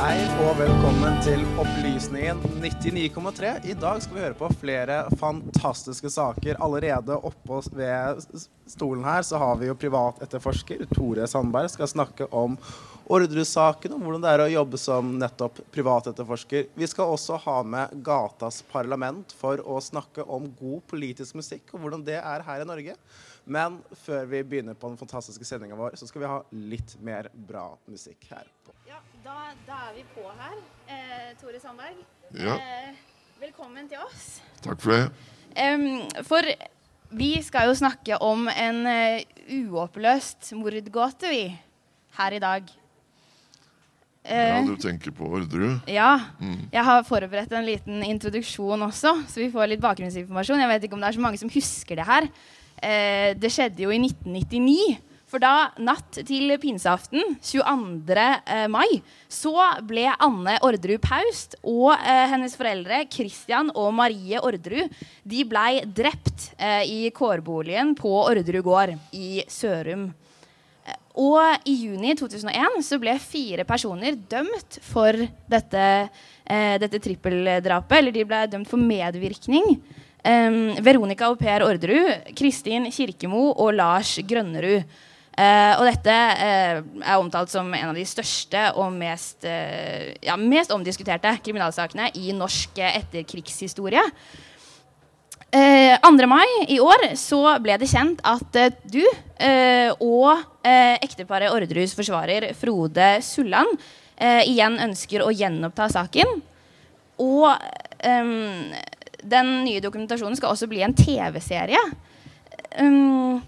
Hei 0.00 0.22
og 0.40 0.54
velkommen 0.56 1.18
til 1.20 1.42
Opplysningen 1.60 2.38
99,3. 2.62 3.50
I 3.68 3.74
dag 3.76 3.98
skal 4.00 4.16
vi 4.16 4.22
høre 4.22 4.36
på 4.38 4.48
flere 4.62 4.94
fantastiske 5.20 6.08
saker. 6.08 6.56
Allerede 6.64 7.18
oppe 7.18 7.58
ved 7.76 8.22
stolen 8.64 9.04
her 9.04 9.26
så 9.28 9.36
har 9.42 9.58
vi 9.60 9.68
jo 9.68 9.76
privatetterforsker 9.76 10.86
Tore 10.94 11.28
Sandberg 11.28 11.68
skal 11.74 11.90
snakke 11.92 12.30
om 12.32 12.56
Orderud-saken, 13.12 13.92
om 13.92 14.06
hvordan 14.06 14.24
det 14.24 14.32
er 14.32 14.44
å 14.46 14.50
jobbe 14.54 14.80
som 14.80 15.10
nettopp 15.20 15.60
privatetterforsker. 15.74 16.70
Vi 16.80 16.88
skal 16.88 17.12
også 17.12 17.36
ha 17.44 17.58
med 17.66 17.92
Gatas 18.06 18.62
Parlament 18.72 19.34
for 19.36 19.60
å 19.60 19.82
snakke 19.84 20.24
om 20.24 20.48
god 20.62 20.86
politisk 20.94 21.36
musikk 21.42 21.74
og 21.74 21.84
hvordan 21.84 22.06
det 22.08 22.16
er 22.22 22.46
her 22.48 22.64
i 22.64 22.70
Norge. 22.72 22.96
Men 23.44 23.82
før 24.06 24.24
vi 24.30 24.40
begynner 24.46 24.78
på 24.78 24.88
den 24.88 25.00
fantastiske 25.00 25.44
sendinga 25.44 25.76
vår, 25.76 26.00
så 26.00 26.08
skal 26.08 26.24
vi 26.24 26.32
ha 26.32 26.40
litt 26.72 26.96
mer 27.04 27.28
bra 27.34 27.66
musikk 27.90 28.30
her. 28.30 28.48
Da, 29.24 29.52
da, 29.66 29.78
er 29.90 29.96
vi 29.98 30.04
på 30.14 30.24
her. 30.24 30.58
Eh, 30.88 31.30
Tore 31.40 31.60
Sandberg, 31.60 31.96
ja. 32.34 32.56
eh, 32.56 32.98
velkommen 33.40 33.88
til 33.90 34.00
oss. 34.00 34.40
Takk 34.64 34.80
for 34.80 34.94
det. 34.94 35.08
Um, 35.60 36.04
for 36.26 36.46
vi 37.20 37.32
skal 37.42 37.68
jo 37.68 37.76
snakke 37.78 38.20
om 38.22 38.46
en 38.52 38.84
uh, 38.86 39.40
uoppløst 39.58 40.52
mordgåte, 40.56 41.32
vi, 41.32 41.42
her 42.18 42.36
i 42.36 42.42
dag. 42.42 42.70
Uh, 44.20 44.30
ja, 44.30 44.62
du 44.68 44.76
tenker 44.80 45.12
på 45.16 45.28
Orderud? 45.28 45.90
Ja. 45.90 46.12
Mm. 46.38 46.68
Jeg 46.72 46.86
har 46.86 47.04
forberedt 47.08 47.52
en 47.56 47.68
liten 47.68 48.04
introduksjon 48.06 48.88
også, 48.88 49.16
så 49.28 49.42
vi 49.42 49.50
får 49.52 49.74
litt 49.74 49.84
bakgrunnsinformasjon. 49.84 50.64
Jeg 50.64 50.72
vet 50.74 50.88
ikke 50.88 50.96
om 50.96 51.04
det 51.04 51.10
er 51.10 51.18
så 51.18 51.26
mange 51.26 51.40
som 51.40 51.52
husker 51.52 52.00
det 52.00 52.08
her. 52.08 52.30
Uh, 52.80 53.30
det 53.36 53.52
skjedde 53.52 53.84
jo 53.84 53.92
i 53.92 54.00
1999. 54.00 55.09
For 55.30 55.38
da, 55.38 55.70
natt 55.78 56.16
til 56.26 56.50
pinseaften, 56.58 57.36
22. 57.46 58.22
Eh, 58.50 58.64
mai, 58.72 58.98
så 59.30 59.52
ble 59.86 60.08
Anne 60.10 60.56
Orderud 60.66 60.98
Paust 61.04 61.54
og 61.62 61.92
eh, 61.94 62.24
hennes 62.32 62.56
foreldre 62.58 63.04
Christian 63.12 63.68
og 63.78 63.92
Marie 63.94 64.40
Orderud 64.42 64.90
de 65.22 65.44
blei 65.46 65.84
drept 65.86 66.48
eh, 66.58 66.82
i 66.82 67.12
kårboligen 67.14 67.92
på 67.98 68.10
Orderud 68.24 68.64
gård 68.66 68.96
i 69.14 69.44
Sørum. 69.46 70.08
Eh, 70.82 70.96
og 71.22 71.62
i 71.70 71.76
juni 71.84 72.16
2001 72.18 72.80
så 72.88 72.98
ble 72.98 73.14
fire 73.22 73.66
personer 73.68 74.18
dømt 74.32 74.80
for 74.88 75.14
dette, 75.54 75.84
eh, 76.42 76.74
dette 76.82 76.98
trippeldrapet. 77.04 78.00
Eller 78.00 78.16
de 78.16 78.24
ble 78.26 78.40
dømt 78.50 78.72
for 78.72 78.82
medvirkning. 78.82 79.78
Eh, 80.26 80.82
Veronica 80.82 81.30
og 81.30 81.38
Per 81.38 81.62
Orderud, 81.68 82.34
Kristin 82.34 82.90
Kirkemo 82.90 83.52
og 83.52 83.76
Lars 83.78 84.16
Grønnerud. 84.26 85.06
Uh, 85.30 85.78
og 85.78 85.86
dette 85.86 86.12
uh, 86.12 86.80
er 87.00 87.16
omtalt 87.20 87.52
som 87.52 87.68
en 87.72 87.92
av 87.92 87.96
de 87.96 88.02
største 88.04 88.64
og 88.74 88.90
mest, 88.92 89.46
uh, 89.46 90.10
ja, 90.26 90.34
mest 90.36 90.74
omdiskuterte 90.74 91.32
kriminalsakene 91.44 92.10
i 92.18 92.34
norsk 92.36 92.82
etterkrigshistorie. 92.90 94.04
2. 95.50 96.10
mai 96.30 96.46
i 96.70 96.76
år 96.78 97.08
så 97.18 97.56
ble 97.58 97.74
det 97.82 97.88
kjent 97.90 98.20
at 98.22 98.54
du 98.86 99.00
og 99.98 100.44
ekteparet 100.62 101.50
Orderhus 101.50 101.90
forsvarer 101.98 102.52
Frode 102.54 103.08
Sulland 103.26 103.72
igjen 104.46 104.78
ønsker 104.86 105.24
å 105.26 105.32
gjenoppta 105.34 105.88
saken. 105.90 106.36
Og 107.18 107.50
um, 107.50 108.70
den 109.34 109.50
nye 109.66 109.82
dokumentasjonen 109.82 110.38
skal 110.38 110.54
også 110.54 110.70
bli 110.70 110.84
en 110.86 110.94
TV-serie. 110.94 111.82
Um, 112.78 113.42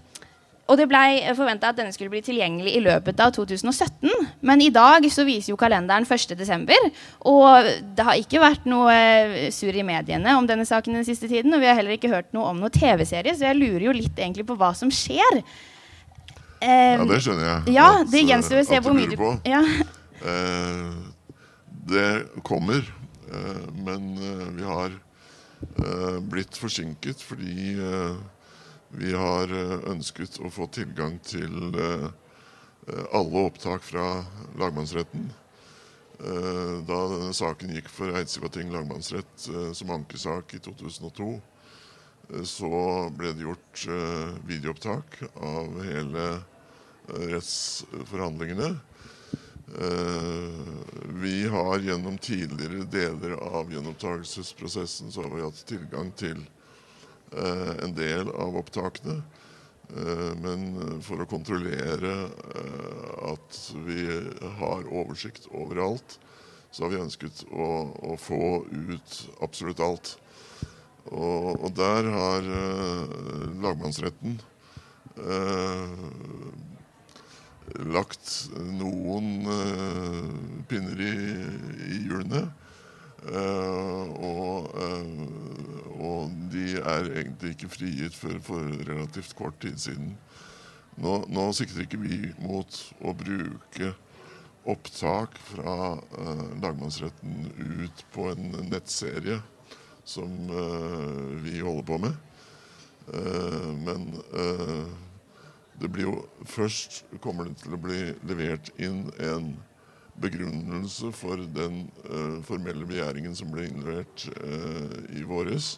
og 0.63 0.77
det 0.79 0.85
blei 0.87 1.19
forventa 1.35 1.73
at 1.73 1.77
denne 1.79 1.91
skulle 1.91 2.11
bli 2.13 2.21
tilgjengelig 2.23 2.71
i 2.77 2.81
løpet 2.85 3.19
av 3.19 3.33
2017. 3.35 4.07
Men 4.47 4.61
i 4.63 4.69
dag 4.71 5.03
så 5.11 5.25
viser 5.27 5.51
jo 5.51 5.59
kalenderen 5.59 6.07
1.12. 6.07 6.87
Og 7.27 7.67
det 7.97 8.05
har 8.07 8.19
ikke 8.19 8.39
vært 8.39 8.69
noe 8.71 8.95
sur 9.51 9.67
surr 9.67 9.81
i 9.81 9.83
mediene 9.83 10.37
om 10.39 10.47
denne 10.47 10.65
saken 10.67 10.95
den 10.95 11.07
siste 11.07 11.27
tiden. 11.27 11.51
Og 11.51 11.59
vi 11.59 11.67
har 11.67 11.75
heller 11.75 11.97
ikke 11.97 12.13
hørt 12.13 12.31
noe 12.35 12.47
om 12.53 12.63
noen 12.63 12.71
TV-serie, 12.71 13.35
så 13.35 13.49
jeg 13.49 13.59
lurer 13.59 13.89
jo 13.89 13.97
litt 13.97 14.15
egentlig 14.15 14.47
på 14.47 14.55
hva 14.59 14.71
som 14.77 14.91
skjer. 14.93 15.43
Ja, 16.63 17.03
det 17.11 17.19
skjønner 17.25 17.49
jeg. 17.49 17.75
Ja, 17.75 17.87
det 18.07 18.23
gjenstår 18.23 18.61
å 18.61 18.67
se 18.67 18.79
hvor 18.85 18.95
mye 18.95 19.11
du 19.11 19.19
ja. 19.43 19.59
uh, 20.23 20.93
Det 21.91 22.11
kommer, 22.47 22.87
uh, 23.27 23.65
men 23.83 24.13
vi 24.55 24.63
har 24.63 24.95
blitt 26.31 26.57
forsinket 26.59 27.21
fordi 27.23 27.75
vi 28.97 29.13
har 29.13 29.49
eh, 29.49 29.79
ønsket 29.89 30.37
å 30.43 30.51
få 30.53 30.67
tilgang 30.73 31.17
til 31.25 31.73
eh, 31.73 32.09
eh, 32.87 33.05
alle 33.17 33.47
opptak 33.49 33.85
fra 33.85 34.23
lagmannsretten. 34.59 35.31
Da 36.23 36.97
denne 37.09 37.33
saken 37.35 37.73
gikk 37.73 37.89
for 37.91 38.13
Eidsivating 38.15 38.69
lagmannsrett 38.71 39.47
som 39.75 39.89
ankesak 39.91 40.53
i 40.55 40.59
2002, 40.63 41.25
så 42.47 42.69
ble 43.17 43.33
det 43.35 43.43
gjort 43.43 43.81
videoopptak 44.47 45.17
av 45.43 45.81
hele 45.83 46.27
rettsforhandlingene. 47.33 48.69
Vi 51.25 51.35
har 51.57 51.83
gjennom 51.89 52.21
tidligere 52.23 52.87
deler 52.93 53.35
av 53.41 53.73
gjenopptakelsesprosessen 53.73 55.11
så 55.11 55.25
har 55.25 55.33
vi 55.33 55.43
hatt 55.49 55.65
tilgang 55.73 56.13
til 56.15 56.45
en 57.33 57.95
del 57.97 58.29
av 58.29 58.57
opptakene. 58.59 59.21
Eh, 59.93 60.31
men 60.41 61.01
for 61.05 61.21
å 61.21 61.29
kontrollere 61.29 62.13
eh, 62.57 63.07
at 63.29 63.59
vi 63.85 64.07
har 64.59 64.87
oversikt 64.89 65.49
overalt, 65.51 66.17
så 66.73 66.85
har 66.85 66.93
vi 66.93 67.01
ønsket 67.03 67.43
å, 67.53 67.67
å 68.13 68.17
få 68.17 68.63
ut 68.69 69.17
absolutt 69.45 69.83
alt. 69.83 70.15
Og, 71.11 71.59
og 71.59 71.73
der 71.77 72.07
har 72.09 72.47
lagmannsretten 73.61 74.37
eh, 75.19 75.97
lagt 77.93 78.31
noen 78.55 79.47
eh, 79.49 80.27
pinner 80.69 80.99
i, 81.03 81.13
i 81.93 82.01
hjulene. 82.07 82.47
Uh, 83.23 84.09
og, 84.19 84.75
uh, 84.75 85.99
og, 86.03 86.31
de 86.51 86.73
er 86.75 87.07
egentlig 87.21 87.53
ikke 87.53 87.69
frigitt 87.71 88.15
før 88.19 88.39
for 88.43 88.73
relativt 88.89 89.35
kort 89.39 89.55
tid 89.63 89.77
siden. 89.79 90.17
Nå, 90.99 91.21
nå 91.31 91.45
sikter 91.55 91.85
ikke 91.85 92.01
vi 92.03 92.17
mot 92.43 92.79
å 92.99 93.13
bruke 93.15 93.93
opptak 94.67 95.39
fra 95.47 95.77
uh, 95.95 96.43
lagmannsretten 96.59 97.47
ut 97.79 98.03
på 98.11 98.27
en 98.33 98.51
nettserie 98.67 99.39
som 100.03 100.27
vi 101.45 101.61
holder 101.63 101.85
på 101.87 101.97
med. 102.03 102.15
men 103.85 104.09
det 105.79 105.87
blir 105.87 106.09
jo 106.09 106.15
Først 106.43 107.05
kommer 107.23 107.47
det 107.47 107.61
til 107.61 107.77
å 107.77 107.79
bli 107.79 108.01
levert 108.27 108.67
inn 108.83 109.05
en 109.23 109.53
begrunnelse 110.21 111.11
for 111.15 111.41
den 111.55 111.87
uh, 112.09 112.43
formelle 112.45 112.85
begjæringen 112.87 113.35
som 113.35 113.51
ble 113.53 113.67
innlevert 113.69 114.27
uh, 114.43 114.99
i 115.15 115.23
våres. 115.27 115.77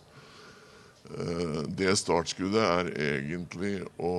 Uh, 1.06 1.64
det 1.78 1.94
startskuddet 2.02 2.62
er 2.66 2.92
egentlig 3.08 3.78
å, 3.98 4.14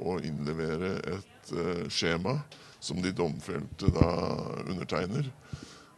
å 0.00 0.18
innlevere 0.24 0.96
et 1.16 1.54
skjema 1.92 2.38
som 2.80 3.00
de 3.04 3.12
domfelte 3.12 3.90
da 3.92 4.08
undertegner. 4.64 5.28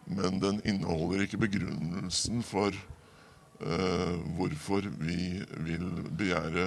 Men 0.07 0.41
den 0.43 0.59
inneholder 0.67 1.23
ikke 1.25 1.43
begrunnelsen 1.43 2.43
for 2.47 2.75
hvorfor 4.37 4.85
vi 5.01 5.39
vil 5.65 5.87
begjære 6.19 6.67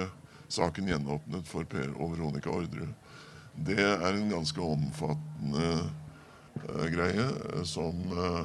saken 0.50 0.88
gjenåpnet 0.90 1.46
for 1.48 1.68
Per 1.70 1.92
og 1.94 2.16
Veronica 2.16 2.50
Orderud. 2.50 2.90
Det 3.54 3.78
er 3.78 4.08
en 4.10 4.32
ganske 4.32 4.64
omfattende 4.64 5.68
greie 6.92 7.26
eh, 7.28 7.62
som 7.64 7.94
eh, 8.12 8.44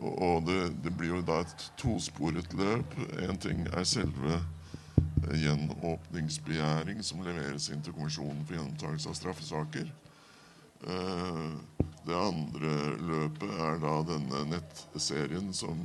og- 0.00 0.46
det, 0.46 0.82
det 0.84 0.92
blir 0.96 1.14
jo 1.16 1.22
da 1.22 1.40
et 1.44 1.66
tosporet 1.76 2.52
løp. 2.56 2.94
En 3.28 3.36
ting 3.36 3.66
er 3.72 3.84
selve 3.84 4.38
eh, 4.38 5.36
gjenåpningsbegjæring 5.42 7.02
som 7.04 7.22
leveres 7.26 7.68
inn 7.70 7.82
til 7.84 7.92
Kommisjonen 7.96 8.44
for 8.46 8.56
gjenopptakelse 8.56 9.08
av 9.12 9.18
straffesaker. 9.18 9.90
Det 10.80 12.16
andre 12.16 12.70
løpet 13.04 13.50
er 13.60 13.74
da 13.82 13.90
denne 14.08 14.38
nettserien 14.48 15.50
som 15.52 15.76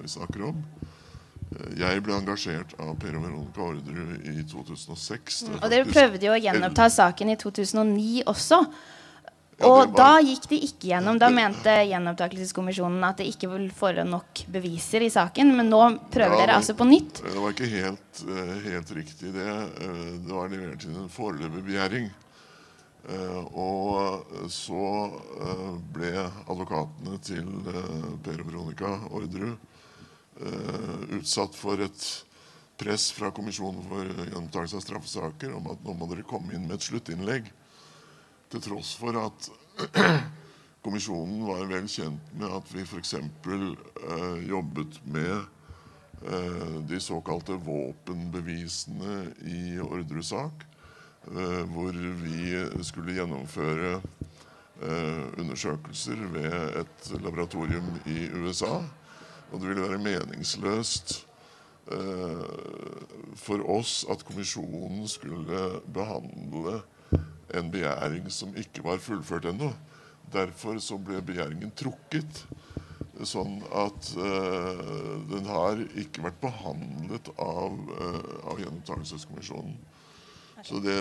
vi 0.00 0.08
snakker 0.10 0.48
om. 0.48 0.58
Jeg 1.78 2.02
ble 2.02 2.16
engasjert 2.16 2.74
av 2.82 2.96
Per 2.98 3.14
og 3.14 3.22
Veronica 3.28 3.62
Orderud 3.62 4.26
i 4.26 4.42
2006. 4.50 5.38
Det 5.46 5.54
er 5.54 5.62
Og 5.62 5.70
dere 5.70 5.86
prøvde 5.86 6.26
jo 6.26 6.34
å 6.34 6.40
gjenoppta 6.42 6.88
saken 6.90 7.30
i 7.30 7.36
2009 7.38 8.24
også. 8.34 8.58
Og 9.62 9.92
da 9.94 10.16
gikk 10.24 10.48
det 10.50 10.58
ikke 10.66 10.88
gjennom. 10.90 11.18
Da 11.20 11.28
mente 11.30 11.70
Gjenopptakelseskommisjonen 11.86 13.04
at 13.06 13.20
det 13.20 13.28
ikke 13.30 13.52
vil 13.52 13.68
forelå 13.74 14.04
nok 14.08 14.42
beviser 14.50 15.04
i 15.06 15.12
saken. 15.14 15.54
Men 15.56 15.70
nå 15.70 15.82
prøver 16.10 16.34
Ja, 16.34 16.40
dere 16.42 16.58
altså 16.58 16.74
på 16.74 16.88
nytt. 16.88 17.22
Det 17.22 17.38
var 17.38 17.54
ikke 17.54 17.70
helt, 17.70 18.24
eh, 18.26 18.54
helt 18.66 18.90
riktig, 18.90 19.32
det. 19.32 19.46
Eh, 19.46 20.18
det 20.26 20.32
var 20.32 20.48
levert 20.48 20.84
inn 20.84 20.96
en 20.96 21.08
foreløpig 21.08 21.64
begjæring. 21.70 22.10
Eh, 23.06 23.44
og 23.54 24.26
så 24.48 25.12
ble 25.92 26.30
advokatene 26.48 27.20
til 27.22 27.46
Per 28.24 28.40
og 28.40 28.46
Veronica 28.46 28.98
Orderud 29.10 29.56
utsatt 31.14 31.54
for 31.54 31.78
et 31.78 32.24
press 32.76 33.12
fra 33.12 33.30
Kommisjonen 33.30 33.84
for 33.86 34.02
gjenopptakelse 34.02 34.80
av 34.80 34.82
straffesaker 34.82 35.52
om 35.54 35.68
at 35.70 35.84
nå 35.84 35.94
må 35.94 36.08
dere 36.10 36.26
komme 36.26 36.56
inn 36.56 36.66
med 36.66 36.80
et 36.80 36.88
sluttinnlegg. 36.88 37.52
Til 38.54 38.62
tross 38.62 38.92
for 38.94 39.16
at 39.18 39.46
kommisjonen 40.84 41.40
var 41.42 41.64
vel 41.66 41.88
kjent 41.90 42.28
med 42.38 42.52
at 42.54 42.68
vi 42.70 42.84
f.eks. 42.86 43.16
Eh, 43.18 44.44
jobbet 44.46 45.00
med 45.10 45.32
eh, 46.22 46.76
de 46.86 47.00
såkalte 47.02 47.56
våpenbevisene 47.66 49.16
i 49.50 49.80
Orderud-sak, 49.82 50.62
eh, 51.32 51.64
hvor 51.74 51.98
vi 52.22 52.54
skulle 52.86 53.18
gjennomføre 53.18 53.96
eh, 53.98 55.26
undersøkelser 55.42 56.22
ved 56.38 56.78
et 56.84 57.12
laboratorium 57.26 57.90
i 58.06 58.30
USA. 58.38 58.84
Og 59.50 59.58
det 59.58 59.72
ville 59.72 59.88
være 59.88 60.02
meningsløst 60.06 61.24
eh, 61.90 62.48
for 63.34 63.66
oss 63.80 64.04
at 64.14 64.22
kommisjonen 64.30 65.08
skulle 65.10 65.70
behandle 65.90 66.84
en 67.54 67.70
begjæring 67.72 68.30
som 68.32 68.54
ikke 68.58 68.84
var 68.84 69.02
fullført 69.02 69.48
ennå. 69.50 69.70
Derfor 70.34 70.78
så 70.82 70.98
ble 70.98 71.20
begjæringen 71.24 71.72
trukket. 71.76 72.44
Sånn 73.24 73.60
at 73.70 74.08
uh, 74.18 75.20
den 75.30 75.44
har 75.46 75.78
ikke 76.00 76.24
vært 76.24 76.40
behandlet 76.42 77.28
av, 77.38 77.76
uh, 77.94 78.48
av 78.50 78.58
Gjenopptakelseskommisjonen. 78.58 79.76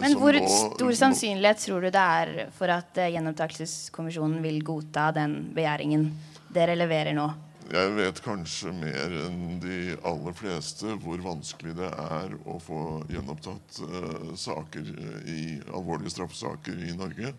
Men 0.04 0.18
hvor 0.20 0.36
nå- 0.36 0.50
stor 0.76 0.92
sannsynlighet 1.00 1.62
tror 1.64 1.88
du 1.88 1.90
det 1.96 2.04
er 2.04 2.52
for 2.54 2.70
at 2.70 3.00
uh, 3.02 3.10
Gjenopptakelseskommisjonen 3.16 4.44
vil 4.46 4.62
godta 4.66 5.08
den 5.16 5.40
begjæringen 5.56 6.12
dere 6.54 6.78
leverer 6.78 7.18
nå? 7.18 7.32
Jeg 7.72 7.92
vet 7.96 8.20
kanskje 8.26 8.72
mer 8.76 9.14
enn 9.24 9.60
de 9.64 9.96
aller 10.06 10.36
fleste 10.36 10.96
hvor 11.04 11.22
vanskelig 11.24 11.76
det 11.78 11.90
er 11.90 12.34
å 12.50 12.58
få 12.62 12.80
gjenopptatt 13.12 13.80
uh, 13.88 14.34
saker 14.38 14.90
eh, 14.92 15.30
i 15.32 15.44
alvorlige 15.72 16.14
straffesaker 16.14 16.84
i 16.84 16.96
Norge. 16.98 17.34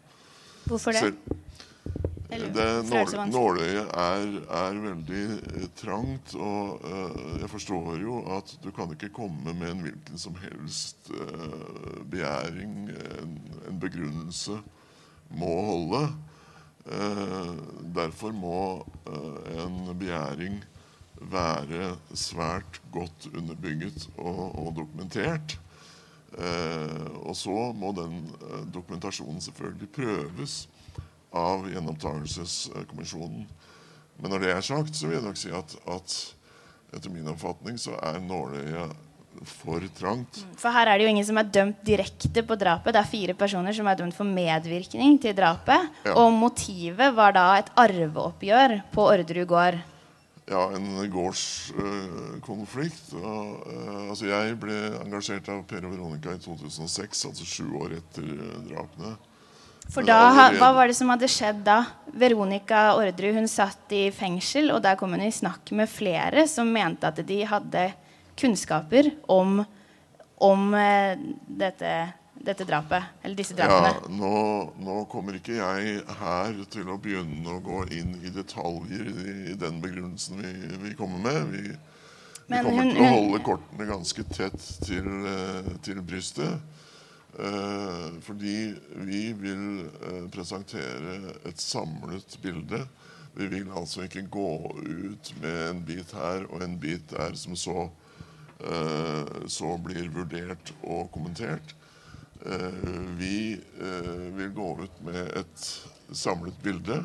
Hvorfor 0.64 0.96
det? 0.96 1.12
Eller 2.32 2.50
det 2.56 2.66
nål, 2.88 3.12
nåløyet 3.30 3.90
er, 4.00 4.24
er 4.58 4.80
veldig 4.86 5.24
eh, 5.52 5.66
trangt, 5.78 6.34
og 6.34 6.82
uh, 6.88 7.34
jeg 7.42 7.50
forstår 7.52 8.00
jo 8.00 8.22
at 8.38 8.56
du 8.64 8.70
kan 8.74 8.90
ikke 8.96 9.12
komme 9.14 9.52
med 9.52 9.70
en 9.70 9.84
hvilken 9.84 10.20
som 10.20 10.38
helst 10.40 11.12
begjæring, 12.10 12.88
en, 13.20 13.36
en 13.68 13.82
begrunnelse, 13.82 14.56
må 15.34 15.52
holde. 15.68 16.06
Eh, 16.84 17.52
derfor 17.96 18.32
må 18.36 18.84
eh, 19.08 19.64
en 19.64 19.98
begjæring 19.98 20.58
være 21.32 21.94
svært 22.12 22.80
godt 22.92 23.28
underbygget 23.32 24.08
og, 24.18 24.58
og 24.58 24.74
dokumentert. 24.76 25.56
Eh, 26.38 27.06
og 27.24 27.36
så 27.36 27.72
må 27.72 27.94
den 27.96 28.28
dokumentasjonen 28.74 29.40
selvfølgelig 29.40 29.88
prøves 29.96 30.58
av 31.32 31.64
Gjenopptakelseskommisjonen. 31.70 33.48
Men 34.20 34.30
når 34.30 34.44
det 34.44 34.50
er 34.52 34.60
sagt, 34.60 34.96
så 34.96 35.08
vil 35.08 35.18
jeg 35.18 35.24
nok 35.24 35.40
si 35.40 35.50
at, 35.50 35.76
at 35.88 36.18
etter 36.94 37.10
min 37.10 37.32
oppfatning 37.32 37.80
så 37.80 37.96
er 38.02 38.20
nåløyet 38.22 38.92
for 39.44 39.80
trangt. 39.98 40.42
For 40.60 40.70
her 40.74 40.86
er 40.88 40.98
det 40.98 41.04
jo 41.06 41.10
ingen 41.14 41.26
som 41.26 41.38
er 41.40 41.48
dømt 41.52 41.82
direkte 41.86 42.44
på 42.46 42.54
drapet. 42.60 42.94
Det 42.94 43.00
er 43.02 43.10
fire 43.10 43.34
personer 43.38 43.72
som 43.76 43.88
er 43.90 43.98
dømt 43.98 44.16
for 44.16 44.24
medvirkning 44.28 45.18
til 45.22 45.34
drapet. 45.36 45.90
Ja. 46.06 46.12
Og 46.20 46.32
motivet 46.32 47.14
var 47.16 47.32
da 47.36 47.48
et 47.58 47.70
arveoppgjør 47.76 48.70
på 48.94 49.00
Orderud 49.10 49.48
gård. 49.50 49.76
Ja, 50.44 50.66
en 50.76 50.90
gårdskonflikt. 51.08 53.14
altså 54.10 54.26
jeg 54.28 54.58
ble 54.60 54.74
engasjert 55.00 55.48
av 55.48 55.62
Per 55.68 55.86
og 55.86 55.94
Veronica 55.94 56.34
i 56.34 56.38
2006, 56.42 57.24
altså 57.30 57.44
sju 57.48 57.70
år 57.80 57.90
etter 57.96 58.26
eh, 58.28 58.58
drapene. 58.68 59.14
For 59.88 60.04
da, 60.04 60.18
allerede- 60.30 60.58
Hva 60.60 60.72
var 60.74 60.86
det 60.88 60.96
som 60.96 61.08
hadde 61.12 61.28
skjedd 61.28 61.64
da? 61.64 61.84
Veronica 62.12 62.94
Orderud 62.96 63.34
hun 63.40 63.48
satt 63.48 63.92
i 63.92 64.10
fengsel, 64.10 64.70
og 64.72 64.82
der 64.82 64.96
kom 64.96 65.12
hun 65.12 65.20
i 65.24 65.30
snakk 65.32 65.72
med 65.72 65.88
flere 65.88 66.46
som 66.48 66.70
mente 66.72 67.06
at 67.08 67.20
de 67.26 67.44
hadde 67.44 67.92
kunnskaper 68.36 69.10
om, 69.30 69.62
om 70.44 70.74
eh, 70.74 71.14
dette, 71.46 71.90
dette 72.34 72.66
drapet. 72.68 73.10
Eller 73.22 73.38
disse 73.38 73.56
drapene. 73.56 73.94
Ja, 73.94 74.12
nå, 74.12 74.34
nå 74.84 74.98
kommer 75.12 75.38
ikke 75.38 75.56
jeg 75.60 75.98
her 76.20 76.60
til 76.74 76.90
å 76.92 76.98
begynne 77.00 77.56
å 77.56 77.62
gå 77.64 77.84
inn 77.94 78.16
i 78.24 78.32
detaljer 78.34 79.10
i, 79.10 79.34
i 79.54 79.58
den 79.60 79.80
begrunnelsen 79.84 80.40
vi, 80.42 80.54
vi 80.88 80.94
kommer 80.98 81.22
med. 81.24 81.52
Vi, 81.54 81.64
vi 82.48 82.62
kommer 82.62 82.82
hun- 82.84 82.94
til 82.94 83.02
å 83.06 83.12
holde 83.14 83.42
kortene 83.46 83.86
ganske 83.88 84.26
tett 84.34 84.70
til, 84.84 85.10
eh, 85.30 85.74
til 85.86 86.02
brystet. 86.04 86.58
Eh, 87.34 88.10
fordi 88.22 88.74
vi 89.08 89.22
vil 89.34 89.88
eh, 89.88 90.26
presentere 90.30 91.34
et 91.48 91.58
samlet 91.58 92.36
bilde. 92.44 92.84
Vi 93.34 93.48
vil 93.50 93.72
altså 93.74 94.04
ikke 94.06 94.28
gå 94.30 94.50
ut 94.86 95.32
med 95.42 95.56
en 95.72 95.80
bit 95.88 96.12
her 96.14 96.44
og 96.46 96.62
en 96.62 96.76
bit 96.78 97.08
der 97.10 97.34
som 97.34 97.56
så, 97.58 97.88
så 99.50 99.74
blir 99.84 100.08
vurdert 100.14 100.70
og 100.82 101.10
kommentert. 101.12 101.74
Eh, 102.46 102.72
vi 103.16 103.60
eh, 103.80 104.10
vil 104.36 104.48
gå 104.48 104.78
ut 104.82 105.02
med 105.04 105.36
et 105.36 105.66
samlet 106.12 106.56
bilde. 106.62 106.98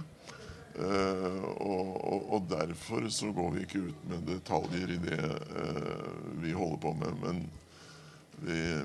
Eh, 0.80 1.44
og, 1.60 2.44
derfor 2.50 3.08
så 3.12 3.32
går 3.36 3.52
vi 3.56 3.64
ikke 3.64 3.84
ut 3.90 4.04
med 4.10 4.28
detaljer 4.28 4.92
i 4.96 5.00
det 5.04 5.20
eh, 5.22 6.10
vi 6.44 6.52
holder 6.56 6.82
på 6.84 6.94
med. 7.00 7.24
Men 7.24 7.42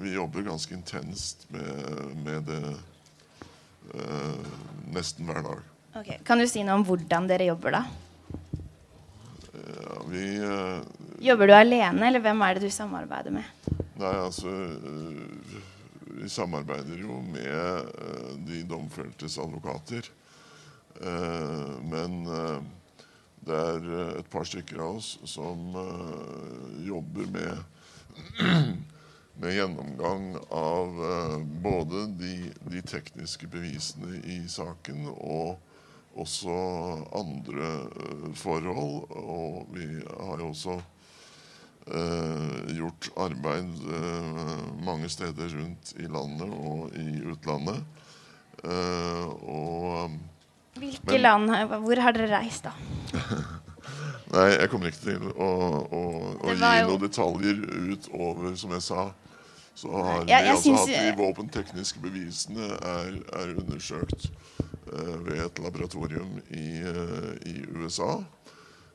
vi, 0.02 0.14
jobber 0.14 0.46
ganske 0.46 0.74
intenst 0.74 1.46
med, 1.50 2.46
det 2.46 2.62
eh, 3.94 4.54
nesten 4.94 5.26
hver 5.26 5.42
dag. 5.42 5.68
Okay. 5.94 6.18
Kan 6.26 6.38
du 6.38 6.46
si 6.50 6.62
noe 6.66 6.78
om 6.80 6.86
hvordan 6.86 7.30
dere 7.30 7.50
jobber 7.50 7.80
da? 7.80 7.84
Ja, 9.54 10.00
vi 10.10 10.26
eh, 10.38 10.53
Jobber 11.24 11.48
du 11.48 11.54
alene, 11.56 12.04
eller 12.06 12.20
hvem 12.20 12.42
er 12.44 12.58
det 12.58 12.66
du 12.66 12.72
samarbeider 12.74 13.32
med? 13.32 13.46
Nei, 13.96 14.10
altså 14.12 14.50
øh, 14.50 15.22
Vi 16.20 16.28
samarbeider 16.28 16.98
jo 17.00 17.20
med 17.24 17.46
øh, 17.48 18.34
de 18.44 18.58
domfeltes 18.68 19.38
advokater. 19.40 20.10
Eh, 21.00 21.70
men 21.88 22.26
øh, 22.28 22.60
det 23.46 23.56
er 23.56 23.80
øh, 23.80 24.18
et 24.20 24.28
par 24.30 24.44
stykker 24.44 24.82
av 24.84 24.98
oss 24.98 25.14
som 25.24 25.72
øh, 25.76 26.88
jobber 26.88 27.32
med 27.32 27.56
med 29.40 29.56
gjennomgang 29.56 30.34
av 30.52 31.00
øh, 31.08 31.40
både 31.64 32.04
de, 32.20 32.34
de 32.68 32.80
tekniske 32.84 33.48
bevisene 33.48 34.20
i 34.28 34.42
saken 34.48 35.06
og 35.16 35.56
også 36.14 36.52
andre 37.16 37.70
øh, 37.96 38.34
forhold. 38.36 39.08
Og 39.10 39.66
vi 39.72 39.88
har 40.04 40.36
jo 40.44 40.52
også 40.52 40.82
gjort 41.86 43.10
arbeid 43.20 43.74
eh, 43.92 44.52
mange 44.84 45.08
steder 45.12 45.50
rundt 45.52 45.92
i 46.00 46.06
landet 46.08 46.54
og 46.56 46.94
i 46.96 47.18
utlandet. 47.28 47.82
Eh, 48.64 49.26
og 49.44 50.14
Hvilke 50.74 51.12
Men- 51.12 51.20
land, 51.20 51.50
Hvor 51.84 52.00
har 52.02 52.12
dere 52.16 52.38
reist, 52.40 52.64
da? 52.64 52.72
Nei, 54.34 54.48
jeg 54.56 54.70
kommer 54.72 54.88
ikke 54.90 55.04
til 55.04 55.26
å, 55.36 55.48
å, 55.84 56.00
å 56.42 56.54
gi 56.56 56.58
noen 56.88 57.02
detaljer 57.04 57.60
utover, 57.92 58.56
som 58.58 58.72
jeg 58.74 58.82
sa, 58.82 59.04
Så 59.78 59.90
har 59.92 60.24
ja, 60.26 60.40
vi 60.42 60.48
altså 60.50 60.70
syns- 60.72 60.88
at 60.88 61.04
de 61.04 61.12
våpentekniske 61.20 62.00
bevisene 62.02 62.66
er, 62.80 63.20
er 63.36 63.52
undersøkt 63.60 64.28
uh, 64.90 65.16
ved 65.26 65.44
et 65.44 65.58
laboratorium 65.62 66.40
i, 66.50 66.66
uh, 66.82 67.34
i 67.46 67.54
USA. 67.76 68.16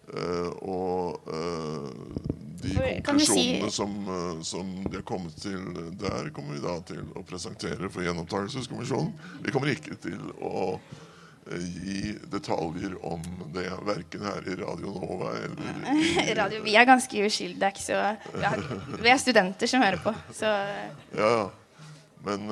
Eh, 0.09 0.49
og 0.65 1.27
eh, 1.29 1.89
de 2.63 3.01
konklusjonene 3.05 3.69
si- 3.69 3.75
som, 3.75 3.91
eh, 4.09 4.39
som 4.47 4.71
de 4.89 4.95
har 4.97 5.05
kommet 5.07 5.35
til 5.41 5.59
der, 6.01 6.31
kommer 6.35 6.57
vi 6.57 6.63
da 6.63 6.77
til 6.89 7.03
å 7.15 7.23
presentere 7.27 7.89
for 7.93 8.01
gjenopptakelseskommisjonen. 8.07 9.13
Vi 9.45 9.53
kommer 9.53 9.71
ikke 9.75 9.99
til 10.01 10.19
å 10.41 10.79
gi 11.49 12.11
detaljer 12.29 12.93
om 13.09 13.23
det, 13.55 13.63
verken 13.87 14.21
her 14.27 14.49
i 14.51 14.57
Radio 14.59 14.91
Nova 14.93 15.31
eller 15.39 15.79
i 16.29 16.35
Radio, 16.37 16.59
vi 16.65 16.75
er 16.77 16.85
ganske 16.89 17.23
uskyldige. 17.25 17.57
Det 17.63 17.71
ikke 17.73 17.85
så 17.87 18.01
vi, 19.01 19.09
er 19.09 19.21
studenter 19.23 19.71
som 19.71 19.81
hører 19.81 20.01
på, 20.03 20.13
så 20.37 20.51
Ja, 21.21 21.31
ja. 21.39 21.47
Men 22.25 22.49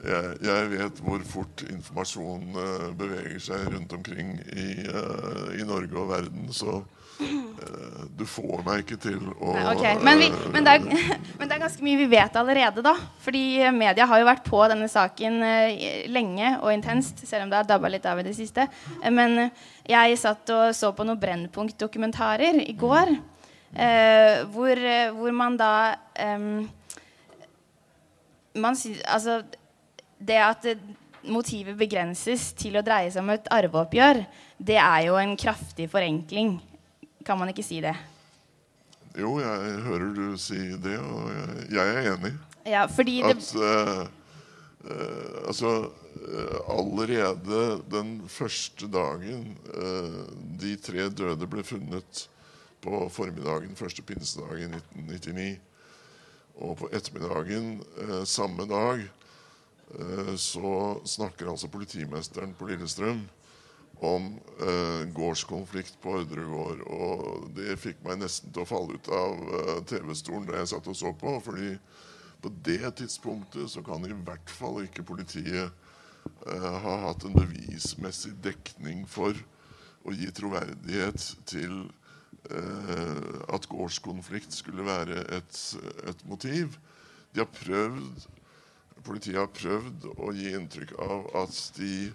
jeg, 0.00 0.36
jeg 0.44 0.70
vet 0.72 1.02
hvor 1.04 1.24
fort 1.28 1.62
informasjon 1.66 2.56
eh, 2.56 2.86
beveger 2.96 3.42
seg 3.50 3.66
rundt 3.74 3.92
omkring 3.96 4.32
i, 4.48 4.70
eh, 4.88 5.60
i 5.60 5.66
Norge 5.68 5.98
og 6.00 6.08
verden, 6.14 6.46
så 6.56 6.78
uh, 6.80 8.00
du 8.16 8.24
får 8.28 8.62
meg 8.64 8.84
ikke 8.84 8.96
til 9.02 9.18
å 9.36 9.52
Nei, 9.58 9.66
ok. 9.74 9.84
men, 10.06 10.22
vi, 10.22 10.30
men, 10.54 10.64
det 10.64 10.76
er, 10.78 10.86
men 11.38 11.44
det 11.44 11.56
er 11.56 11.62
ganske 11.66 11.84
mye 11.84 12.00
vi 12.00 12.08
vet 12.14 12.40
allerede, 12.40 12.84
da. 12.86 12.94
Fordi 13.20 13.44
media 13.76 14.08
har 14.08 14.22
jo 14.22 14.30
vært 14.30 14.48
på 14.48 14.62
denne 14.72 14.88
saken 14.88 15.38
lenge 16.08 16.54
og 16.62 16.72
intenst, 16.72 17.20
selv 17.28 17.44
om 17.44 17.52
det 17.52 17.60
har 17.60 17.68
dabba 17.68 17.92
litt 17.92 18.08
av 18.08 18.22
i 18.22 18.26
det 18.26 18.34
siste. 18.38 18.70
Men 19.04 19.50
jeg 19.84 20.20
satt 20.22 20.56
og 20.56 20.72
så 20.76 20.94
på 20.96 21.04
noen 21.04 21.20
Brennpunkt-dokumentarer 21.20 22.62
i 22.64 22.76
går, 22.80 23.16
uh, 23.76 24.36
hvor, 24.56 24.84
hvor 25.20 25.40
man 25.44 25.60
da 25.60 25.74
um, 26.40 26.68
man 28.54 28.76
altså, 29.04 29.42
det 30.20 30.38
at 30.44 30.66
motivet 31.28 31.76
begrenses 31.78 32.50
til 32.56 32.78
å 32.78 32.84
dreie 32.84 33.10
seg 33.12 33.24
om 33.24 33.32
et 33.34 33.48
arveoppgjør, 33.52 34.22
det 34.60 34.78
er 34.80 35.06
jo 35.08 35.18
en 35.20 35.36
kraftig 35.40 35.88
forenkling. 35.92 36.58
Kan 37.26 37.40
man 37.40 37.52
ikke 37.52 37.64
si 37.64 37.80
det? 37.84 37.94
Jo, 39.18 39.34
jeg 39.42 39.80
hører 39.88 40.12
du 40.14 40.26
si 40.38 40.60
det, 40.80 40.96
og 41.02 41.30
jeg, 41.72 41.86
er 41.96 42.12
enig. 42.12 42.34
Ja, 42.68 42.84
fordi 42.86 43.20
det 43.24 43.32
At 43.34 43.46
eh, 43.56 44.02
eh, 44.92 45.38
Altså 45.48 45.70
eh, 45.88 46.58
Allerede 46.70 47.80
den 47.90 48.12
første 48.28 48.86
dagen 48.92 49.56
eh, 49.74 50.20
de 50.60 50.76
tre 50.76 51.08
døde 51.08 51.48
ble 51.50 51.64
funnet 51.64 52.28
på 52.84 53.00
formiddagen 53.12 53.76
første 53.76 54.04
pinsedag 54.04 54.60
i 54.60 54.68
1999, 54.68 55.48
og 56.60 56.76
på 56.80 56.90
ettermiddagen 56.92 57.72
eh, 58.04 58.22
samme 58.28 58.68
dag 58.68 59.02
så 60.38 60.70
snakker 61.08 61.48
altså 61.50 61.66
politimesteren 61.72 62.52
på 62.54 62.68
Lillestrøm 62.68 63.24
om 64.00 64.38
eh, 64.60 65.02
gårdskonflikt 65.12 65.98
på 66.00 66.14
Ordregård. 66.22 66.82
Og 66.88 67.50
det 67.56 67.76
fikk 67.80 68.00
meg 68.06 68.22
nesten 68.22 68.52
til 68.52 68.64
å 68.64 68.68
falle 68.68 68.96
ut 68.96 69.10
av 69.12 69.44
eh, 69.58 69.74
TV-stolen 69.90 70.48
da 70.48 70.60
jeg 70.60 70.72
satt 70.72 70.88
og 70.88 70.96
så 70.96 71.12
på. 71.20 71.36
fordi 71.44 71.74
på 72.40 72.52
det 72.64 72.94
tidspunktet 72.96 73.68
så 73.68 73.82
kan 73.84 74.04
i 74.06 74.16
hvert 74.24 74.48
fall 74.48 74.80
ikke 74.86 75.04
politiet 75.04 75.68
eh, 76.48 76.76
ha 76.84 76.96
hatt 77.04 77.26
en 77.28 77.36
bevismessig 77.36 78.32
dekning 78.40 79.04
for 79.08 79.36
å 80.08 80.14
gi 80.16 80.30
troverdighet 80.32 81.26
til 81.50 81.82
eh, 82.48 83.32
at 83.52 83.68
gårdskonflikt 83.68 84.56
skulle 84.56 84.88
være 84.88 85.26
et, 85.36 85.64
et 86.08 86.24
motiv. 86.30 86.80
De 87.34 87.44
har 87.44 87.52
prøvd 87.52 88.24
Politiet 89.04 89.38
har 89.40 89.52
prøvd 89.54 90.08
å 90.20 90.32
gi 90.36 90.50
inntrykk 90.56 90.96
av 91.00 91.28
at 91.42 91.56
de, 91.78 92.10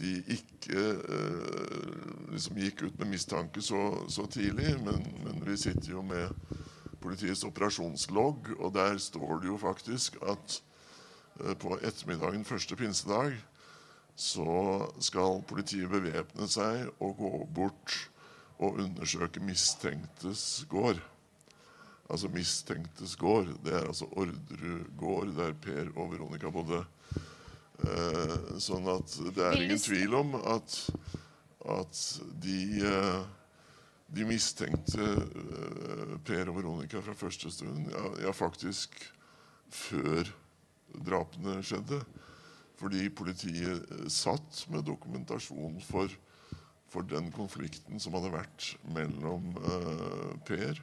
de 0.00 0.14
ikke 0.34 0.86
eh, 1.16 2.00
liksom 2.32 2.58
gikk 2.64 2.86
ut 2.88 2.98
med 3.02 3.12
mistanke 3.12 3.62
så, 3.64 3.82
så 4.10 4.26
tidlig, 4.30 4.74
men, 4.84 5.04
men 5.24 5.44
vi 5.46 5.58
sitter 5.60 5.94
jo 5.94 6.02
med 6.06 6.34
politiets 7.00 7.44
operasjonslogg, 7.48 8.52
og 8.58 8.74
der 8.76 8.98
står 9.00 9.40
det 9.40 9.48
jo 9.52 9.60
faktisk 9.60 10.18
at 10.22 10.58
eh, 11.40 11.54
på 11.54 11.78
ettermiddagen 11.78 12.44
første 12.48 12.76
pinsedag 12.76 13.38
så 14.20 14.90
skal 15.00 15.40
politiet 15.48 15.88
bevæpne 15.88 16.48
seg 16.50 16.90
og 17.00 17.16
gå 17.16 17.32
bort 17.56 17.96
og 18.60 18.82
undersøke 18.82 19.40
mistenktes 19.40 20.66
gård. 20.68 21.00
Altså 22.10 22.30
mistenktes 22.34 23.16
gård. 23.16 23.52
Det 23.64 23.74
er 23.74 23.86
altså 23.86 24.08
Orderud 24.18 24.86
gård, 24.98 25.34
der 25.36 25.54
Per 25.62 25.92
og 25.94 26.14
Veronica 26.14 26.50
bodde. 26.52 26.84
Eh, 27.80 28.38
sånn 28.60 28.88
at 28.92 29.14
det 29.36 29.44
er 29.46 29.62
ingen 29.62 29.80
tvil 29.80 30.16
om 30.18 30.34
at, 30.40 30.74
at 31.78 32.00
de 32.42 32.58
eh, 32.84 33.20
de 34.10 34.26
mistenkte 34.26 35.04
eh, 35.06 36.14
Per 36.26 36.50
og 36.50 36.56
Veronica 36.58 37.02
fra 37.04 37.14
første 37.14 37.50
stund, 37.54 37.90
ja, 37.92 38.06
ja 38.26 38.32
faktisk 38.34 38.96
før 39.70 40.26
drapene 40.90 41.60
skjedde. 41.62 42.00
Fordi 42.80 43.06
politiet 43.14 43.86
eh, 43.86 44.06
satt 44.10 44.64
med 44.72 44.86
dokumentasjon 44.88 45.78
for, 45.86 46.10
for 46.90 47.06
den 47.06 47.30
konflikten 47.34 48.02
som 48.02 48.16
hadde 48.18 48.34
vært 48.34 48.72
mellom 48.96 49.52
eh, 49.62 50.32
Per 50.48 50.82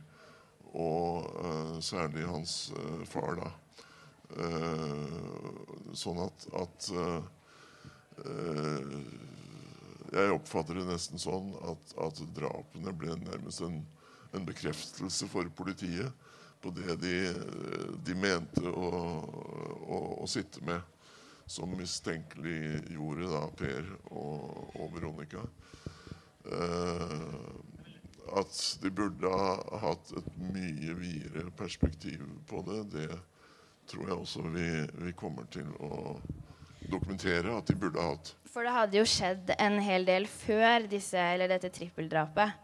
og 0.77 1.25
eh, 1.43 1.79
særlig 1.81 2.25
hans 2.29 2.71
eh, 2.77 3.03
far, 3.09 3.39
da. 3.39 3.51
Eh, 4.37 5.93
sånn 5.97 6.19
at, 6.19 6.47
at 6.59 6.89
jeg 10.11 10.33
oppfatter 10.33 10.79
det 10.79 10.87
nesten 10.89 11.21
sånn 11.21 11.51
at, 11.69 11.91
at 12.01 12.21
drapene 12.35 12.93
ble 12.97 13.15
nærmest 13.21 13.61
en, 13.65 13.77
en 14.35 14.47
bekreftelse 14.47 15.29
for 15.31 15.49
politiet 15.55 16.11
på 16.61 16.73
det 16.75 16.97
de, 17.03 17.15
de 18.03 18.15
mente 18.17 18.65
å, 18.67 18.89
å, 19.85 19.99
å 20.25 20.29
sitte 20.29 20.63
med, 20.65 20.81
som 21.47 21.77
mistenkelig 21.77 22.81
gjorde 22.91 23.29
da 23.31 23.43
Per 23.61 23.93
og, 24.09 24.73
og 24.81 24.89
Veronica. 24.97 25.45
Eh, 26.51 27.27
at 28.41 28.59
de 28.83 28.91
burde 28.91 29.31
ha 29.31 29.79
hatt 29.83 30.11
et 30.19 30.27
mye 30.53 30.93
videre 30.99 31.49
perspektiv 31.57 32.23
på 32.49 32.61
det, 32.67 32.81
det 32.93 33.09
tror 33.87 34.07
jeg 34.09 34.17
også 34.17 34.41
vi, 34.51 34.67
vi 35.05 35.13
kommer 35.15 35.47
til 35.53 35.69
å 35.79 36.17
dokumentere 36.91 37.55
at 37.57 37.67
de 37.67 37.75
burde 37.79 37.99
ha 38.01 38.13
hatt. 38.13 38.33
For 38.51 38.65
det 38.65 38.73
hadde 38.75 38.97
jo 38.99 39.07
skjedd 39.07 39.51
en 39.59 39.79
hel 39.83 40.05
del 40.07 40.27
før 40.29 40.87
disse, 40.91 41.19
eller 41.19 41.51
dette 41.51 41.69
trippeldrapet. 41.73 42.63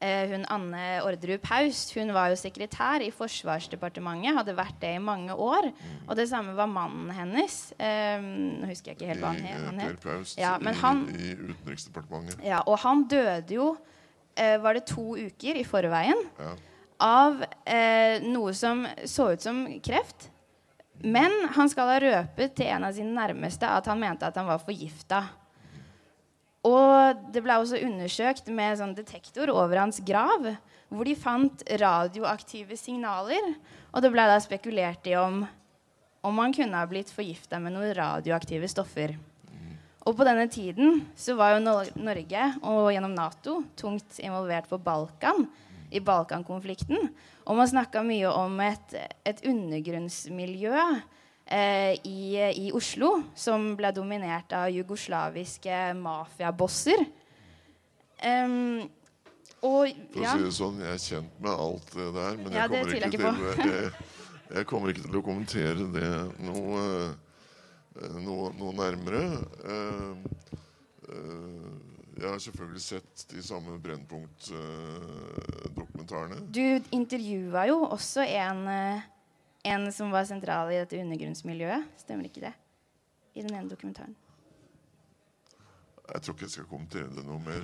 Eh, 0.00 0.30
hun 0.30 0.46
Anne 0.48 1.02
Orderud 1.04 1.42
Paust 1.44 1.90
hun 1.92 2.08
var 2.16 2.30
jo 2.32 2.36
sekretær 2.40 3.02
i 3.04 3.10
Forsvarsdepartementet. 3.12 4.32
Hadde 4.38 4.54
vært 4.56 4.78
det 4.80 4.94
i 4.96 5.02
mange 5.02 5.34
år. 5.36 5.68
Og 6.06 6.14
det 6.16 6.24
samme 6.30 6.54
var 6.56 6.70
mannen 6.72 7.10
hennes. 7.12 7.58
Eh, 7.76 8.16
nå 8.22 8.70
husker 8.70 8.94
jeg 8.94 8.96
ikke 8.96 9.10
helt 9.12 9.20
hva 9.20 9.34
han 9.34 9.44
het. 9.44 10.00
eh, 10.06 10.16
het. 10.16 10.34
Ja, 10.40 10.54
men 10.62 10.72
i, 10.72 10.80
han, 10.80 11.04
i 11.12 11.34
Utenriksdepartementet. 11.36 12.40
ja, 12.48 12.62
og 12.64 12.78
han 12.80 13.04
døde 13.12 13.58
jo 13.58 13.74
Var 14.36 14.74
det 14.74 14.86
to 14.88 15.16
uker 15.18 15.56
i 15.58 15.64
forveien 15.64 16.20
Ja. 16.38 16.52
av 17.00 17.42
eh, 17.66 18.20
noe 18.22 18.52
som 18.54 18.86
så 19.04 19.32
ut 19.32 19.42
som 19.42 19.64
kreft. 19.80 20.30
Men 21.02 21.32
han 21.56 21.68
skal 21.68 21.88
ha 21.88 21.98
røpet 22.00 22.54
til 22.56 22.66
en 22.66 22.84
av 22.84 22.92
sine 22.92 23.12
nærmeste 23.16 23.64
at 23.68 23.86
han 23.88 24.00
mente 24.00 24.26
at 24.28 24.36
han 24.36 24.46
var 24.46 24.58
forgifta. 24.60 25.22
Og 26.68 27.22
det 27.32 27.40
ble 27.42 27.56
også 27.56 27.80
undersøkt 27.86 28.50
med 28.52 28.76
sånn 28.78 28.92
detektor 28.94 29.48
over 29.48 29.80
hans 29.80 30.00
grav, 30.04 30.44
hvor 30.90 31.08
de 31.08 31.14
fant 31.16 31.62
radioaktive 31.80 32.76
signaler. 32.76 33.54
Og 33.94 34.04
det 34.04 34.10
ble 34.12 34.26
da 34.28 34.36
spekulert 34.44 35.08
i 35.08 35.16
om, 35.16 35.46
om 36.22 36.38
han 36.42 36.52
kunne 36.52 36.76
ha 36.76 36.84
blitt 36.90 37.08
forgifta 37.14 37.58
med 37.62 37.72
noen 37.72 37.94
radioaktive 37.96 38.68
stoffer. 38.68 39.16
Og 40.08 40.16
på 40.16 40.24
denne 40.24 40.46
tiden 40.48 41.02
så 41.18 41.36
var 41.36 41.56
jo 41.56 41.64
Norge, 41.64 42.44
og 42.64 42.88
gjennom 42.94 43.12
Nato, 43.16 43.60
tungt 43.76 44.20
involvert 44.24 44.70
på 44.70 44.78
Balkan, 44.80 45.44
i 45.90 46.00
Balkankonflikten. 46.00 47.10
Og 47.44 47.58
man 47.58 47.68
snakka 47.68 48.02
mye 48.06 48.30
om 48.30 48.54
et, 48.64 48.94
et 49.26 49.42
undergrunnsmiljø 49.50 50.76
eh, 51.50 51.98
i, 52.06 52.20
i 52.38 52.70
Oslo 52.76 53.16
som 53.34 53.72
ble 53.78 53.90
dominert 53.96 54.54
av 54.56 54.70
jugoslaviske 54.72 55.82
mafiabosser. 55.98 57.04
Um, 58.20 58.86
og 59.64 59.90
For 60.12 60.24
å 60.24 60.36
si 60.36 60.44
det 60.46 60.52
sånn, 60.56 60.78
jeg 60.80 60.94
er 60.94 61.02
kjent 61.02 61.40
med 61.44 61.64
alt 61.66 61.90
det 61.96 62.08
der, 62.16 62.38
men 62.40 62.54
Ja, 62.54 62.64
jeg, 62.64 62.70
det 62.70 62.80
kommer 62.84 63.08
ikke 63.08 63.20
til, 63.60 63.74
jeg, 63.74 63.90
jeg 64.54 64.68
kommer 64.70 64.92
ikke 64.92 65.04
til 65.04 65.18
å 65.20 65.24
kommentere 65.24 65.88
det 65.96 66.12
noe, 66.46 66.84
noe, 67.98 68.52
noe 68.58 68.72
nærmere. 68.76 69.22
Eh, 69.64 70.16
eh, 71.08 71.70
jeg 72.20 72.28
har 72.28 72.38
selvfølgelig 72.44 72.84
sett 72.84 73.24
de 73.30 73.42
samme 73.42 73.78
Brennpunkt-dokumentarene. 73.80 76.40
Du 76.52 76.80
intervjua 76.92 77.66
jo 77.70 77.76
også 77.88 78.20
en, 78.26 78.68
eh, 78.68 79.00
en 79.64 79.92
som 79.92 80.10
var 80.12 80.24
sentral 80.28 80.72
i 80.72 80.76
dette 80.82 81.00
undergrunnsmiljøet. 81.00 81.84
Stemmer 82.02 82.24
ikke 82.28 82.40
det? 82.48 82.54
I 83.34 83.42
den 83.42 83.54
ene 83.54 83.70
dokumentaren. 83.70 84.16
Jeg 86.10 86.22
tror 86.22 86.34
ikke 86.34 86.44
jeg 86.44 86.50
skal 86.56 86.66
kommentere 86.66 87.14
det 87.14 87.24
noe 87.24 87.40
mer. 87.44 87.62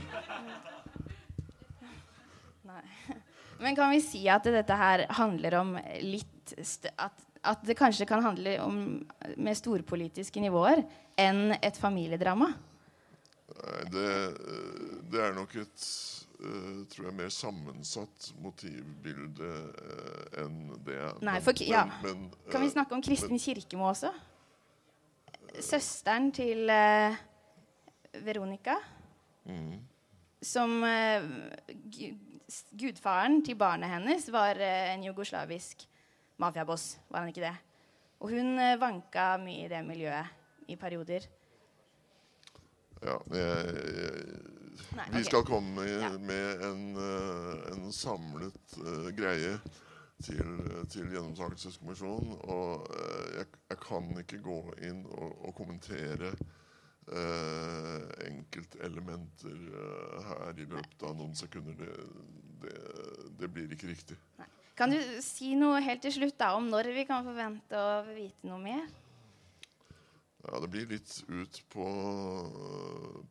Nei. 2.67 2.85
Men 3.63 3.77
kan 3.77 3.91
vi 3.91 4.01
si 4.05 4.29
at 4.29 4.45
dette 4.45 4.77
her 4.77 5.07
handler 5.17 5.55
om 5.59 5.79
litt 6.05 6.55
at, 7.01 7.13
at 7.47 7.63
det 7.67 7.77
kanskje 7.79 8.07
kan 8.09 8.25
handle 8.25 8.57
om 8.65 8.79
med 9.37 9.59
storpolitiske 9.59 10.43
nivåer 10.43 10.83
enn 11.21 11.55
et 11.61 11.79
familiedrama? 11.81 12.51
Nei, 13.57 13.83
det, 13.93 14.07
eh, 14.27 14.95
det 15.13 15.23
er 15.23 15.35
nok 15.37 15.55
et 15.61 15.85
uh, 16.41 16.83
tror 16.93 17.09
jeg, 17.09 17.17
mer 17.21 17.33
sammensatt 17.33 18.31
motivbilde 18.43 19.51
uh, 19.71 20.43
enn 20.43 20.59
det. 20.87 20.99
Nei, 21.27 21.39
for, 21.45 21.63
ja. 21.63 21.87
Men, 22.03 22.27
men, 22.27 22.51
kan 22.53 22.65
vi 22.65 22.73
snakke 22.75 22.97
om 22.97 23.05
Kristin 23.05 23.41
Kirkemo 23.41 23.89
også? 23.93 24.13
Søsteren 25.63 26.31
til 26.37 26.69
uh, 26.69 27.17
Veronica. 28.27 28.77
Mm. 29.47 29.79
Som 30.43 30.83
Gudfaren 32.77 33.41
til 33.47 33.57
barnet 33.59 33.91
hennes 33.91 34.27
var 34.31 34.59
en 34.61 35.05
jugoslavisk 35.07 35.87
mafiaboss, 36.43 36.97
var 37.09 37.25
han 37.25 37.33
ikke 37.33 37.47
det? 37.47 37.55
Og 38.21 38.33
hun 38.33 38.57
vanka 38.81 39.35
mye 39.43 39.67
i 39.67 39.71
det 39.71 39.83
miljøet 39.85 40.71
i 40.73 40.77
perioder. 40.81 41.27
Ja, 43.05 43.17
jeg, 43.31 43.75
jeg, 43.97 44.13
Nei, 44.97 45.07
vi 45.13 45.25
skal 45.25 45.45
komme 45.47 45.85
ja. 45.89 46.11
med 46.19 46.63
en, 46.65 46.97
uh, 46.97 47.73
en 47.73 47.93
samlet 47.93 48.77
uh, 48.81 49.09
greie 49.17 49.59
til, 50.25 50.63
til 50.93 51.11
Gjennomsakelseskommisjonen. 51.13 52.39
Og 52.49 52.87
uh, 52.89 53.27
jeg, 53.37 53.47
jeg, 53.71 53.81
kan 53.85 54.11
ikke 54.23 54.41
gå 54.45 54.61
inn 54.89 55.05
og, 55.07 55.33
og 55.49 55.57
kommentere 55.57 56.35
enkeltelementer 58.27 59.61
her 60.27 60.59
i 60.59 60.65
løpet 60.67 61.05
av 61.07 61.13
noen 61.15 61.37
sekunder. 61.39 61.79
Det, 61.79 61.93
det, 62.65 62.73
det 63.39 63.51
blir 63.55 63.71
ikke 63.77 63.93
riktig. 63.93 64.19
Nei. 64.41 64.49
Kan 64.77 64.93
du 64.93 65.01
si 65.25 65.55
noe 65.57 65.81
helt 65.81 66.03
til 66.05 66.13
slutt 66.13 66.37
da, 66.37 66.51
om 66.59 66.67
når 66.69 66.91
vi 66.93 67.07
kan 67.09 67.25
forvente 67.25 67.81
å 67.81 68.03
vite 68.11 68.45
noe 68.45 68.61
mer? 68.61 68.85
Ja, 70.45 70.61
det 70.61 70.69
blir 70.69 70.91
litt 70.91 71.15
ut 71.33 71.63
på, 71.73 71.87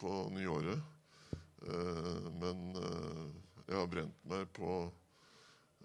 på 0.02 0.14
nyåret. 0.34 0.82
Uh, 1.66 2.26
men 2.42 2.66
uh, 2.78 3.30
jeg 3.68 3.78
har 3.78 3.88
brent 3.90 4.26
meg 4.30 4.50
på, 4.58 4.72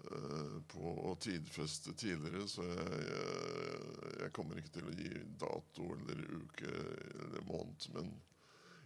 uh, 0.09 0.57
på 0.73 0.95
å 1.07 1.13
tidfeste 1.21 1.93
tidligere, 1.93 2.47
så 2.49 2.65
jeg, 2.65 2.99
jeg, 3.05 4.11
jeg, 4.17 4.33
kommer 4.35 4.59
ikke 4.59 4.75
til 4.79 4.89
å 4.89 4.97
gi 4.97 5.13
dato 5.45 5.87
eller 5.95 6.25
uke 6.41 6.73
eller 6.73 7.47
måned. 7.53 7.89
Men 7.95 8.11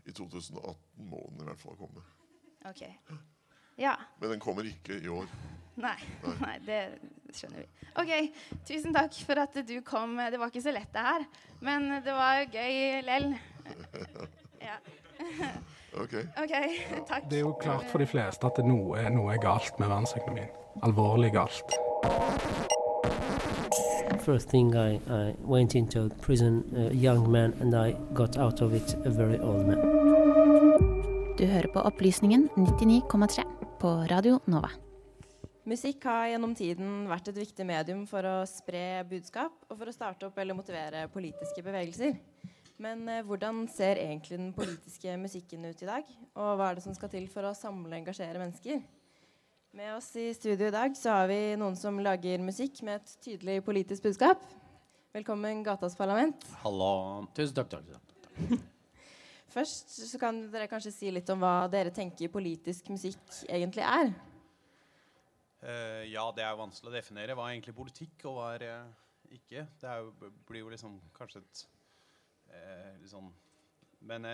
i 0.06 0.12
2018 0.12 1.08
må 1.08 1.24
den 1.32 1.44
i 1.48 1.50
hvert 1.54 1.64
fall 1.64 1.80
komme. 1.80 2.04
Ok. 2.68 2.84
Ja. 3.80 3.96
Men 4.20 4.36
den 4.36 4.44
kommer 4.44 4.68
ikke 4.68 5.00
i 5.00 5.12
år. 5.12 5.32
Nei, 5.76 5.98
nei. 6.46 6.56
det 6.66 6.80
skjønner 7.36 7.64
vi. 7.64 7.68
Ok, 8.00 8.12
Tusen 8.68 8.96
takk 8.96 9.16
for 9.28 9.40
at 9.44 9.56
du 9.68 9.76
kom. 9.88 10.16
Det 10.32 10.40
var 10.40 10.52
ikke 10.52 10.64
så 10.64 10.74
lett, 10.76 10.92
det 10.96 11.04
her. 11.04 11.26
Men 11.64 11.90
det 12.06 12.16
var 12.16 12.46
gøy 12.52 13.02
lell. 13.08 13.34
Ja. 14.66 14.80
Okay. 15.96 16.26
ok. 16.36 16.52
Takk. 17.08 17.30
Det 17.32 17.38
er 17.38 17.44
jo 17.46 17.54
klart 17.56 17.86
for 17.88 18.04
de 18.04 18.06
fleste 18.10 18.44
at 18.50 18.58
noe, 18.68 19.00
noe 19.16 19.32
er 19.32 19.40
galt 19.40 19.78
med 19.80 19.88
verdensøkonomien. 19.88 20.50
Alvorlig 20.84 21.30
galt. 21.32 21.72
First 24.26 24.50
thing 24.50 24.74
I, 24.76 25.00
I 25.08 25.36
went 25.48 25.74
into 25.74 26.10
prison, 26.22 26.66
a 26.76 26.90
young 26.92 27.32
man, 27.32 27.54
and 27.62 27.74
I 27.74 27.96
got 28.14 28.36
out 28.38 28.62
of 28.62 28.74
it 28.74 28.96
a 29.06 29.10
very 29.10 29.40
old 29.40 29.68
man. 29.70 29.80
Du 31.40 31.46
hører 31.46 31.72
på 31.72 31.80
Opplysningen 31.88 32.50
99,3 32.58 33.46
på 33.80 33.96
Radio 34.12 34.40
Nova. 34.52 34.70
Musikk 35.66 36.04
har 36.06 36.28
gjennom 36.30 36.52
tiden 36.54 37.08
vært 37.10 37.32
et 37.32 37.38
viktig 37.40 37.66
medium 37.66 38.04
for 38.06 38.22
å 38.30 38.34
spre 38.46 39.02
budskap 39.10 39.64
og 39.66 39.80
for 39.80 39.90
å 39.90 39.94
starte 39.96 40.28
opp 40.28 40.36
eller 40.38 40.54
motivere 40.54 41.08
politiske 41.10 41.64
bevegelser. 41.66 42.20
Men 42.78 43.02
eh, 43.10 43.24
hvordan 43.26 43.64
ser 43.74 43.98
egentlig 43.98 44.38
den 44.38 44.52
politiske 44.54 45.16
musikken 45.18 45.66
ut 45.66 45.82
i 45.82 45.88
dag? 45.90 46.12
Og 46.36 46.52
hva 46.60 46.68
er 46.68 46.78
det 46.78 46.84
som 46.86 46.94
skal 46.94 47.10
til 47.10 47.26
for 47.34 47.50
å 47.50 47.56
samle 47.58 47.90
og 47.90 47.98
engasjere 47.98 48.44
mennesker? 48.44 48.84
Med 49.76 49.96
oss 49.96 50.12
i 50.22 50.28
studio 50.38 50.70
i 50.70 50.76
dag 50.76 50.94
så 51.00 51.16
har 51.16 51.32
vi 51.34 51.40
noen 51.58 51.80
som 51.80 51.98
lager 51.98 52.46
musikk 52.46 52.84
med 52.86 53.02
et 53.02 53.16
tydelig 53.26 53.58
politisk 53.66 54.06
budskap. 54.06 54.46
Velkommen, 55.18 55.66
Gatas 55.66 55.98
Parlament. 55.98 56.46
Hallo. 56.62 57.26
Tusen 57.34 57.58
takk. 57.58 57.74
takk, 57.74 57.90
takk. 57.90 58.62
Først 59.58 59.98
så 60.12 60.22
kan 60.22 60.46
dere 60.54 60.70
kanskje 60.70 60.94
si 60.94 61.10
litt 61.10 61.34
om 61.34 61.42
hva 61.42 61.66
dere 61.74 61.90
tenker 61.96 62.30
politisk 62.30 62.94
musikk 62.94 63.42
egentlig 63.50 63.90
er. 63.90 64.14
Uh, 65.66 66.04
ja, 66.12 66.22
det 66.36 66.44
er 66.46 66.58
vanskelig 66.60 66.92
å 66.92 66.94
definere. 66.94 67.34
Hva 67.34 67.48
er 67.48 67.56
egentlig 67.56 67.74
politikk, 67.74 68.28
og 68.30 68.38
hva 68.38 68.50
er 68.54 68.66
uh, 68.70 69.06
ikke? 69.34 69.64
Det 69.82 69.94
jo, 69.98 70.12
blir 70.46 70.62
jo 70.62 70.70
liksom 70.70 71.00
kanskje 71.16 71.42
et 71.42 71.62
uh, 72.52 72.92
liksom, 73.02 73.32
Men 74.06 74.28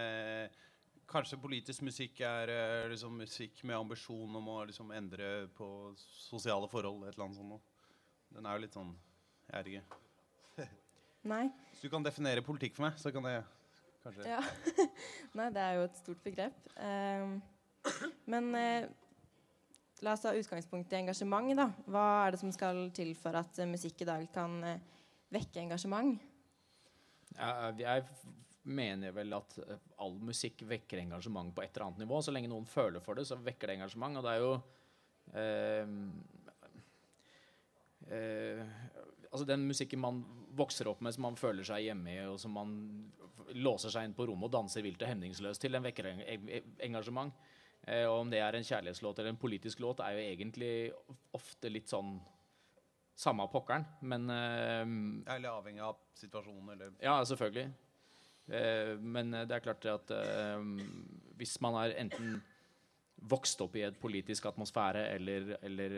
kanskje 1.07 1.39
politisk 1.39 1.85
musikk 1.87 2.19
er 2.27 2.49
liksom 2.91 3.15
musikk 3.15 3.61
med 3.63 3.77
ambisjon 3.77 4.35
om 4.35 4.49
å 4.51 4.57
liksom 4.67 4.91
endre 4.91 5.47
på 5.55 5.67
sosiale 5.95 6.67
forhold. 6.71 7.05
Et 7.05 7.15
eller 7.15 7.29
annet 7.29 7.39
sånt. 7.39 7.69
Den 8.35 8.47
er 8.47 8.57
jo 8.57 8.63
litt 8.65 8.75
sånn 8.75 8.91
Jeg 9.47 9.79
er. 9.79 9.97
Nei. 11.31 11.45
Hvis 11.71 11.85
du 11.85 11.91
kan 11.93 12.03
definere 12.03 12.43
politikk 12.43 12.75
for 12.75 12.89
meg, 12.89 12.99
så 12.99 13.13
kan 13.15 13.29
jeg 13.31 13.45
kanskje 14.03 14.27
Ja. 14.27 14.41
Nei, 15.39 15.47
det 15.55 15.63
er 15.63 15.79
jo 15.79 15.87
et 15.87 16.03
stort 16.03 16.23
begrep. 16.27 16.59
men 18.27 18.51
La 20.01 20.15
oss 20.15 20.23
ta 20.23 20.33
utgangspunkt 20.33 20.93
i 20.93 20.97
engasjement. 20.97 21.55
da. 21.57 21.67
Hva 21.85 22.05
er 22.25 22.33
det 22.33 22.41
som 22.41 22.51
skal 22.53 22.87
til 22.95 23.13
for 23.17 23.37
at 23.37 23.59
uh, 23.61 23.69
musikk 23.69 24.01
i 24.01 24.09
dag 24.09 24.23
kan 24.33 24.57
uh, 24.65 24.79
vekke 25.29 25.61
engasjement? 25.61 26.15
Ja, 27.37 27.69
jeg 27.77 28.03
mener 28.63 29.13
vel 29.13 29.33
at 29.37 29.55
all 30.01 30.17
musikk 30.21 30.65
vekker 30.69 30.97
engasjement 31.03 31.53
på 31.53 31.61
et 31.63 31.71
eller 31.75 31.85
annet 31.87 32.01
nivå. 32.03 32.21
Så 32.21 32.33
lenge 32.33 32.49
noen 32.49 32.65
føler 32.69 33.01
for 33.01 33.17
det, 33.17 33.27
så 33.29 33.37
vekker 33.37 33.69
det 33.69 33.77
engasjement. 33.79 34.17
Og 34.17 34.23
det 34.25 34.31
er 34.35 34.41
jo 34.45 34.53
altså 39.31 39.45
Den 39.47 39.61
musikken 39.69 40.01
man 40.01 40.17
vokser 40.57 40.89
opp 40.91 40.99
med, 41.05 41.13
som 41.15 41.23
man 41.29 41.37
føler 41.39 41.63
seg 41.63 41.85
hjemme 41.85 42.09
i, 42.11 42.17
og 42.27 42.39
som 42.41 42.51
man 42.57 42.73
låser 43.55 43.93
seg 43.93 44.09
inn 44.09 44.17
på 44.17 44.25
rommet 44.27 44.49
og 44.49 44.55
danser 44.57 44.83
vilt 44.83 45.01
og 45.01 45.07
hemningsløst 45.13 45.61
til, 45.63 45.77
den 45.77 45.85
vekker 45.85 46.09
engasjement. 46.83 47.31
Eh, 47.87 48.05
og 48.05 48.19
om 48.21 48.29
det 48.29 48.41
er 48.43 48.57
en 48.57 48.65
kjærlighetslåt 48.65 49.19
eller 49.19 49.33
en 49.33 49.41
politisk 49.41 49.81
låt, 49.81 50.03
er 50.05 50.17
jo 50.17 50.25
egentlig 50.25 50.73
ofte 51.37 51.71
litt 51.71 51.89
sånn 51.89 52.19
samme 53.21 53.45
pokkeren, 53.51 53.85
men 54.07 54.29
uh, 54.31 55.33
Eller 55.33 55.51
avhengig 55.51 55.83
av 55.85 55.99
situasjonen, 56.17 56.71
eller 56.73 56.93
Ja, 57.03 57.19
selvfølgelig. 57.27 57.67
Uh, 58.49 58.95
men 58.97 59.35
det 59.45 59.53
er 59.53 59.65
klart 59.65 59.85
at 59.89 60.13
uh, 60.15 60.63
hvis 61.37 61.57
man 61.61 61.77
er 61.83 61.97
enten 62.01 62.39
vokst 63.31 63.61
opp 63.61 63.75
i 63.77 63.83
et 63.85 63.97
politisk 64.01 64.47
atmosfære 64.49 65.03
eller, 65.13 65.51
eller, 65.61 65.91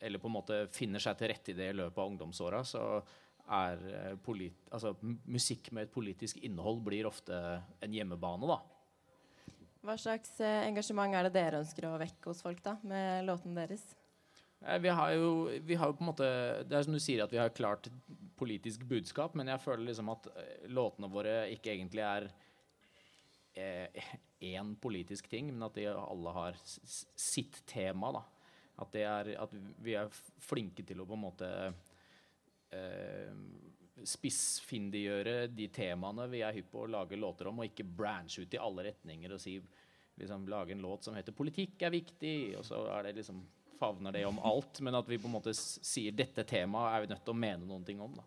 eller, 0.00 0.20
på 0.22 0.30
en 0.30 0.32
måte 0.38 0.60
finner 0.72 1.02
seg 1.04 1.18
til 1.20 1.28
rette 1.28 1.52
i 1.52 1.56
det 1.58 1.66
i 1.68 1.74
løpet 1.76 2.00
av 2.00 2.14
ungdomsåra, 2.14 2.62
så 2.64 2.84
er 3.58 3.82
altså, 4.16 4.94
musikk 5.28 5.68
med 5.76 5.84
et 5.84 5.92
politisk 5.92 6.40
innhold 6.48 6.80
blir 6.86 7.10
ofte 7.10 7.36
en 7.84 7.92
hjemmebane, 7.92 8.48
da. 8.48 8.56
Hva 9.86 9.94
slags 10.00 10.34
eh, 10.42 10.66
engasjement 10.66 11.14
er 11.14 11.28
det 11.28 11.36
dere 11.36 11.62
ønsker 11.62 11.86
å 11.86 11.98
vekke 12.00 12.32
hos 12.32 12.42
folk 12.44 12.60
da, 12.64 12.76
med 12.82 13.26
låten 13.28 13.54
deres? 13.58 13.84
Vi 14.58 14.90
har, 14.90 15.12
jo, 15.14 15.46
vi 15.62 15.76
har 15.78 15.92
på 15.94 16.02
en 16.02 16.08
måte 16.08 16.28
Det 16.66 16.74
er 16.74 16.82
som 16.82 16.96
du 16.96 16.98
sier, 16.98 17.22
at 17.22 17.30
vi 17.30 17.38
har 17.38 17.52
klart 17.54 17.86
politisk 18.38 18.82
budskap, 18.90 19.36
men 19.38 19.50
jeg 19.52 19.62
føler 19.62 19.86
liksom 19.86 20.10
at 20.14 20.26
eh, 20.34 20.66
låtene 20.74 21.10
våre 21.10 21.40
ikke 21.54 21.72
egentlig 21.74 22.04
er 22.06 22.28
én 23.58 24.72
eh, 24.72 24.74
politisk 24.82 25.30
ting, 25.30 25.52
men 25.52 25.66
at 25.66 25.78
de 25.78 25.88
alle 25.90 26.34
har 26.34 26.58
sitt 26.64 27.62
tema. 27.66 28.12
da. 28.14 28.24
At, 28.78 28.94
er, 28.94 29.32
at 29.42 29.54
vi 29.82 29.96
er 29.98 30.10
flinke 30.42 30.84
til 30.86 31.02
å 31.02 31.06
på 31.08 31.16
en 31.18 31.24
måte 31.24 31.48
eh, 32.70 33.32
spissfindiggjøre 34.06 35.48
de 35.50 35.68
temaene 35.74 36.28
vi 36.30 36.42
er 36.46 36.56
hypp 36.56 36.72
på 36.72 36.84
å 36.84 36.90
lage 36.90 37.18
låter 37.18 37.50
om, 37.50 37.60
og 37.60 37.70
ikke 37.70 37.86
branche 37.86 38.44
ut 38.44 38.54
i 38.54 38.60
alle 38.62 38.88
retninger 38.90 39.34
og 39.34 39.40
si, 39.42 39.56
liksom, 40.20 40.46
lage 40.50 40.76
en 40.76 40.84
låt 40.84 41.04
som 41.04 41.16
heter 41.16 41.32
'Politikk 41.32 41.82
er 41.82 41.94
viktig', 41.94 42.58
og 42.58 42.64
så 42.64 42.84
er 42.98 43.08
det 43.08 43.16
liksom 43.16 43.42
favner 43.78 44.12
det 44.12 44.24
om 44.26 44.38
alt, 44.38 44.80
men 44.80 44.94
at 44.94 45.08
vi 45.08 45.18
på 45.18 45.28
en 45.28 45.36
måte 45.36 45.54
sier 45.54 46.12
dette 46.12 46.44
temaet 46.44 46.94
er 46.94 47.00
vi 47.04 47.12
nødt 47.12 47.24
til 47.24 47.34
å 47.34 47.38
mene 47.38 47.66
noen 47.66 47.84
ting 47.86 48.00
om. 48.00 48.16
da. 48.18 48.24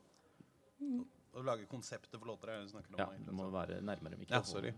Å 1.31 1.43
lage 1.43 1.67
konseptet 1.71 2.17
for 2.17 2.27
låter 2.27 2.51
er 2.51 2.61
det 2.61 2.71
snakker 2.71 2.95
om. 2.95 2.99
Ja, 2.99 3.25
det 3.25 3.35
må 3.35 3.49
være 3.51 3.81
nærmere 3.81 4.19
mikrofonen. 4.19 4.31
Ja, 4.31 4.43
sorry. 4.43 4.73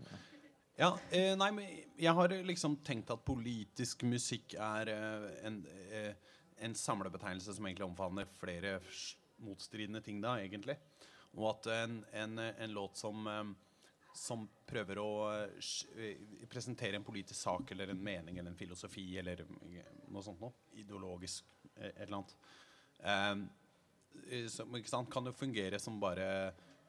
Ja, 0.74 0.90
eh, 1.14 1.36
nei, 1.38 1.50
men 1.54 1.66
jeg 2.02 2.14
har 2.18 2.32
liksom 2.42 2.76
tenkt 2.82 3.10
at 3.14 3.22
politisk 3.26 4.02
musikk 4.10 4.56
er 4.58 4.90
eh, 4.90 5.26
en, 5.46 5.60
eh, 5.94 6.14
en 6.66 6.74
samlebetegnelse 6.74 7.54
som 7.54 7.66
egentlig 7.68 7.86
omfavner 7.86 8.26
flere 8.40 8.80
motstridende 9.42 10.02
ting 10.04 10.20
da, 10.22 10.36
egentlig. 10.42 10.76
Og 11.34 11.48
at 11.50 11.70
en, 11.74 12.00
en, 12.14 12.38
en 12.38 12.74
låt 12.74 13.00
som 13.00 13.26
eh, 13.26 13.54
som 14.14 14.46
prøver 14.66 14.98
å 15.02 15.10
eh, 15.34 16.20
presentere 16.50 16.98
en 17.00 17.06
politisk 17.06 17.40
sak 17.40 17.72
eller 17.74 17.90
en 17.90 18.02
mening 18.02 18.38
eller 18.38 18.52
en 18.52 18.58
filosofi 18.58 19.08
eller 19.18 19.42
eh, 19.42 19.88
noe 20.14 20.22
sånt 20.22 20.42
noe. 20.42 20.54
Ideologisk 20.78 21.50
et 21.74 22.04
eller 22.06 22.20
annet. 22.20 22.36
Eh, 23.02 24.46
som, 24.48 24.78
sant, 24.86 25.10
kan 25.10 25.26
jo 25.26 25.34
fungere 25.34 25.80
som 25.82 25.98
bare 26.00 26.28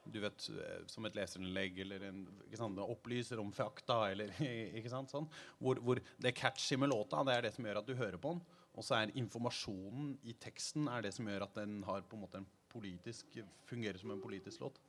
du 0.05 0.19
vet, 0.21 0.43
som 0.85 1.05
et 1.07 1.15
leserinnlegg 1.17 1.79
eller 1.81 2.03
en, 2.11 2.19
sant, 2.53 2.77
opplyser 2.77 3.39
om 3.41 3.49
fakta. 3.49 4.03
Eller, 4.13 4.29
ikke 4.77 4.91
sant, 4.93 5.09
sånn. 5.09 5.25
hvor, 5.57 5.81
hvor 5.81 6.01
det 6.21 6.35
catchy 6.37 6.77
med 6.77 6.93
låta 6.93 7.23
det 7.25 7.33
er 7.33 7.47
det 7.47 7.55
som 7.55 7.65
gjør 7.65 7.81
at 7.81 7.89
du 7.89 7.97
hører 7.97 8.21
på 8.21 8.35
den. 8.35 8.45
Og 8.75 8.83
så 8.83 8.97
er 8.99 9.13
informasjonen 9.15 10.15
i 10.27 10.35
teksten 10.41 10.89
er 10.91 11.05
det 11.05 11.13
som 11.15 11.27
gjør 11.29 11.47
at 11.47 11.55
den 11.61 11.79
har 11.87 12.03
på 12.03 12.17
en 12.17 12.25
måte 12.25 12.41
en 12.41 12.49
politisk, 12.71 13.37
fungerer 13.69 13.99
som 14.01 14.11
en 14.11 14.23
politisk 14.23 14.65
låt. 14.65 14.81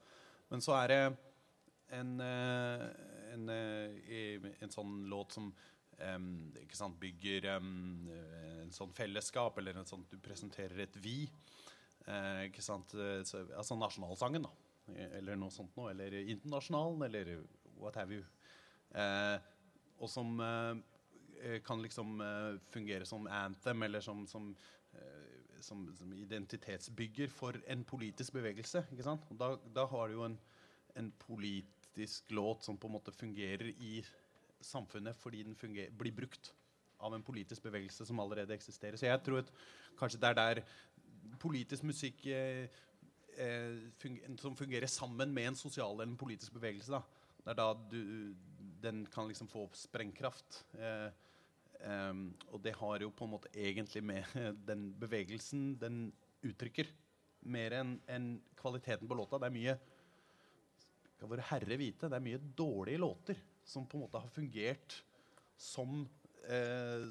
Men 0.51 0.63
så 0.63 0.75
er 0.81 0.91
det 0.91 1.01
en, 1.95 2.17
en, 2.21 2.21
en, 3.37 3.49
eh, 3.55 4.51
en 4.63 4.75
sånn 4.75 5.05
låt 5.11 5.37
som 5.37 5.53
um, 5.53 6.29
sant, 6.75 6.99
bygger 6.99 7.47
um, 7.57 8.09
en 8.65 8.75
sånn 8.75 8.95
fellesskap, 8.97 9.59
eller 9.63 9.79
en 9.79 9.89
sånn, 9.89 10.07
du 10.11 10.19
presenterer 10.23 10.87
et 10.87 10.99
vi. 11.03 11.19
Uh, 12.07 12.47
ikke 12.47 12.63
sant? 12.63 12.95
Eh, 12.95 13.23
Så, 13.27 13.47
altså 13.55 13.79
nasjonalsangen, 13.79 14.47
da. 14.47 14.53
Eh, 14.95 15.19
Eller 15.21 15.39
noe 15.39 15.55
sånt 15.55 15.75
noe. 15.79 15.91
Eller 15.95 16.19
internasjonalen, 16.23 17.07
eller 17.09 17.37
what 17.79 17.99
have 17.99 18.15
you. 18.15 18.27
Uh, 18.95 19.39
og 19.97 20.11
som 20.13 20.37
eh, 20.41 20.77
eh, 20.77 20.83
kan 21.65 21.83
liksom 21.83 22.21
eh, 22.21 22.59
fungere 22.73 23.07
som 23.07 23.27
anthem, 23.27 23.83
eller 23.83 24.01
som, 24.01 24.27
som, 24.27 24.51
eh, 24.93 25.61
som, 25.61 25.87
som 25.97 26.13
identitetsbygger 26.13 27.29
for 27.33 27.59
en 27.67 27.85
politisk 27.85 28.33
bevegelse. 28.33 28.85
Da, 29.39 29.57
da 29.75 29.87
har 29.87 30.09
du 30.09 30.19
jo 30.19 30.29
en, 30.29 30.39
en 30.97 31.11
politisk 31.27 32.31
låt 32.31 32.65
som 32.65 32.79
på 32.79 32.89
en 32.89 32.97
måte 32.99 33.13
fungerer 33.13 33.73
i 33.77 34.01
samfunnet 34.61 35.17
fordi 35.21 35.43
den 35.47 35.57
funger, 35.57 35.91
blir 35.93 36.15
brukt 36.17 36.55
av 37.05 37.15
en 37.15 37.23
politisk 37.23 37.63
bevegelse 37.63 38.07
som 38.09 38.21
allerede 38.21 38.55
eksisterer. 38.57 38.97
Så 38.97 39.07
jeg 39.07 39.23
tror 39.25 39.43
at 39.43 39.53
kanskje 39.99 40.21
det 40.23 40.31
er 40.31 40.39
der 40.41 40.63
politisk 41.41 41.85
musikk 41.85 42.27
eh, 42.27 42.69
funger, 44.01 44.37
som 44.41 44.57
fungerer 44.57 44.89
sammen 44.89 45.35
med 45.35 45.51
en 45.51 45.59
sosial 45.59 45.93
eller 45.93 46.09
en 46.09 46.17
politisk 46.21 46.57
bevegelse. 46.57 46.97
Da. 46.97 47.03
Det 47.45 47.53
er 47.53 47.61
da 47.61 47.69
du, 47.91 48.35
den 48.83 49.05
kan 49.13 49.29
liksom 49.29 49.49
få 49.49 49.69
sprengkraft. 49.77 50.65
Eh, 50.79 51.11
em, 51.85 52.29
og 52.51 52.63
det 52.65 52.75
har 52.79 53.03
jo 53.05 53.11
på 53.15 53.27
en 53.27 53.35
måte 53.37 53.53
egentlig 53.55 54.03
med 54.05 54.39
den 54.71 54.89
bevegelsen 55.01 55.75
den 55.81 56.07
uttrykker, 56.47 56.89
mer 57.47 57.77
enn 57.79 57.93
en 58.11 58.31
kvaliteten 58.59 59.07
på 59.07 59.17
låta. 59.19 59.39
Det 59.39 59.51
er 59.51 59.55
mye 59.55 59.77
skal 61.17 61.31
vår 61.31 61.45
herre 61.49 61.79
vite, 61.81 62.11
det 62.11 62.19
er 62.19 62.25
mye 62.25 62.41
dårlige 62.59 63.01
låter 63.01 63.39
som 63.67 63.87
på 63.89 63.97
en 63.97 64.05
måte 64.05 64.21
har 64.21 64.33
fungert 64.33 64.99
som 65.57 66.03
eh, 66.45 67.07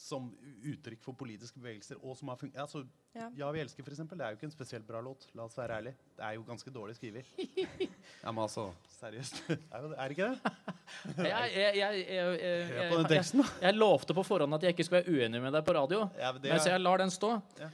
som 0.00 0.30
uttrykk 0.64 1.02
for 1.04 1.16
politiske 1.18 1.60
bevegelser. 1.60 1.98
Og 2.00 2.16
som 2.16 2.30
har 2.32 2.38
fun 2.40 2.52
altså, 2.56 2.84
Ja. 3.12 3.26
ja. 3.36 3.50
vi 3.52 3.60
elsker, 3.60 3.84
for 3.84 3.92
eksempel. 3.92 4.18
Det 4.18 4.24
er 4.24 4.32
jo 4.32 4.38
ikke 4.38 4.48
en 4.48 4.54
spesielt 4.54 4.86
bra 4.88 5.00
låt. 5.04 5.26
La 5.36 5.44
oss 5.44 5.58
være 5.58 5.76
ærlig. 5.76 5.92
Det 6.16 6.24
er 6.24 6.38
jo 6.38 6.44
ganske 6.46 6.72
dårlig 6.72 6.96
skrevet. 6.96 7.26
ja, 8.24 8.30
men 8.32 8.42
altså, 8.46 8.70
seriøst. 8.96 9.42
Er, 9.74 9.90
det 9.90 10.10
ikke 10.16 10.30
det? 10.30 10.54
Jeg, 11.16 11.50
jeg, 11.54 11.76
jeg, 11.76 11.98
jeg, 12.10 13.44
jeg, 13.62 13.74
lovte 13.76 14.14
på 14.16 14.24
forhånd 14.26 14.56
at 14.56 14.64
jeg 14.66 14.74
ikke 14.74 14.84
skulle 14.88 15.04
være 15.04 15.20
uenig 15.20 15.40
med 15.44 15.54
deg 15.54 15.62
på 15.64 15.74
radio, 15.76 16.00
Ja, 16.18 16.32
men 16.34 16.42
er... 16.42 16.56
men 16.56 16.62
så 16.64 16.72
jeg 16.72 16.82
lar 16.82 16.98
den 16.98 17.12
stå. 17.14 17.30
Ja. 17.60 17.68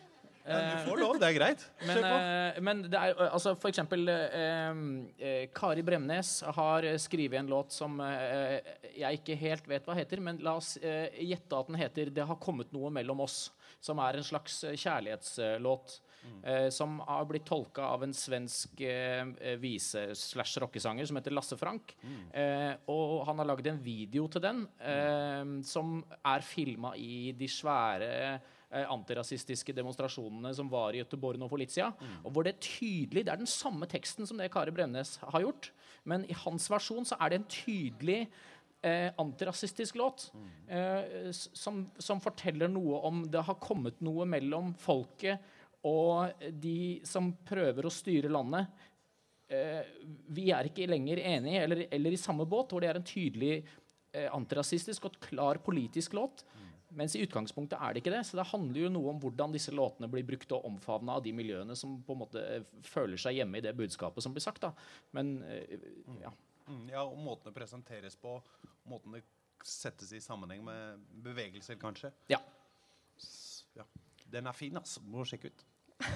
Ja, 0.46 0.58
du 0.62 0.90
får 0.90 1.00
lov, 1.02 1.18
det 1.20 1.28
er 1.28 1.36
greit. 1.36 1.64
Men, 1.82 1.98
uh, 2.04 2.12
eh, 2.14 2.60
men 2.62 2.82
det 2.86 3.00
er 3.00 3.14
eh, 3.16 3.32
altså 3.34 3.56
for 3.58 3.72
eksempel 3.72 4.06
uh, 4.06 4.78
eh, 5.18 5.48
Kari 5.54 5.82
Bremnes 5.86 6.32
har 6.56 6.86
eh, 6.86 6.98
skrevet 7.02 7.40
en 7.40 7.50
låt 7.50 7.74
som 7.74 7.98
uh, 8.00 8.56
jeg 8.96 9.20
ikke 9.20 9.38
helt 9.42 9.68
vet 9.70 9.86
hva 9.86 9.96
heter, 9.98 10.22
men 10.22 10.40
la 10.46 10.56
oss 10.60 10.76
eh, 10.78 11.10
gjette 11.26 11.58
at 11.58 11.70
den 11.70 11.80
heter 11.80 12.10
'Det 12.14 12.26
har 12.30 12.38
kommet 12.42 12.72
noe 12.72 12.90
mellom 12.94 13.24
oss', 13.26 13.50
som 13.80 13.98
er 13.98 14.16
en 14.16 14.26
slags 14.26 14.62
eh, 14.64 14.76
kjærlighetslåt. 14.78 16.00
Eh, 16.42 16.68
som 16.74 16.98
har 17.06 17.24
blitt 17.24 17.44
tolka 17.46 17.84
av 17.86 18.02
en 18.02 18.14
svensk 18.14 18.80
eh, 18.80 19.22
eh, 19.40 19.56
vise-slash-rockesanger 19.62 21.06
som 21.06 21.18
heter 21.20 21.34
Lasse 21.34 21.56
Frank. 21.58 21.94
Eh, 22.32 22.72
og 22.90 23.26
han 23.28 23.38
har 23.38 23.46
lagd 23.52 23.68
en 23.70 23.78
video 23.82 24.26
til 24.26 24.42
den 24.42 24.64
eh, 24.80 25.44
som 25.66 26.00
er 26.24 26.42
filma 26.46 26.96
i 26.98 27.32
de 27.36 27.46
svære 27.50 28.10
eh, 28.32 28.52
antirasistiske 28.66 29.72
demonstrasjonene 29.76 30.50
som 30.56 30.66
var 30.68 30.92
i 30.92 30.98
Göteborg 30.98 31.38
nå 31.38 31.46
for 31.48 31.60
litt 31.62 31.70
siden. 31.70 31.94
Og 32.26 32.32
hvor 32.34 32.46
det 32.46 32.56
er 32.56 32.64
tydelig 32.66 33.22
Det 33.24 33.32
er 33.32 33.38
den 33.38 33.50
samme 33.50 33.86
teksten 33.86 34.26
som 34.26 34.40
det 34.40 34.50
Kari 34.52 34.74
Bremnes 34.74 35.16
har 35.22 35.44
gjort, 35.44 35.70
men 36.04 36.26
i 36.26 36.34
hans 36.44 36.66
versjon 36.72 37.06
så 37.06 37.18
er 37.22 37.30
det 37.30 37.38
en 37.38 37.48
tydelig 37.52 38.18
eh, 38.82 39.12
antirasistisk 39.22 39.98
låt 40.00 40.28
eh, 40.68 41.30
som, 41.30 41.84
som 41.98 42.22
forteller 42.22 42.70
noe 42.72 43.00
om 43.06 43.22
det 43.30 43.44
har 43.46 43.60
kommet 43.62 44.02
noe 44.04 44.26
mellom 44.28 44.74
folket 44.82 45.54
og 45.86 46.46
de 46.50 47.00
som 47.06 47.30
prøver 47.46 47.86
å 47.86 47.92
styre 47.92 48.30
landet. 48.32 48.70
Eh, 49.46 49.82
vi 50.34 50.48
er 50.54 50.66
ikke 50.66 50.88
lenger 50.90 51.20
enige 51.22 51.62
eller, 51.62 51.82
eller 51.94 52.14
i 52.14 52.20
samme 52.20 52.46
båt, 52.48 52.72
hvor 52.72 52.82
det 52.82 52.90
er 52.90 52.98
en 52.98 53.06
tydelig 53.06 53.52
eh, 53.60 54.26
antirasistisk 54.34 55.06
og 55.06 55.20
klar 55.28 55.60
politisk 55.62 56.16
låt. 56.18 56.42
Mens 56.96 57.16
i 57.16 57.20
utgangspunktet 57.26 57.76
er 57.76 57.92
det 57.92 58.00
ikke 58.00 58.14
det. 58.14 58.22
Så 58.24 58.38
det 58.38 58.46
handler 58.48 58.86
jo 58.86 58.92
noe 58.92 59.12
om 59.12 59.20
hvordan 59.20 59.52
disse 59.52 59.74
låtene 59.74 60.08
blir 60.10 60.24
brukt 60.26 60.52
og 60.56 60.64
omfavna 60.68 61.18
av 61.18 61.24
de 61.26 61.34
miljøene 61.36 61.76
som 61.76 61.98
på 62.04 62.16
en 62.16 62.22
måte 62.22 62.42
eh, 62.42 62.66
føler 62.88 63.20
seg 63.20 63.36
hjemme 63.36 63.60
i 63.60 63.64
det 63.64 63.74
budskapet 63.76 64.24
som 64.24 64.34
blir 64.36 64.44
sagt. 64.44 64.64
da. 64.64 64.72
Men 65.16 65.36
eh, 65.44 65.76
ja. 66.22 66.32
Mm, 66.66 66.88
ja, 66.90 67.04
og 67.04 67.18
måten 67.20 67.50
det 67.50 67.54
presenteres 67.58 68.16
på, 68.18 68.38
måten 68.90 69.14
det 69.14 69.22
settes 69.66 70.12
i 70.16 70.22
sammenheng 70.22 70.64
med 70.64 71.04
bevegelser, 71.24 71.78
kanskje. 71.80 72.10
Ja. 72.32 72.40
Ja. 73.76 73.84
Den 74.32 74.48
er 74.48 74.56
fin, 74.56 74.76
altså. 74.78 75.02
Må 75.04 75.26
sjekke 75.28 75.52
ut. 75.52 75.66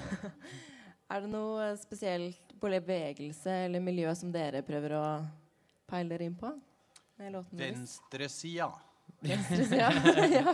Er 1.11 1.25
det 1.25 1.27
noe 1.33 1.73
spesielt 1.75 2.53
på 2.61 2.69
bevegelse 2.71 3.51
eller 3.65 3.83
miljø 3.83 4.11
som 4.15 4.31
dere 4.31 4.61
prøver 4.63 4.93
å 4.95 5.05
peile 5.89 6.13
dere 6.13 6.29
inn 6.29 6.37
på? 6.39 6.53
Med 7.19 7.33
låten 7.35 7.59
deres? 7.59 7.81
Venstresida. 7.81 8.69
Venstresida, 9.19 9.89
ja. 10.37 10.53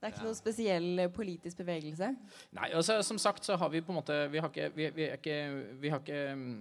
Det 0.00 0.08
er 0.08 0.14
ikke 0.14 0.26
noen 0.26 0.38
spesiell 0.38 1.02
eh, 1.04 1.10
politisk 1.12 1.60
bevegelse? 1.60 2.14
Nei, 2.56 2.70
altså 2.72 3.02
som 3.04 3.20
sagt 3.20 3.44
så 3.44 3.58
har 3.60 3.72
vi 3.72 3.82
på 3.84 3.92
en 3.92 3.98
måte 4.00 4.16
Vi 4.32 4.40
har 4.40 4.48
ikke 4.48 4.70
Vi, 4.72 4.86
vi 4.96 5.08
er 5.10 5.18
ikke 5.18 5.40
Vi 5.82 5.92
har 5.92 6.00
ikke 6.00 6.22
mm, 6.40 6.54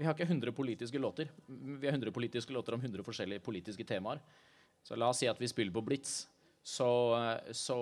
vi 0.00 0.06
har 0.08 0.14
ikke 0.16 0.30
100 0.30 0.52
politiske 0.56 0.98
låter. 0.98 1.28
Vi 1.44 1.84
har 1.86 1.92
100 1.92 2.12
politiske 2.16 2.54
låter 2.56 2.72
om 2.72 2.80
100 2.80 3.04
forskjellige 3.04 3.42
politiske 3.44 3.84
temaer. 3.84 4.22
Så 4.80 4.96
la 4.96 5.10
oss 5.12 5.18
si 5.20 5.28
at 5.28 5.40
vi 5.40 5.48
spiller 5.50 5.74
på 5.74 5.82
Blitz. 5.84 6.22
Så, 6.62 6.88
så, 7.52 7.76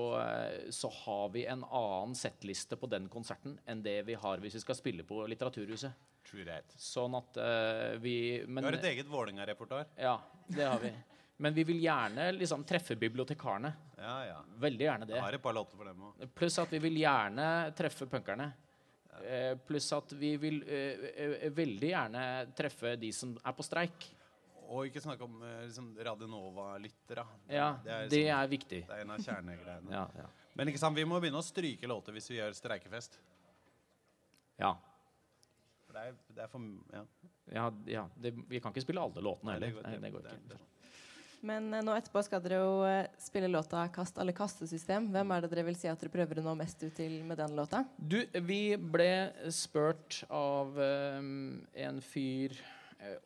så 0.70 0.90
har 1.04 1.28
vi 1.34 1.44
en 1.46 1.62
annen 1.62 2.16
settliste 2.18 2.74
på 2.78 2.90
den 2.90 3.06
konserten 3.10 3.54
enn 3.70 3.84
det 3.86 4.00
vi 4.06 4.16
har 4.18 4.42
hvis 4.42 4.58
vi 4.58 4.62
skal 4.64 4.78
spille 4.78 5.06
på 5.06 5.20
Litteraturhuset. 5.30 5.94
True 6.26 6.46
that. 6.46 6.74
Sånn 6.74 7.14
at 7.18 7.38
uh, 7.38 7.94
vi 8.02 8.16
men, 8.46 8.66
Du 8.66 8.70
har 8.72 8.80
et 8.80 8.90
eget 8.90 9.08
Vålerenga-reportar. 9.10 9.86
Ja, 9.94 10.18
det 10.50 10.66
har 10.66 10.82
vi. 10.82 10.90
Men 11.40 11.54
vi 11.54 11.62
vil 11.64 11.78
gjerne 11.84 12.32
liksom 12.34 12.64
treffe 12.66 12.96
bibliotekarene. 12.98 13.70
Ja, 13.98 14.14
ja. 14.26 14.38
Veldig 14.58 14.84
gjerne 14.88 15.06
det. 15.06 15.14
Jeg 15.14 15.22
har 15.22 15.36
et 15.36 15.42
par 15.44 15.54
låter 15.54 15.78
for 15.78 15.86
dem 15.86 16.00
òg. 16.08 16.24
Pluss 16.34 16.56
at 16.58 16.72
vi 16.74 16.80
vil 16.82 16.96
gjerne 16.98 17.46
treffe 17.78 18.08
punkerne. 18.10 18.48
Eh, 19.22 19.52
pluss 19.66 19.86
at 19.94 20.12
vi 20.18 20.32
vil 20.38 20.60
eh, 20.66 21.04
eh, 21.14 21.48
veldig 21.54 21.90
gjerne 21.92 22.24
treffe 22.58 22.96
de 22.98 23.12
som 23.14 23.36
er 23.38 23.54
på 23.54 23.66
streik. 23.66 24.08
Og 24.68 24.88
ikke 24.90 25.00
snakke 25.00 25.24
om 25.24 25.38
eh, 25.46 25.62
liksom 25.68 25.92
Radio 26.04 26.26
Nova-lyttere. 26.30 27.24
Ja, 27.54 27.70
det 28.10 28.24
er 28.28 28.50
viktig. 28.50 28.82
Det 28.90 28.98
er 28.98 29.04
en 29.06 29.14
av 29.14 29.22
kjernegreiene. 29.22 29.90
Ja, 29.98 30.04
ja. 30.18 30.26
Men 30.58 30.72
ikke 30.72 30.80
sant, 30.82 30.98
vi 30.98 31.04
må 31.06 31.20
begynne 31.22 31.38
å 31.38 31.46
stryke 31.46 31.86
låter 31.86 32.14
hvis 32.16 32.26
vi 32.32 32.40
gjør 32.40 32.54
streikefest. 32.58 33.14
Ja. 34.58 34.72
For 35.86 35.94
det 35.94 36.02
er, 36.08 36.16
det 36.34 36.42
er 36.42 36.50
for 36.50 36.66
Ja. 36.92 37.04
Ja, 37.48 37.68
ja 37.88 38.02
det, 38.18 38.34
vi 38.50 38.58
kan 38.60 38.74
ikke 38.74 38.82
spille 38.84 39.00
alle 39.06 39.22
låtene 39.24 39.54
Nei, 39.54 39.60
det 39.62 39.70
går- 39.76 39.86
det, 39.86 40.00
det 40.02 40.10
går 40.12 40.26
det- 40.26 40.34
ikke. 40.34 40.58
Men 41.46 41.68
eh, 41.74 41.84
nå 41.84 41.94
etterpå 41.94 42.22
skal 42.26 42.42
dere 42.44 42.60
jo 42.62 42.72
eh, 42.88 43.10
spille 43.22 43.50
låta 43.50 43.84
'Kast 43.92 44.18
alle 44.18 44.34
kastesystem'. 44.36 45.10
Hvem 45.14 45.34
er 45.34 45.44
det 45.44 45.52
dere 45.52 45.66
vil 45.68 45.78
si 45.78 45.90
at 45.90 46.00
dere 46.00 46.12
prøver 46.12 46.40
å 46.40 46.48
nå 46.48 46.56
mest 46.58 46.82
ut 46.82 46.94
til 46.96 47.20
med 47.26 47.38
den 47.38 47.54
låta? 47.58 47.84
Du, 47.98 48.18
vi 48.42 48.76
ble 48.76 49.30
spurt 49.54 50.24
av 50.30 50.78
eh, 50.82 51.22
en 51.86 52.02
fyr 52.02 52.58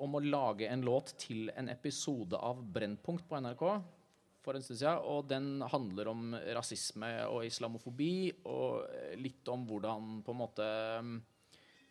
om 0.05 0.19
å 0.19 0.21
lage 0.21 0.67
en 0.69 0.83
låt 0.85 1.15
til 1.17 1.49
en 1.57 1.71
episode 1.73 2.37
av 2.37 2.59
Brennpunkt 2.61 3.25
på 3.25 3.39
NRK 3.41 3.63
for 4.45 4.59
en 4.59 4.65
stund 4.65 4.79
siden. 4.79 5.01
Og 5.09 5.25
den 5.31 5.63
handler 5.73 6.11
om 6.13 6.35
rasisme 6.59 7.09
og 7.31 7.47
islamofobi, 7.47 8.33
og 8.45 8.85
litt 9.17 9.49
om 9.49 9.65
hvordan 9.69 10.19
på 10.27 10.35
en 10.35 10.41
måte 10.43 10.69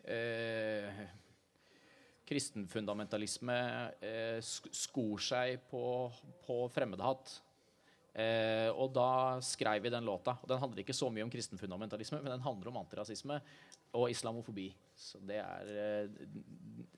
eh, 0.04 1.02
kristenfundamentalisme 2.32 3.56
eh, 4.00 4.38
skor 4.42 5.20
seg 5.22 5.60
på, 5.70 5.84
på 6.48 6.58
fremmedhat. 6.74 7.36
Eh, 8.12 8.68
og 8.74 8.90
da 8.92 9.38
skrev 9.44 9.84
vi 9.86 9.92
den 9.92 10.04
låta. 10.08 10.34
Og 10.42 10.48
den 10.50 10.60
handler 10.60 10.82
ikke 10.82 10.96
så 10.96 11.08
mye 11.12 11.24
om 11.24 11.30
kristenfundamentalisme, 11.32 12.18
men 12.24 12.34
den 12.34 12.44
handler 12.44 12.72
om 12.72 12.80
antirasisme 12.82 13.38
og 13.96 14.08
islamofobi. 14.12 14.70
Så 14.96 15.20
det 15.28 15.38
er 15.44 15.72
eh, 15.86 16.24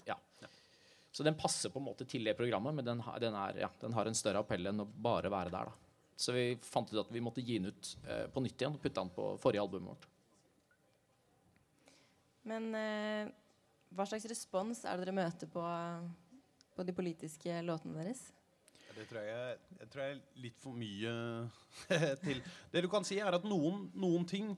Ja. 0.09 0.17
Så 1.15 1.23
den 1.23 1.37
passer 1.39 1.71
på 1.71 1.79
en 1.79 1.85
måte 1.87 2.03
til 2.11 2.25
det 2.27 2.33
programmet, 2.35 2.75
men 2.75 2.83
den, 2.89 2.99
har- 3.07 3.21
den, 3.23 3.35
er, 3.39 3.61
ja, 3.63 3.69
den 3.79 3.93
har 3.95 4.09
en 4.11 4.17
større 4.19 4.41
appell 4.43 4.67
enn 4.67 4.83
å 4.83 4.87
bare 4.87 5.31
være 5.31 5.53
der. 5.55 5.69
da. 5.71 5.77
Så 6.19 6.35
vi 6.35 6.43
fant 6.63 6.91
ut 6.91 6.99
at 7.05 7.13
vi 7.15 7.23
måtte 7.23 7.43
gi 7.47 7.61
den 7.61 7.71
ut 7.71 7.93
eh, 8.09 8.25
på 8.35 8.43
nytt 8.43 8.59
igjen 8.59 8.75
og 8.75 8.83
putte 8.83 8.99
den 8.99 9.13
på 9.15 9.29
forrige 9.43 9.63
albumet 9.63 9.93
vårt. 9.93 10.09
Men 12.51 12.67
eh, 12.75 13.31
hva 13.95 14.07
slags 14.09 14.27
respons 14.31 14.85
er 14.85 14.99
det 14.99 15.07
dere 15.07 15.17
møter 15.17 15.51
på, 15.51 15.65
på 16.75 16.87
de 16.87 16.95
politiske 16.97 17.61
låtene 17.67 18.01
deres? 18.03 18.27
Det 18.95 19.09
tror 19.11 19.27
jeg, 19.27 19.59
jeg 19.81 19.91
tror 19.91 20.05
jeg 20.05 20.15
er 20.15 20.41
litt 20.45 20.59
for 20.63 20.79
mye 20.79 21.13
til. 22.27 22.43
Det 22.71 22.85
du 22.85 22.89
kan 22.91 23.07
si, 23.07 23.19
er 23.19 23.35
at 23.35 23.47
noen, 23.47 23.89
noen 23.99 24.27
ting 24.29 24.53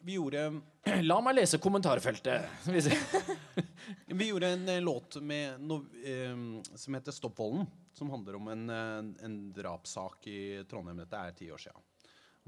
vi 0.00 0.16
gjorde 0.16 0.46
La 1.10 1.18
meg 1.20 1.36
lese 1.36 1.60
kommentarfeltet. 1.60 2.64
Vi 4.06 4.28
gjorde 4.30 4.52
en 4.54 4.68
eh, 4.68 4.80
låt 4.80 5.18
med 5.20 5.60
no, 5.60 5.82
eh, 6.04 6.36
som 6.74 6.96
heter 6.96 7.12
'Stopp 7.12 7.38
volden'. 7.38 7.68
Som 7.92 8.10
handler 8.10 8.38
om 8.38 8.48
en, 8.48 8.70
eh, 8.70 9.24
en 9.24 9.52
drapssak 9.52 10.26
i 10.26 10.64
Trondheim. 10.70 11.02
Dette 11.02 11.20
er 11.20 11.36
ti 11.36 11.50
år 11.52 11.60
siden. 11.60 11.84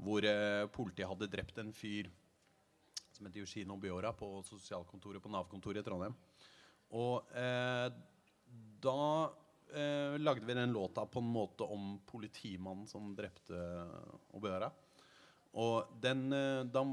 Hvor 0.01 0.25
eh, 0.25 0.65
politiet 0.73 1.07
hadde 1.07 1.29
drept 1.29 1.61
en 1.61 1.73
fyr 1.73 2.09
som 3.23 3.31
heter 3.31 3.39
Yoshino 3.39 3.77
Biora 3.77 4.11
på 4.13 4.43
sosialkontoret 4.43 5.23
på 5.23 5.31
Nav-kontoret 5.31 5.79
i 5.79 5.85
Trondheim. 5.85 6.15
Og 6.93 7.31
eh, 7.39 7.87
da 8.83 9.31
eh, 9.73 10.19
lagde 10.19 10.45
vi 10.45 10.57
den 10.57 10.75
låta 10.75 11.05
på 11.05 11.23
en 11.23 11.31
måte 11.31 11.63
om 11.63 11.95
politimannen 12.05 12.87
som 12.87 13.13
drepte 13.15 13.55
Obiora. 14.35 14.69
Og 15.53 15.95
den 16.03 16.31
eh, 16.33 16.63
Da 16.67 16.83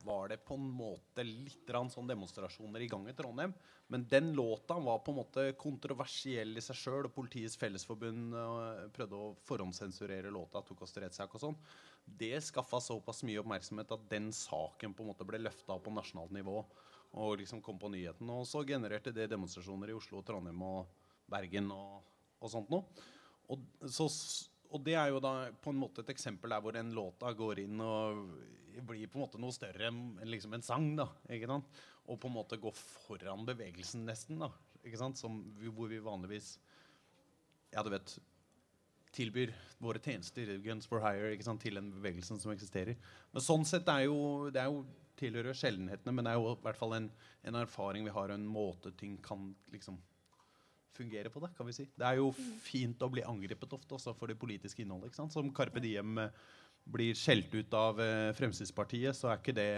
var 0.00 0.30
det 0.30 0.38
på 0.48 0.56
en 0.56 0.64
måte 0.72 1.20
litt 1.26 1.68
sånn 1.92 2.08
demonstrasjoner 2.08 2.80
i 2.80 2.88
gang 2.88 3.04
i 3.10 3.12
Trondheim. 3.12 3.52
Men 3.92 4.06
den 4.08 4.32
låta 4.32 4.78
var 4.80 5.02
på 5.04 5.12
en 5.12 5.18
måte 5.18 5.44
kontroversiell 5.60 6.56
i 6.56 6.62
seg 6.64 6.78
sjøl, 6.78 7.10
Politiets 7.12 7.58
Fellesforbund 7.60 8.32
eh, 8.32 8.88
prøvde 8.96 9.20
å 9.20 9.34
forhåndssensurere 9.44 10.32
låta, 10.32 10.64
tok 10.64 10.86
oss 10.86 10.96
til 10.96 11.04
rettssak 11.04 11.36
og 11.36 11.44
sånn. 11.44 11.60
Det 12.04 12.36
skaffa 12.44 12.80
såpass 12.82 13.22
mye 13.26 13.40
oppmerksomhet 13.42 13.92
at 13.94 14.06
den 14.10 14.30
saken 14.34 14.94
på 14.94 15.04
en 15.04 15.10
måte 15.12 15.26
ble 15.28 15.40
løfta 15.40 15.78
på 15.80 15.92
nasjonalt 15.94 16.34
nivå 16.34 16.62
og 17.18 17.40
liksom 17.40 17.62
kom 17.64 17.78
på 17.78 17.90
nyheten. 17.90 18.28
Og 18.30 18.46
så 18.46 18.62
genererte 18.66 19.12
det 19.14 19.30
demonstrasjoner 19.32 19.90
i 19.90 19.96
Oslo, 19.96 20.22
Trondheim 20.26 20.62
og 20.62 20.90
Bergen 21.30 21.70
og, 21.74 22.00
og 22.38 22.52
sånt 22.52 22.70
noe. 22.70 22.86
Og, 23.50 23.64
så, 23.90 24.06
og 24.70 24.82
det 24.86 24.94
er 24.98 25.10
jo 25.10 25.22
da 25.22 25.34
på 25.62 25.72
en 25.72 25.80
måte 25.80 26.04
et 26.04 26.12
eksempel 26.14 26.54
der 26.54 26.62
hvor 26.62 26.78
en 26.78 26.94
låta 26.94 27.32
går 27.34 27.64
inn 27.64 27.82
og 27.82 28.20
blir 28.86 29.10
på 29.10 29.18
en 29.18 29.24
måte 29.24 29.40
noe 29.42 29.54
større 29.54 29.90
enn 29.90 30.20
liksom 30.30 30.54
en 30.54 30.64
sang. 30.64 30.92
da, 30.98 31.08
ikke 31.28 31.50
sant? 31.50 31.80
Og 32.06 32.20
på 32.22 32.30
en 32.30 32.36
måte 32.36 32.60
går 32.62 32.74
foran 32.78 33.46
bevegelsen 33.48 34.06
nesten. 34.06 34.38
da, 34.42 34.52
ikke 34.84 35.00
sant? 35.02 35.18
Som, 35.18 35.42
hvor 35.74 35.90
vi 35.90 35.98
vanligvis 36.02 36.54
ja, 37.70 37.82
du 37.86 37.90
vet, 37.92 38.16
tilbyr 39.14 39.52
våre 39.82 40.00
tjenester 40.02 40.52
Guns 40.64 40.86
for 40.88 41.02
Hire, 41.02 41.32
ikke 41.34 41.46
sant, 41.46 41.62
til 41.62 41.78
den 41.78 41.90
bevegelsen 41.94 42.40
som 42.40 42.52
eksisterer. 42.52 42.98
Men 43.32 43.44
sånn 43.44 43.66
sett 43.68 43.88
er 43.90 44.06
jo, 44.06 44.50
det 44.54 44.62
er 44.62 44.70
jo 44.70 44.84
tilhører 45.20 45.56
sjeldenhetene, 45.56 46.14
men 46.14 46.26
det 46.26 46.32
er 46.32 46.40
jo 46.40 46.54
i 46.54 46.62
hvert 46.64 46.78
fall 46.78 46.94
en, 46.96 47.10
en 47.46 47.58
erfaring 47.60 48.06
vi 48.06 48.14
har, 48.14 48.30
og 48.30 48.38
en 48.38 48.48
måte 48.48 48.92
ting 48.96 49.18
kan 49.24 49.50
liksom 49.74 49.98
fungere 50.96 51.32
på 51.32 51.40
det, 51.44 51.52
kan 51.56 51.68
vi 51.68 51.74
si. 51.76 51.86
Det 51.96 52.06
er 52.06 52.18
jo 52.20 52.30
fint 52.64 53.02
å 53.02 53.10
bli 53.12 53.24
angrepet 53.26 53.76
ofte 53.76 53.96
også 53.96 54.14
for 54.16 54.30
det 54.30 54.38
politiske 54.40 54.84
innholdet. 54.84 55.10
ikke 55.10 55.22
sant? 55.22 55.34
Som 55.34 55.52
Carpe 55.56 55.82
Diem 55.82 56.18
eh, 56.20 56.34
blir 56.90 57.16
skjelt 57.18 57.52
ut 57.54 57.76
av 57.76 58.00
eh, 58.02 58.30
Fremskrittspartiet, 58.36 59.16
så 59.16 59.30
er 59.30 59.40
ikke 59.40 59.56
det 59.56 59.70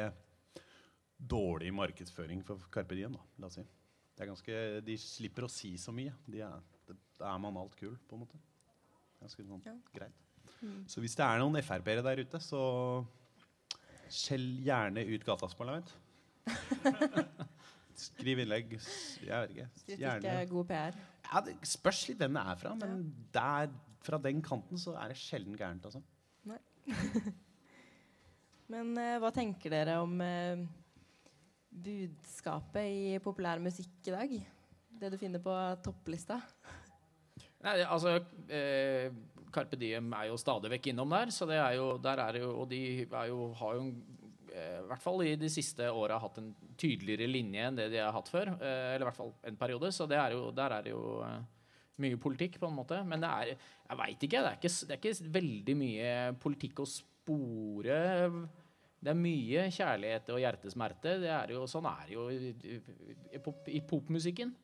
dårlig 1.23 1.71
markedsføring 1.75 2.43
for 2.47 2.63
Carpe 2.75 2.99
Diem, 2.99 3.15
da, 3.15 3.23
la 3.39 3.51
oss 3.51 3.61
si. 3.61 3.67
Det 4.13 4.25
er 4.25 4.33
ganske, 4.33 4.57
de 4.85 4.97
slipper 5.01 5.47
å 5.47 5.53
si 5.53 5.77
så 5.81 5.95
mye. 5.95 6.13
De 6.29 6.43
er, 6.45 6.65
det, 6.89 6.97
er 7.23 7.39
man 7.43 7.61
alt 7.61 7.77
kul, 7.79 7.95
på 8.09 8.19
en 8.19 8.25
måte. 8.25 8.41
Ganske 9.23 9.47
sånn 9.47 9.83
greit. 9.95 10.23
Mm. 10.63 10.83
Så 10.91 11.03
hvis 11.03 11.15
det 11.19 11.25
er 11.27 11.41
noen 11.43 11.59
Frp-ere 11.63 12.05
der 12.07 12.23
ute, 12.23 12.41
så 12.43 12.63
skjell 14.13 14.47
gjerne 14.67 15.05
ut 15.09 15.25
gatas 15.27 15.57
parlament. 15.59 15.95
Skriv 18.03 18.43
innlegg. 18.43 18.77
Jeg 19.23 19.49
vet 19.55 19.95
ikke. 19.95 20.11
Er 20.33 20.51
god 20.51 20.69
PR. 20.69 20.99
Ja, 21.29 21.43
det 21.47 21.57
spørs 21.69 22.03
litt 22.11 22.21
hvem 22.21 22.37
det 22.37 22.45
er 22.53 22.61
fra, 22.61 22.75
men 22.77 23.07
der, 23.35 23.73
fra 24.05 24.19
den 24.21 24.43
kanten 24.45 24.81
så 24.81 24.97
er 25.01 25.13
det 25.13 25.21
sjelden 25.21 25.57
gærent, 25.59 25.87
altså. 25.89 26.03
Nei. 26.49 26.59
Men 28.73 28.95
eh, 28.97 29.19
hva 29.21 29.29
tenker 29.35 29.69
dere 29.69 29.99
om 30.01 30.15
eh, 30.25 30.63
budskapet 31.69 32.89
i 32.89 33.19
populær 33.21 33.61
musikk 33.61 34.09
i 34.09 34.15
dag? 34.15 34.33
Det 35.03 35.11
du 35.13 35.19
finner 35.21 35.43
på 35.45 35.53
topplista? 35.85 36.39
Nei, 37.63 37.77
altså 37.87 38.17
eh, 38.51 39.13
Carpe 39.53 39.79
Diem 39.79 40.11
er 40.17 40.31
jo 40.31 40.41
stadig 40.41 40.73
vekk 40.73 40.91
innom 40.93 41.13
der, 41.15 41.31
så 41.35 41.47
det 41.49 41.61
er 41.61 41.77
jo, 41.79 41.95
der 42.03 42.23
er 42.25 42.41
jo 42.43 42.51
Og 42.63 42.69
de 42.71 42.81
jo, 43.29 43.53
har 43.61 43.77
jo 43.79 43.89
eh, 44.53 44.79
i 44.81 44.87
hvert 44.89 45.05
fall 45.05 45.25
i 45.27 45.35
de 45.39 45.51
siste 45.53 45.89
åra 45.93 46.19
hatt 46.23 46.41
en 46.43 46.53
tydeligere 46.81 47.31
linje 47.31 47.69
enn 47.69 47.79
det 47.79 47.91
de 47.93 48.01
har 48.03 48.15
hatt 48.17 48.31
før. 48.33 48.55
Eh, 48.57 48.95
eller 48.95 49.07
i 49.07 49.11
hvert 49.11 49.21
fall 49.21 49.35
en 49.49 49.61
periode. 49.61 49.93
Så 49.95 50.09
er 50.11 50.35
jo, 50.37 50.49
der 50.57 50.79
er 50.79 50.87
det 50.87 50.95
jo 50.95 51.05
eh, 51.27 51.39
mye 52.03 52.19
politikk, 52.21 52.59
på 52.61 52.71
en 52.71 52.81
måte. 52.81 52.99
Men 53.07 53.23
det 53.23 53.31
er 53.31 53.55
Jeg 53.55 54.01
veit 54.01 54.27
ikke. 54.27 54.43
Ikke, 54.57 54.75
det 54.89 54.97
er 54.97 55.01
ikke 55.01 55.33
veldig 55.39 55.79
mye 55.79 56.11
politikk 56.41 56.83
å 56.83 56.89
spore. 56.89 58.03
Det 59.03 59.11
er 59.11 59.19
mye 59.19 59.69
kjærlighet 59.75 60.29
og 60.33 60.43
hjertesmerte. 60.43 61.17
Det 61.23 61.31
er 61.35 61.55
jo, 61.55 61.67
sånn 61.71 61.89
er 61.91 62.05
det 62.09 62.15
jo 62.17 62.29
i, 62.31 62.53
i, 62.75 63.39
i 63.79 63.83
popmusikken. 63.87 64.55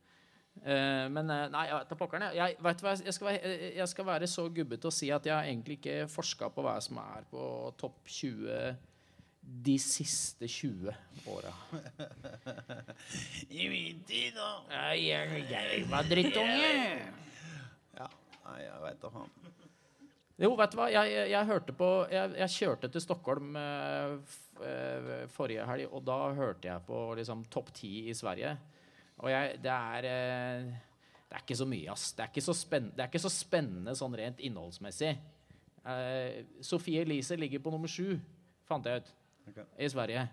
Eh, 0.65 1.07
men 1.13 1.31
eh, 1.31 1.47
nei, 1.53 1.65
jeg 1.69 1.79
vet 1.79 1.91
da 1.93 1.99
pokkeren. 1.99 2.27
Jeg, 2.33 2.39
jeg, 2.39 2.63
vet 2.67 2.85
hva, 2.85 2.95
jeg, 2.99 3.15
skal 3.17 3.31
være, 3.31 3.41
eh, 3.53 3.65
jeg 3.79 3.93
skal 3.93 4.09
være 4.09 4.29
så 4.31 4.45
gubbete 4.53 4.91
å 4.91 4.95
si 4.95 5.11
at 5.15 5.27
jeg 5.29 5.35
har 5.35 5.49
egentlig 5.49 5.79
ikke 5.79 5.99
forska 6.13 6.51
på 6.55 6.65
hva 6.67 6.77
som 6.85 7.01
er 7.03 7.27
på 7.31 7.43
topp 7.81 8.01
20 8.09 8.79
de 9.69 9.77
siste 9.81 10.49
20 10.51 10.93
åra. 11.33 11.53
I 13.61 13.69
min 13.73 14.03
tid, 14.09 14.37
da. 14.37 14.51
Jeg, 14.99 15.47
jeg 15.53 15.87
var 15.93 16.11
drittunge. 16.11 16.75
Ja, 17.99 18.07
nei, 18.45 18.61
jeg 18.63 18.83
veit 18.85 19.01
da 19.03 19.09
faen. 19.11 19.33
Jo, 20.39 20.53
vet 20.55 20.71
du 20.71 20.77
hva? 20.79 20.85
Jeg, 20.93 21.11
jeg, 21.11 21.31
jeg 21.33 21.47
hørte 21.49 21.75
på 21.75 21.87
jeg, 22.13 22.35
jeg 22.39 22.53
kjørte 22.55 22.91
til 22.95 23.03
Stockholm 23.03 23.57
eh, 23.59 25.25
forrige 25.35 25.65
helg, 25.67 25.89
og 25.91 26.05
da 26.07 26.19
hørte 26.37 26.69
jeg 26.71 26.85
på 26.87 27.01
liksom, 27.19 27.43
topp 27.51 27.73
ti 27.75 28.05
i 28.13 28.15
Sverige. 28.15 28.53
Og 29.19 29.31
jeg, 29.33 29.59
det 29.65 29.73
er 29.75 30.09
eh, 30.09 30.69
Det 31.29 31.37
er 31.37 31.45
ikke 31.45 31.59
så 31.59 31.67
mye, 31.69 31.93
ass. 31.93 32.11
Det 32.17 32.25
er 32.25 32.33
ikke 32.33 32.45
så, 32.45 32.55
spenn, 32.57 32.91
det 32.95 33.05
er 33.05 33.11
ikke 33.11 33.21
så 33.27 33.33
spennende 33.33 33.95
sånn 33.99 34.17
rent 34.17 34.41
innholdsmessig. 34.41 35.13
Uh, 35.89 36.45
Sofie 36.65 37.03
Elise 37.05 37.37
ligger 37.39 37.63
på 37.65 37.73
nummer 37.73 37.89
sju, 37.89 38.17
fant 38.69 38.89
jeg 38.89 39.03
ut, 39.03 39.11
i 39.81 39.89
Sverige. 39.93 40.25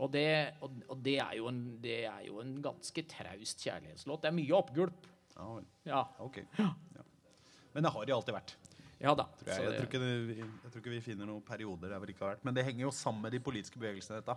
Og 0.00 0.08
det, 0.12 0.26
og, 0.64 0.78
og 0.88 1.02
det, 1.04 1.18
er 1.20 1.36
jo 1.36 1.50
en, 1.50 1.60
det 1.82 1.98
er 2.08 2.24
jo 2.26 2.40
en 2.40 2.54
ganske 2.64 3.04
traust 3.08 3.60
kjærlighetslåt. 3.66 4.24
Det 4.24 4.30
er 4.30 4.36
mye 4.38 4.56
oppgulp. 4.56 5.08
Ja. 5.36 5.48
Ja. 5.88 6.02
Ok. 6.24 6.40
Ja. 6.58 6.72
Men 7.72 7.84
det 7.84 7.92
har 7.92 8.08
de 8.08 8.14
alltid 8.16 8.36
vært. 8.36 8.56
Ja 9.02 9.14
da. 9.18 9.26
Tror 9.36 9.50
jeg. 9.50 9.56
så 9.56 9.62
Jeg, 9.66 9.76
tror 9.76 9.88
ikke 9.88 10.00
jeg 10.38 10.72
tror 10.72 10.82
ikke 10.82 10.94
vi 10.94 11.04
finner 11.04 11.28
noen 11.28 11.44
perioder 11.44 11.90
der 11.90 12.00
vi 12.00 12.08
det 12.08 12.16
ikke 12.16 12.24
har 12.24 12.34
vært. 12.36 12.44
Men 12.46 12.56
det 12.56 12.64
henger 12.68 12.86
jo 12.86 12.92
sammen 12.94 13.24
med 13.24 13.34
de 13.34 13.40
politiske 13.42 13.80
bevegelsene. 13.80 14.20
Dette. 14.22 14.36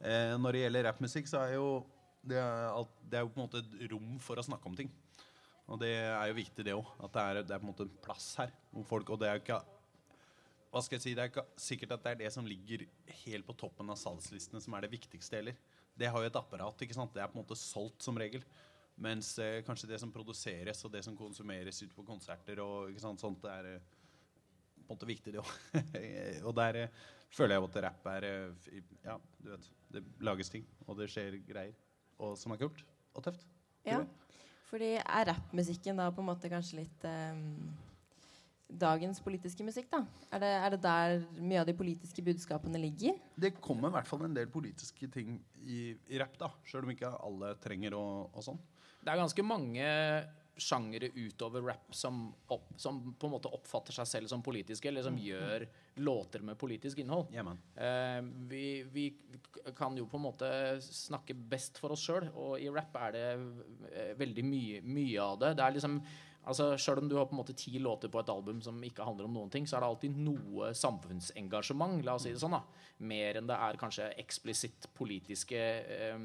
Eh, 0.00 0.34
når 0.40 0.56
det 0.56 0.62
gjelder 0.64 0.88
rappmusikk, 0.88 1.28
så 1.30 1.42
er 1.44 1.56
jo 1.58 1.66
det, 2.22 2.38
er 2.38 2.70
alt, 2.70 2.92
det 3.10 3.18
er 3.18 3.24
jo 3.26 3.32
på 3.34 3.40
en 3.40 3.46
måte 3.46 3.62
et 3.62 3.92
rom 3.92 4.16
for 4.22 4.38
å 4.38 4.46
snakke 4.46 4.70
om 4.70 4.78
ting. 4.78 4.90
Og 5.70 5.78
det 5.80 5.92
er 5.94 6.26
jo 6.30 6.38
viktig, 6.38 6.64
det 6.66 6.74
òg. 6.76 6.88
At 7.02 7.14
det 7.14 7.22
er, 7.22 7.44
det 7.46 7.54
er 7.54 7.62
på 7.62 7.66
en 7.66 7.72
måte 7.72 7.86
en 7.86 7.94
plass 8.04 8.32
her. 8.40 8.52
Folk, 8.88 9.12
og 9.14 9.20
det 9.22 9.30
er 9.30 9.38
jo 9.38 9.44
ikke 9.44 9.62
hva 10.72 10.80
skal 10.80 10.96
jeg 10.96 11.04
si, 11.04 11.12
Det 11.12 11.20
er 11.20 11.28
ikke 11.28 11.42
sikkert 11.60 11.90
at 11.98 12.04
det 12.04 12.10
er 12.14 12.20
det 12.22 12.28
som 12.32 12.46
ligger 12.48 12.86
helt 13.26 13.44
på 13.44 13.54
toppen 13.60 13.92
av 13.92 13.98
salgslistene 14.00 14.60
som 14.64 14.72
er 14.72 14.86
det 14.86 14.94
viktigste 14.94 15.36
heller. 15.36 15.56
Det 15.92 16.08
har 16.08 16.24
jo 16.24 16.30
et 16.30 16.38
apparat. 16.38 16.84
ikke 16.84 16.96
sant? 16.96 17.12
Det 17.12 17.20
er 17.20 17.28
på 17.28 17.36
en 17.36 17.42
måte 17.42 17.58
solgt 17.60 18.00
som 18.04 18.16
regel. 18.16 18.44
Mens 19.04 19.34
eh, 19.40 19.60
kanskje 19.66 19.90
det 19.90 19.98
som 20.00 20.12
produseres 20.12 20.80
og 20.86 20.94
det 20.94 21.02
som 21.04 21.16
konsumeres 21.16 21.82
ute 21.82 21.92
på 21.92 22.06
konserter 22.08 22.60
og 22.64 22.88
ikke 22.88 23.04
sant, 23.04 23.20
sånt, 23.20 23.44
det 23.44 23.52
er 23.52 23.68
eh, 23.74 23.84
på 24.80 24.86
en 24.86 24.94
måte 24.94 25.08
viktig, 25.08 25.34
det 25.36 25.44
òg. 25.44 25.52
og 26.48 26.56
der 26.56 26.80
eh, 26.86 26.98
føler 27.32 27.58
jeg 27.58 27.68
at 27.68 27.80
rapp 27.86 28.10
er 28.16 28.28
eh, 28.30 28.82
Ja, 29.04 29.20
du 29.44 29.52
vet. 29.52 29.70
Det 29.92 30.04
lages 30.24 30.48
ting, 30.48 30.64
og 30.86 30.96
det 30.96 31.10
skjer 31.12 31.36
greier 31.44 31.76
og, 32.18 32.34
som 32.40 32.54
er 32.54 32.60
kult 32.64 32.82
og 33.14 33.24
tøft. 33.26 33.46
Ja. 33.86 34.02
Fordi 34.68 34.94
er 35.00 35.28
rappmusikken 35.28 35.98
da 36.00 36.08
på 36.14 36.22
en 36.22 36.30
måte 36.30 36.50
kanskje 36.52 36.80
litt 36.80 37.04
um, 37.04 37.72
dagens 38.72 39.20
politiske 39.20 39.64
musikk, 39.66 39.90
da? 39.92 40.00
Er 40.32 40.42
det, 40.42 40.52
er 40.56 40.74
det 40.74 40.80
der 40.84 41.16
mye 41.36 41.60
av 41.60 41.68
de 41.68 41.74
politiske 41.76 42.24
budskapene 42.24 42.80
ligger? 42.80 43.18
Det 43.36 43.54
kommer 43.60 43.90
i 43.90 43.96
hvert 43.98 44.08
fall 44.08 44.24
en 44.26 44.36
del 44.36 44.48
politiske 44.52 45.08
ting 45.12 45.36
i, 45.60 45.92
i 46.08 46.20
rapp, 46.22 46.38
da. 46.40 46.48
Sjøl 46.64 46.86
om 46.86 46.94
ikke 46.94 47.12
alle 47.20 47.52
trenger 47.62 47.98
å 47.98 48.04
og 48.30 48.46
sånn. 48.46 48.62
Det 49.02 49.12
er 49.12 49.20
ganske 49.20 49.44
mange 49.44 49.86
sjangere 50.56 51.08
utover 51.16 51.62
rap 51.64 51.94
som, 51.94 52.34
opp, 52.52 52.72
som 52.76 53.14
på 53.18 53.26
en 53.26 53.32
måte 53.32 53.48
oppfatter 53.52 53.92
seg 53.96 54.06
selv 54.06 54.28
som 54.28 54.42
politiske, 54.42 54.88
eller 54.88 55.02
som 55.02 55.14
Mm. 55.16 55.22
gjør 55.24 55.66
låter 55.96 56.42
med 56.42 56.58
politisk 56.58 56.98
innhold. 56.98 57.32
Eh, 57.76 58.20
vi, 58.48 58.82
vi 58.82 59.06
kan 59.76 59.96
jo 59.96 60.06
på 60.06 60.16
en 60.20 60.26
måte 60.26 60.50
snakke 60.82 61.34
best 61.34 61.78
for 61.78 61.92
oss 61.92 62.04
sjøl, 62.06 62.28
og 62.34 62.60
i 62.60 62.68
rap 62.68 62.94
er 62.96 63.12
det 63.12 63.24
eh, 63.92 64.12
veldig 64.18 64.44
mye, 64.44 64.82
mye 64.82 65.18
av 65.20 65.38
det. 65.38 65.56
Det 65.56 65.64
er 65.64 65.72
liksom 65.78 66.02
Altså, 66.44 66.72
Sjøl 66.76 66.98
om 66.98 67.08
du 67.08 67.14
har 67.14 67.26
på 67.26 67.36
en 67.36 67.38
måte 67.38 67.54
ti 67.54 67.78
låter 67.78 68.10
på 68.10 68.18
et 68.18 68.28
album 68.28 68.60
som 68.60 68.74
ikke 68.82 69.04
handler 69.06 69.28
om 69.28 69.32
noen 69.36 69.48
ting, 69.48 69.62
så 69.64 69.76
er 69.76 69.84
det 69.84 69.90
alltid 69.92 70.16
noe 70.16 70.72
samfunnsengasjement, 70.74 72.02
la 72.04 72.16
oss 72.16 72.24
si 72.26 72.32
det 72.34 72.40
sånn. 72.42 72.56
da. 72.56 72.62
Mer 73.06 73.38
enn 73.38 73.46
det 73.46 73.54
er 73.54 73.78
kanskje 73.78 74.08
eksplisitt 74.18 74.88
politiske 74.98 75.54
eh, 75.56 76.18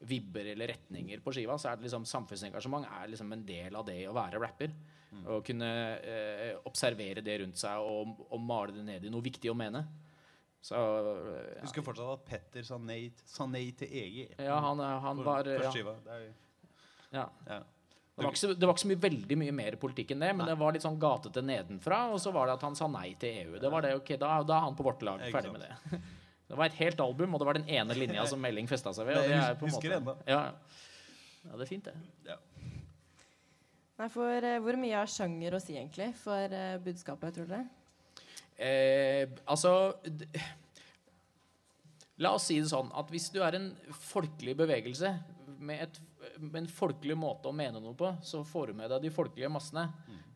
vibber 0.00 0.50
eller 0.52 0.68
retninger 0.74 1.20
på 1.24 1.32
skiva. 1.32 1.56
Så 1.60 1.70
er 1.70 1.76
det 1.78 1.86
liksom 1.88 2.04
samfunnsengasjement 2.08 2.86
er 2.88 3.08
liksom 3.12 3.32
en 3.32 3.44
del 3.46 3.76
av 3.76 3.86
det 3.88 4.00
å 4.10 4.14
være 4.16 4.40
rapper. 4.42 4.74
Å 5.30 5.38
kunne 5.46 5.68
eh, 6.02 6.56
observere 6.66 7.22
det 7.22 7.36
rundt 7.44 7.60
seg 7.60 7.78
og, 7.86 8.24
og 8.34 8.40
male 8.42 8.74
det 8.74 8.82
ned 8.82 9.04
i 9.06 9.12
noe 9.12 9.22
viktig 9.22 9.52
å 9.52 9.54
mene. 9.54 9.84
Så 10.64 10.74
ja. 10.74 11.12
Jeg 11.52 11.66
husker 11.66 11.84
fortsatt 11.86 12.10
at 12.16 12.24
Petter 12.26 12.64
sa 12.66 12.78
nei, 12.80 13.12
sa 13.28 13.46
nei 13.46 13.68
til 13.78 13.92
EG. 13.92 14.16
Ja, 14.42 14.56
han, 14.64 14.80
eh, 14.80 14.96
han 15.04 15.20
For- 15.20 15.28
var 15.28 15.44
første 15.52 15.68
ja. 15.68 15.74
skiva. 15.76 15.94
Det 16.08 16.18
Ja. 17.14 17.28
Ja. 17.46 17.60
Det 18.14 18.22
var, 18.22 18.30
ikke 18.30 18.54
det 18.54 18.66
var 18.68 18.74
ikke 18.76 18.82
så 18.84 18.88
mye, 18.92 19.02
veldig 19.02 19.36
mye 19.40 19.52
mer 19.54 19.76
politikk 19.82 20.12
enn 20.14 20.20
det, 20.22 20.28
men 20.38 20.46
det 20.46 20.54
var 20.58 20.74
litt 20.74 20.84
sånn 20.84 20.98
gatete 21.02 21.42
nedenfra. 21.42 22.12
Og 22.14 22.20
så 22.22 22.30
var 22.34 22.46
det 22.46 22.54
at 22.54 22.62
han 22.62 22.76
sa 22.78 22.86
nei 22.86 23.08
til 23.18 23.40
EU. 23.40 23.56
Det 23.62 23.70
var 23.72 23.82
det, 23.82 23.90
ok, 23.98 24.12
Da, 24.22 24.36
da 24.46 24.58
er 24.60 24.66
han 24.68 24.76
på 24.78 24.86
vårt 24.86 25.02
lag. 25.02 25.22
Ferdig 25.34 25.50
med 25.54 25.64
det. 25.66 26.00
Det 26.48 26.56
var 26.58 26.68
et 26.68 26.76
helt 26.78 27.00
album, 27.00 27.34
og 27.34 27.40
det 27.40 27.46
var 27.48 27.56
den 27.58 27.68
ene 27.72 27.94
linja 27.96 28.26
som 28.28 28.42
Melding 28.42 28.68
festa 28.68 28.92
seg 28.92 29.06
ved. 29.08 29.16
Og 29.16 29.28
Det 29.30 29.38
er 29.38 29.54
på 29.60 29.68
en 29.68 29.72
husker 29.72 29.94
måte, 30.04 30.26
ja, 30.28 30.42
ja, 31.44 31.54
det 31.54 31.64
er 31.64 31.70
fint, 31.70 31.88
det. 31.88 32.36
Nei, 33.94 34.08
for 34.10 34.42
uh, 34.44 34.58
Hvor 34.64 34.76
mye 34.82 34.98
har 34.98 35.10
sjanger 35.10 35.54
å 35.56 35.62
si 35.62 35.76
egentlig 35.78 36.10
for 36.18 36.52
uh, 36.56 36.76
budskapet, 36.84 37.36
tror 37.36 37.48
dere? 37.52 37.64
Eh, 38.54 39.24
altså 39.50 39.70
d- 40.06 40.28
La 42.22 42.30
oss 42.36 42.44
si 42.46 42.60
det 42.60 42.68
sånn 42.70 42.92
at 42.94 43.08
hvis 43.10 43.26
du 43.34 43.40
er 43.42 43.56
en 43.58 43.72
folkelig 43.98 44.54
bevegelse 44.60 45.10
med, 45.58 45.80
et, 45.88 45.96
en 46.52 46.68
folkelig 46.70 47.16
måte 47.18 47.50
å 47.50 47.56
mene 47.56 47.80
noe 47.82 47.96
på, 47.98 48.10
så 48.24 48.42
får 48.46 48.70
du 48.70 48.78
med 48.80 48.90
deg 48.92 49.04
de 49.04 49.12
folkelige 49.14 49.50
massene. 49.52 49.86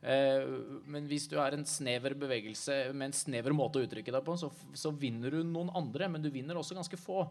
Eh, 0.01 0.47
men 0.89 1.09
hvis 1.11 1.27
du 1.31 1.37
er 1.43 1.57
en 1.57 1.67
snever 1.69 2.15
bevegelse 2.19 2.79
med 2.95 3.11
en 3.11 3.17
snever 3.17 3.55
måte 3.57 3.81
å 3.81 3.87
uttrykke 3.87 4.15
deg 4.15 4.25
på, 4.25 4.37
så, 4.41 4.51
så 4.77 4.93
vinner 4.95 5.35
du 5.35 5.43
noen 5.43 5.73
andre, 5.77 6.09
men 6.13 6.25
du 6.25 6.31
vinner 6.33 6.59
også 6.59 6.79
ganske 6.79 7.01
få. 7.01 7.25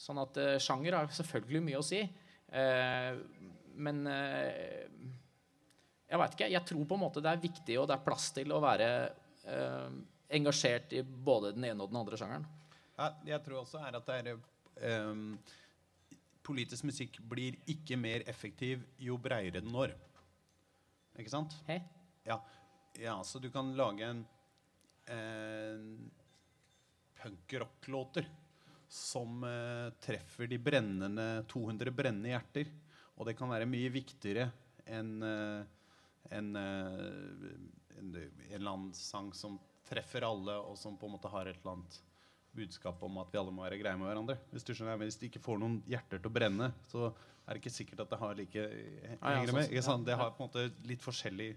Sånn 0.00 0.20
at 0.22 0.38
eh, 0.40 0.60
sjanger 0.62 0.98
har 0.98 1.10
selvfølgelig 1.12 1.64
mye 1.66 1.80
å 1.80 1.86
si. 1.86 2.02
Eh, 2.52 3.10
men 3.82 4.06
eh, 4.10 4.86
jeg 6.12 6.20
veit 6.20 6.34
ikke. 6.36 6.50
Jeg 6.52 6.68
tror 6.68 6.88
på 6.88 6.98
en 6.98 7.04
måte 7.06 7.22
det 7.24 7.32
er 7.32 7.44
viktig, 7.44 7.78
og 7.80 7.88
det 7.88 7.96
er 7.96 8.06
plass 8.06 8.30
til 8.36 8.52
å 8.52 8.60
være 8.62 8.88
eh, 9.48 10.00
engasjert 10.36 10.92
i 10.96 11.02
både 11.02 11.54
den 11.56 11.70
ene 11.70 11.84
og 11.84 11.92
den 11.92 12.00
andre 12.02 12.18
sjangeren. 12.20 12.44
Ja, 12.98 13.08
jeg 13.32 13.44
tror 13.46 13.62
også 13.62 13.80
er 13.80 13.96
at 13.96 14.08
det 14.08 14.18
er 14.20 14.34
ehm, 14.84 15.30
Politisk 16.42 16.86
musikk 16.88 17.18
blir 17.30 17.56
ikke 17.70 17.96
mer 18.00 18.24
effektiv 18.30 18.82
jo 18.98 19.18
breiere 19.22 19.60
den 19.60 19.70
når. 19.72 19.94
Ikke 21.18 21.32
sant? 21.32 21.54
Ja. 22.26 22.38
ja, 22.98 23.16
så 23.26 23.38
du 23.38 23.50
kan 23.52 23.74
lage 23.78 24.06
en, 24.08 24.24
en 25.12 26.10
punk-rock-låter 27.20 28.26
som 28.92 29.44
eh, 29.44 29.92
treffer 30.04 30.50
de 30.50 30.58
brennende 30.58 31.44
200 31.48 31.94
brennende 31.96 32.32
hjerter. 32.32 32.72
Og 33.16 33.28
det 33.28 33.36
kan 33.38 33.52
være 33.52 33.68
mye 33.68 33.92
viktigere 33.92 34.48
enn 34.90 35.14
eh, 35.24 35.62
en, 36.32 36.56
eh, 36.56 37.52
en, 37.98 38.14
en 38.16 38.50
eller 38.50 38.72
annen 38.72 38.92
sang 38.96 39.30
som 39.36 39.60
treffer 39.88 40.24
alle, 40.26 40.56
og 40.58 40.78
som 40.78 40.96
på 40.98 41.08
en 41.08 41.16
måte 41.16 41.30
har 41.32 41.48
et 41.48 41.58
eller 41.60 41.76
annet 41.76 42.00
budskap 42.56 43.02
om 43.06 43.18
at 43.22 43.32
vi 43.32 43.38
alle 43.40 43.52
må 43.54 43.64
være 43.64 43.78
greie 43.80 43.96
med 43.98 44.08
hverandre. 44.10 44.36
Hvis 44.52 44.64
du 44.68 44.72
skjønner, 44.74 44.98
hvis 45.00 45.16
du 45.20 45.26
ikke 45.28 45.40
får 45.42 45.60
noen 45.62 45.78
hjerter 45.88 46.20
til 46.20 46.30
å 46.30 46.34
brenne, 46.34 46.70
så 46.90 47.08
er 47.08 47.54
det 47.56 47.62
ikke 47.62 47.74
sikkert 47.74 48.04
at 48.04 48.12
det 48.12 48.18
har 48.20 48.36
like 48.38 48.64
henger 48.68 49.50
sånn 49.50 49.56
med? 49.58 49.68
Ikke 49.72 49.84
sant? 49.86 50.06
Det 50.06 50.16
har 50.20 50.32
på 50.36 50.42
en 50.44 50.50
måte 50.50 50.66
litt 50.88 51.02
forskjellig 51.04 51.50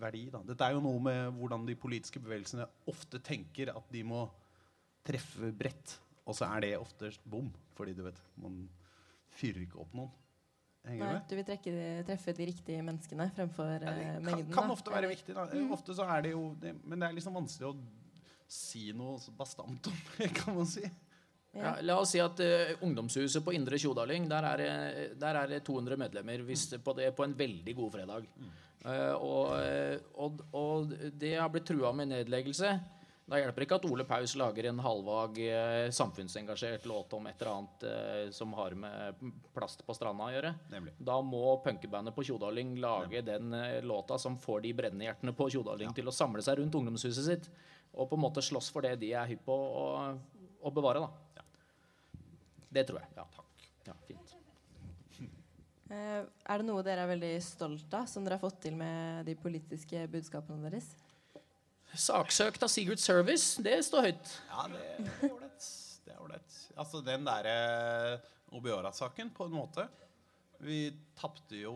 verdi. 0.00 0.26
Da. 0.32 0.42
Dette 0.48 0.66
er 0.68 0.76
jo 0.76 0.82
noe 0.84 1.00
med 1.00 1.32
hvordan 1.38 1.66
de 1.68 1.76
politiske 1.80 2.20
bevegelsene 2.20 2.66
ofte 2.90 3.20
tenker 3.24 3.70
at 3.74 3.92
de 3.94 4.02
må 4.04 4.24
treffe 5.08 5.52
bredt. 5.56 5.98
Og 6.28 6.36
så 6.36 6.48
er 6.52 6.64
det 6.66 6.72
oftest 6.80 7.22
bom, 7.24 7.48
fordi 7.76 7.94
du 7.96 8.02
vet, 8.04 8.18
man 8.42 8.66
fyrer 9.38 9.62
ikke 9.64 9.80
opp 9.80 9.94
noen. 9.96 10.10
Henger 10.88 11.04
Nei, 11.04 11.12
du 11.12 11.16
med? 11.18 11.24
du 11.28 11.34
vil 11.36 11.46
trekke 11.48 11.72
de, 11.74 11.86
treffe 12.08 12.32
de 12.36 12.44
riktige 12.48 12.82
menneskene 12.84 13.26
fremfor 13.36 13.70
det 13.82 13.88
Kan, 13.92 14.22
mengden. 14.24 14.52
kan 14.54 14.68
da. 14.70 14.74
ofte 14.76 14.92
være 14.92 15.08
viktig. 15.10 15.34
Da. 15.36 15.46
Mm. 15.52 15.72
Ofte 15.74 15.96
så 15.96 16.06
er 16.08 16.22
det 16.24 16.30
jo 16.32 16.42
det, 16.60 16.74
Men 16.84 17.00
det 17.02 17.08
er 17.08 17.16
liksom 17.18 17.34
vanskelig 17.36 17.70
å 17.70 17.74
si 18.48 18.88
noe 18.96 19.20
bastant 19.36 19.90
om 19.90 20.00
kan 20.40 20.56
man 20.56 20.66
si. 20.66 20.84
Ja, 21.52 21.76
la 21.82 21.96
oss 22.00 22.12
si 22.14 22.20
at 22.22 22.40
uh, 22.44 22.84
ungdomshuset 22.84 23.44
på 23.44 23.54
Indre 23.56 23.78
Tjodaling, 23.80 24.28
der 24.30 24.46
er, 24.50 24.62
der 25.18 25.42
er 25.42 25.50
det 25.50 25.62
200 25.66 25.96
medlemmer 26.00 26.44
hvis 26.46 26.68
det 26.74 26.82
på, 26.84 26.94
det, 26.96 27.10
på 27.16 27.24
en 27.24 27.36
veldig 27.36 27.74
god 27.78 27.94
fredag. 27.96 28.28
Uh, 28.84 29.14
og, 29.16 29.48
eh, 29.58 29.96
og, 30.22 30.44
og 30.54 30.92
det 31.18 31.34
har 31.34 31.50
blitt 31.52 31.66
trua 31.66 31.90
med 31.96 32.12
nedleggelse. 32.12 32.76
Da 33.28 33.36
hjelper 33.36 33.60
det 33.60 33.66
ikke 33.66 33.76
at 33.76 33.86
Ole 33.90 34.04
Paus 34.08 34.32
lager 34.40 34.70
en 34.70 34.78
halvvag 34.80 35.40
uh, 35.42 35.88
samfunnsengasjert 35.92 36.86
låt 36.88 37.12
om 37.18 37.26
et 37.28 37.42
eller 37.42 37.56
annet 37.56 38.34
som 38.34 38.54
har 38.56 38.76
med 38.78 39.18
plast 39.54 39.82
på 39.86 39.96
stranda 39.96 40.28
å 40.28 40.32
gjøre. 40.32 40.54
Nemlig. 40.72 40.94
Da 40.98 41.18
må 41.24 41.58
punkebandet 41.64 42.16
på 42.16 42.24
Tjodaling 42.24 42.76
lage 42.80 43.22
den 43.26 43.52
eh, 43.56 43.82
låta 43.84 44.18
som 44.18 44.38
får 44.40 44.62
de 44.64 44.72
brennende 44.80 45.08
hjertene 45.08 45.34
på 45.36 45.50
Tjodaling 45.52 45.92
til 45.96 46.08
å 46.08 46.14
samle 46.14 46.44
seg 46.44 46.60
rundt 46.60 46.78
ungdomshuset 46.78 47.26
sitt, 47.26 47.50
og 47.94 48.08
på 48.10 48.18
en 48.18 48.22
måte 48.22 48.44
slåss 48.44 48.70
for 48.74 48.84
det 48.86 48.96
de 49.00 49.12
er 49.16 49.30
hypp 49.30 49.46
på 49.48 49.54
å, 49.54 50.70
bevare. 50.74 51.06
da. 51.06 51.44
Det 52.68 52.84
tror 52.88 53.00
jeg. 53.00 53.10
Ja, 53.16 53.24
takk. 53.34 53.66
Ja, 53.88 53.96
fint. 54.06 54.34
Eh, 55.88 56.20
er 56.20 56.60
det 56.60 56.66
noe 56.68 56.84
dere 56.84 57.06
er 57.06 57.10
veldig 57.14 57.34
stolt 57.44 57.94
av, 57.96 58.08
som 58.10 58.24
dere 58.24 58.36
har 58.36 58.44
fått 58.44 58.60
til 58.66 58.74
med 58.76 59.24
de 59.28 59.34
politiske 59.40 60.02
budskapene 60.12 60.60
deres? 60.68 60.90
Saksøkt 61.96 62.66
av 62.66 62.68
Secret 62.68 63.00
Service, 63.00 63.56
det 63.64 63.78
står 63.86 64.10
høyt. 64.10 64.34
Ja, 64.50 64.66
det 64.68 64.82
er 64.84 65.30
ålreit. 65.30 65.70
Det 66.04 66.12
er 66.12 66.20
ålreit. 66.20 66.58
Altså 66.76 67.00
den 67.04 67.24
derre 67.24 67.54
Obiora-saken, 68.52 69.32
på 69.32 69.48
en 69.48 69.56
måte. 69.56 69.86
Vi 70.58 70.90
tapte 71.16 71.56
jo 71.56 71.72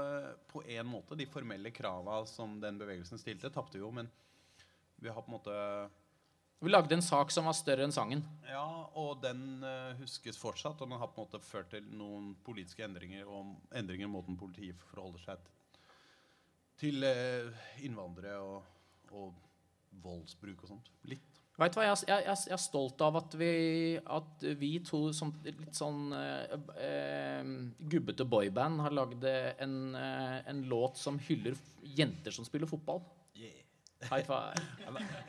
eh, 0.00 0.32
på 0.50 0.64
en 0.66 0.88
måte 0.88 1.18
de 1.18 1.26
formelle 1.30 1.70
krava 1.74 2.22
som 2.26 2.58
den 2.62 2.78
bevegelsen 2.80 3.20
stilte, 3.20 3.52
tapte 3.52 3.78
jo, 3.78 3.90
men 3.94 4.10
vi 5.02 5.10
har 5.10 5.22
på 5.22 5.32
en 5.32 5.38
måte 5.38 5.90
Vi 6.62 6.70
lagde 6.70 6.94
en 6.94 7.02
sak 7.02 7.32
som 7.34 7.48
var 7.48 7.56
større 7.58 7.82
enn 7.82 7.94
sangen. 7.94 8.20
Ja, 8.46 8.86
og 8.94 9.16
den 9.24 9.64
uh, 9.66 9.98
huskes 9.98 10.36
fortsatt, 10.38 10.78
og 10.78 10.86
den 10.86 11.00
har 11.00 11.10
på 11.10 11.18
en 11.18 11.26
måte 11.26 11.40
ført 11.42 11.72
til 11.74 11.88
noen 11.98 12.36
politiske 12.46 12.84
endringer 12.86 13.26
og 13.26 13.56
endringer 13.74 14.06
i 14.06 14.12
måten 14.12 14.38
politiet 14.38 14.78
forholder 14.92 15.24
seg 15.24 15.48
til, 16.78 17.02
eh, 17.06 17.66
innvandrere 17.86 18.38
og, 18.42 18.62
og 19.14 19.34
voldsbruk 20.02 20.62
og 20.64 20.70
sånt. 20.70 20.88
Litt. 21.10 21.40
Vet 21.58 21.74
du 21.74 21.78
hva, 21.78 21.84
jeg, 21.84 21.98
jeg, 22.08 22.24
jeg, 22.26 22.38
jeg 22.48 22.56
er 22.56 22.62
stolt 22.62 23.02
av 23.04 23.18
at 23.20 23.34
vi, 23.38 23.50
at 24.00 24.46
vi 24.58 24.70
to 24.86 25.02
som 25.14 25.34
litt 25.44 25.76
sånn 25.78 26.14
uh, 26.14 27.50
gubbete 27.92 28.26
boyband 28.26 28.82
har 28.86 28.96
lagd 28.96 29.26
en, 29.26 29.76
en 29.98 30.62
låt 30.70 30.98
som 30.98 31.20
hyller 31.26 31.58
jenter 31.98 32.34
som 32.34 32.46
spiller 32.46 32.70
fotball. 32.70 33.02
High 34.10 34.24
five. 34.26 34.62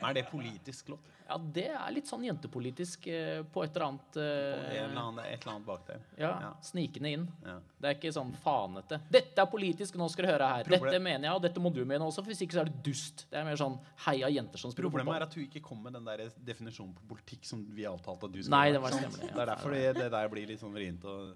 Er 0.02 0.14
det 0.16 0.24
politisk 0.30 0.88
låt? 0.92 1.10
Ja, 1.24 1.38
det 1.56 1.70
er 1.72 1.92
litt 1.94 2.08
sånn 2.10 2.20
jentepolitisk 2.26 3.06
eh, 3.08 3.38
på 3.48 3.62
et 3.64 3.72
eller 3.72 3.86
annet 3.86 4.16
uh, 4.20 4.64
eller 4.74 4.98
annen, 5.00 5.20
et 5.24 5.38
eller 5.40 5.54
annet 5.54 5.66
bak 5.66 5.86
der. 5.88 6.02
Ja, 6.20 6.32
Ja. 6.42 6.50
Snikende 6.66 7.12
inn. 7.16 7.22
Ja. 7.46 7.54
Det 7.80 7.88
er 7.88 7.96
ikke 7.96 8.12
sånn 8.12 8.34
fanete. 8.44 8.98
'Dette 9.08 9.40
er 9.40 9.48
politisk, 9.48 9.96
nå 9.96 10.08
skal 10.12 10.26
du 10.26 10.30
høre 10.34 10.48
her.' 10.50 10.68
Problem- 10.68 10.90
Dette 10.92 11.00
mener 11.06 11.28
jeg, 11.30 11.36
og 11.38 11.40
dette 11.46 11.62
må 11.64 11.72
du 11.72 11.80
mene 11.88 12.04
også, 12.04 12.20
for 12.20 12.28
hvis 12.34 12.42
ikke 12.44 12.58
så 12.58 12.60
er 12.66 12.68
det 12.68 12.82
dust. 12.84 13.24
Det 13.30 13.40
er 13.40 13.46
mer 13.48 13.56
sånn 13.56 13.78
heia 14.04 14.28
jenter 14.34 14.60
som 14.60 14.74
spiller 14.74 14.90
Problemet 14.92 15.16
er 15.16 15.24
at 15.30 15.32
du 15.38 15.40
ikke 15.46 15.62
kom 15.64 15.80
med 15.86 15.96
den 15.96 16.04
der 16.04 16.26
definisjonen 16.44 16.92
på 16.98 17.08
politikk 17.14 17.48
som 17.48 17.64
vi 17.72 17.86
avtalte 17.88 18.28
at 18.28 18.32
du 18.36 18.42
Nei, 18.52 18.66
ha. 18.68 18.72
det 18.76 18.82
var 18.84 18.90
ja. 19.00 19.08
Det 19.08 19.32
er 19.32 19.50
derfor 19.54 19.70
det, 19.78 19.82
det 19.96 20.10
der 20.12 20.28
blir 20.28 20.46
litt 20.52 20.60
sånn 20.60 20.76
vrient. 20.76 21.04
Og 21.08 21.32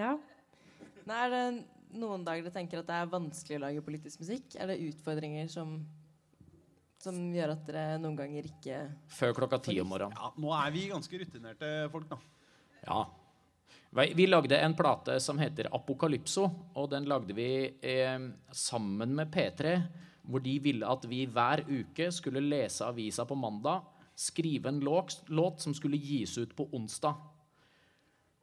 Ja. 0.00 0.16
Nei, 1.04 1.20
er 1.26 1.30
det 1.36 1.44
noen 2.00 2.24
dager 2.24 2.44
du 2.46 2.50
tenker 2.54 2.80
at 2.80 2.86
det 2.88 2.96
er 2.96 3.08
vanskelig 3.12 3.58
å 3.58 3.62
lage 3.66 3.82
politisk 3.84 4.20
musikk? 4.22 4.54
Er 4.56 4.70
det 4.70 4.80
utfordringer 4.88 5.48
som, 5.50 5.80
som 7.00 7.16
gjør 7.32 7.54
at 7.54 7.64
dere 7.68 8.00
noen 8.00 8.18
ganger 8.18 8.48
ikke 8.50 8.82
Før 9.16 9.32
klokka 9.38 9.60
ti 9.64 9.78
om 9.80 9.88
morgenen. 9.88 10.16
ja, 10.16 10.32
nå 10.36 10.52
er 10.56 10.74
vi 10.74 10.88
ganske 10.90 11.22
rutinerte 11.22 11.70
folk, 11.92 12.10
da. 12.10 12.18
Ja. 12.84 13.00
Vi 13.90 14.26
lagde 14.28 14.58
en 14.62 14.76
plate 14.78 15.16
som 15.20 15.40
heter 15.40 15.66
Apokalypso, 15.74 16.44
og 16.78 16.90
den 16.92 17.08
lagde 17.10 17.34
vi 17.34 17.48
eh, 17.82 18.20
sammen 18.54 19.16
med 19.18 19.32
P3, 19.34 19.72
hvor 20.30 20.44
de 20.44 20.58
ville 20.62 20.86
at 20.86 21.06
vi 21.10 21.24
hver 21.26 21.64
uke 21.66 22.10
skulle 22.14 22.44
lese 22.44 22.86
avisa 22.86 23.26
på 23.26 23.34
mandag, 23.34 23.82
skrive 24.14 24.70
en 24.70 24.78
låt, 24.84 25.22
låt 25.26 25.64
som 25.64 25.74
skulle 25.74 25.98
gis 25.98 26.36
ut 26.38 26.54
på 26.56 26.68
onsdag. 26.76 27.16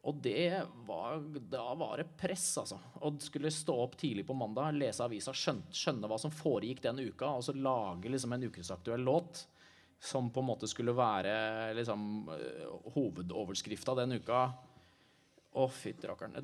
Og 0.07 0.21
det 0.23 0.61
var, 0.87 1.19
da 1.51 1.65
var 1.75 1.99
det 1.99 2.07
press, 2.15 2.45
altså. 2.61 2.77
Å 3.03 3.11
skulle 3.19 3.51
stå 3.51 3.75
opp 3.83 3.97
tidlig 3.99 4.23
på 4.27 4.35
mandag, 4.37 4.77
lese 4.79 5.03
avisa, 5.03 5.33
skjønne, 5.35 5.67
skjønne 5.75 6.07
hva 6.07 6.19
som 6.21 6.31
foregikk 6.31 6.79
den 6.85 7.01
uka, 7.03 7.33
og 7.35 7.43
så 7.43 7.55
lage 7.55 8.11
liksom 8.13 8.35
en 8.35 8.47
ukesaktuell 8.47 9.03
låt 9.03 9.43
som 9.99 10.29
på 10.31 10.39
en 10.39 10.47
måte 10.47 10.69
skulle 10.69 10.93
være 10.95 11.73
liksom 11.75 12.29
eh, 12.29 12.63
hovedoverskrifta 12.95 13.97
den 13.97 14.15
uka. 14.21 14.45
Å, 15.57 15.65
fytti 15.73 16.05
rakkeren. 16.05 16.37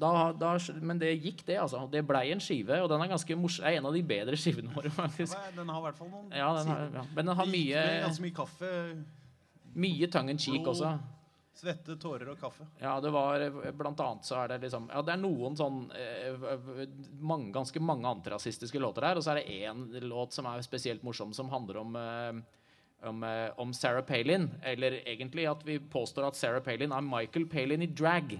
Men 0.81 0.99
det 0.99 1.11
gikk, 1.13 1.43
det. 1.45 1.59
altså. 1.61 1.83
Det 1.91 2.01
blei 2.07 2.31
en 2.33 2.41
skive, 2.41 2.79
og 2.81 2.89
den 2.89 3.03
er 3.03 3.11
ganske 3.11 3.37
morsom. 3.37 3.67
er 3.69 3.77
en 3.77 3.87
av 3.87 3.93
de 3.93 4.01
bedre 4.09 4.39
skivene 4.39 4.73
våre. 4.73 4.89
faktisk. 4.95 5.37
Den 5.53 5.69
har 5.69 5.83
i 5.83 5.85
hvert 5.85 5.99
fall 5.99 6.09
noen 6.09 6.31
Ja, 6.33 6.49
den 6.57 6.71
har, 6.71 6.87
ja. 6.97 7.03
Men 7.13 7.29
den 7.29 7.37
har 7.37 7.51
mye 7.51 7.83
mye 8.25 8.35
kaffe. 8.35 8.71
Mye 9.73 10.09
tongue 10.09 10.33
in 10.33 10.41
cheek 10.41 10.65
også. 10.65 10.97
Svette, 11.53 11.95
tårer 12.01 12.31
og 12.31 12.39
kaffe. 12.41 12.65
Ja, 12.81 12.95
det 13.03 13.11
var 13.13 13.43
blant 13.77 13.99
annet 14.01 14.25
så 14.25 14.39
er 14.41 14.53
det 14.53 14.63
liksom 14.63 14.87
Ja, 14.89 15.03
det 15.05 15.13
er 15.13 15.21
noen 15.21 15.53
sånn 15.59 15.83
eh, 15.93 16.47
mange, 17.21 17.51
Ganske 17.53 17.81
mange 17.83 18.09
antirasistiske 18.09 18.81
låter 18.81 19.05
her, 19.05 19.19
og 19.19 19.25
så 19.25 19.35
er 19.35 19.41
det 19.43 19.59
én 19.61 19.85
låt 20.07 20.33
som 20.33 20.49
er 20.49 20.65
spesielt 20.65 21.05
morsom, 21.05 21.33
som 21.37 21.51
handler 21.53 21.81
om 21.83 21.95
eh, 21.99 22.41
om, 23.03 23.23
eh, 23.23 23.51
om 23.59 23.73
Sarah 23.73 24.03
Palin. 24.05 24.49
Eller 24.63 25.01
egentlig 25.07 25.45
at 25.49 25.65
vi 25.67 25.79
påstår 25.79 26.27
at 26.27 26.39
Sarah 26.39 26.63
Palin 26.63 26.91
er 26.91 27.01
Michael 27.01 27.47
Palin 27.51 27.81
i 27.81 27.87
drag. 27.87 28.37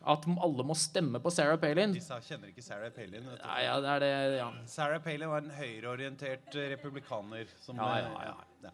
At 0.00 0.24
alle 0.24 0.64
må 0.64 0.74
stemme 0.78 1.20
på 1.20 1.32
Sarah 1.32 1.58
Palin. 1.60 1.92
Disse 1.96 2.16
kjenner 2.24 2.52
ikke 2.52 2.64
Sarah 2.64 2.92
Palin. 2.94 3.26
Ja, 3.36 3.56
ja, 3.64 3.80
det 3.80 3.90
er 3.94 4.04
det, 4.04 4.12
ja. 4.38 4.50
Sarah 4.66 5.02
Palin 5.04 5.28
var 5.28 5.44
en 5.44 5.52
høyreorientert 5.56 6.56
republikaner. 6.74 7.48
Som, 7.60 7.80
Ja, 7.80 7.98
ja, 8.04 8.30
ja. 8.64 8.70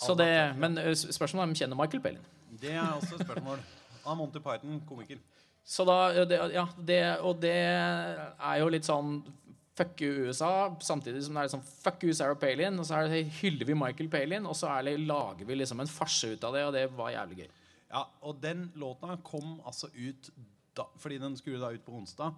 Så 0.00 0.14
det, 0.18 0.30
men 0.60 0.76
spørsmålet 0.76 1.42
er 1.42 1.50
om 1.50 1.56
kjenner 1.62 1.78
Michael 1.78 2.02
Palin. 2.04 2.28
Det 2.60 2.74
er 2.74 2.92
også 2.96 3.16
et 3.16 3.24
spørsmål. 3.26 3.64
Av 4.06 4.14
Monty 4.18 4.38
Python, 4.42 4.78
komiker. 4.86 5.18
Så 5.66 5.82
da, 5.86 6.24
det, 6.30 6.38
ja, 6.54 6.62
det, 6.78 7.00
og 7.26 7.40
det 7.42 7.56
er 7.58 8.60
jo 8.60 8.70
litt 8.70 8.86
sånn 8.86 9.18
Fuck 9.76 10.00
you 10.00 10.22
USA, 10.24 10.70
samtidig 10.80 11.20
som 11.26 11.36
det 11.36 11.42
er 11.42 11.50
sånn 11.52 11.64
fuck 11.66 12.00
you 12.06 12.14
Sarah 12.16 12.38
Palin. 12.40 12.78
Og 12.80 12.86
så 12.88 12.96
er 12.96 13.10
det, 13.12 13.26
hyller 13.42 13.68
vi 13.68 13.74
Michael 13.76 14.08
Palin, 14.08 14.46
og 14.48 14.56
så 14.56 14.70
er 14.72 14.86
det, 14.86 14.94
lager 15.04 15.44
vi 15.44 15.58
liksom 15.58 15.82
en 15.84 15.90
farse 15.90 16.30
ut 16.32 16.46
av 16.48 16.56
det, 16.56 16.62
og 16.64 16.72
det 16.72 16.84
var 16.96 17.10
jævlig 17.12 17.42
gøy. 17.42 17.50
Ja, 17.90 18.06
og 18.24 18.38
den 18.40 18.70
låta 18.80 19.18
kom 19.26 19.58
altså 19.68 19.90
ut 19.92 20.30
da, 20.76 20.86
Fordi 21.00 21.18
den 21.20 21.36
skulle 21.36 21.60
da 21.60 21.72
ut 21.72 21.84
på 21.84 21.94
onsdag. 21.96 22.34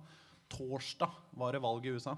Torsdag 0.51 1.15
var 1.39 1.55
det 1.55 1.63
valg 1.63 1.87
i 1.87 1.95
USA. 1.95 2.17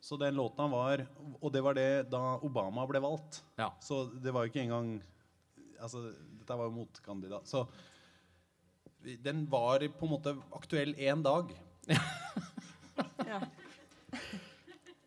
Så 0.00 0.16
den 0.20 0.34
låta 0.38 0.66
var 0.70 1.02
Og 1.40 1.52
det 1.52 1.60
var 1.64 1.74
det 1.74 2.10
da 2.10 2.36
Obama 2.46 2.84
ble 2.86 3.00
valgt. 3.02 3.40
Ja. 3.58 3.72
Så 3.82 4.04
det 4.14 4.30
var 4.34 4.44
jo 4.46 4.52
ikke 4.52 4.62
engang 4.66 4.92
Altså, 5.78 6.08
dette 6.40 6.56
var 6.58 6.66
jo 6.66 6.74
motkandidat. 6.74 7.46
Så 7.46 7.64
den 9.22 9.44
var 9.50 9.78
på 9.94 10.06
en 10.06 10.10
måte 10.10 10.32
aktuell 10.58 10.94
én 10.98 11.22
dag. 11.22 11.52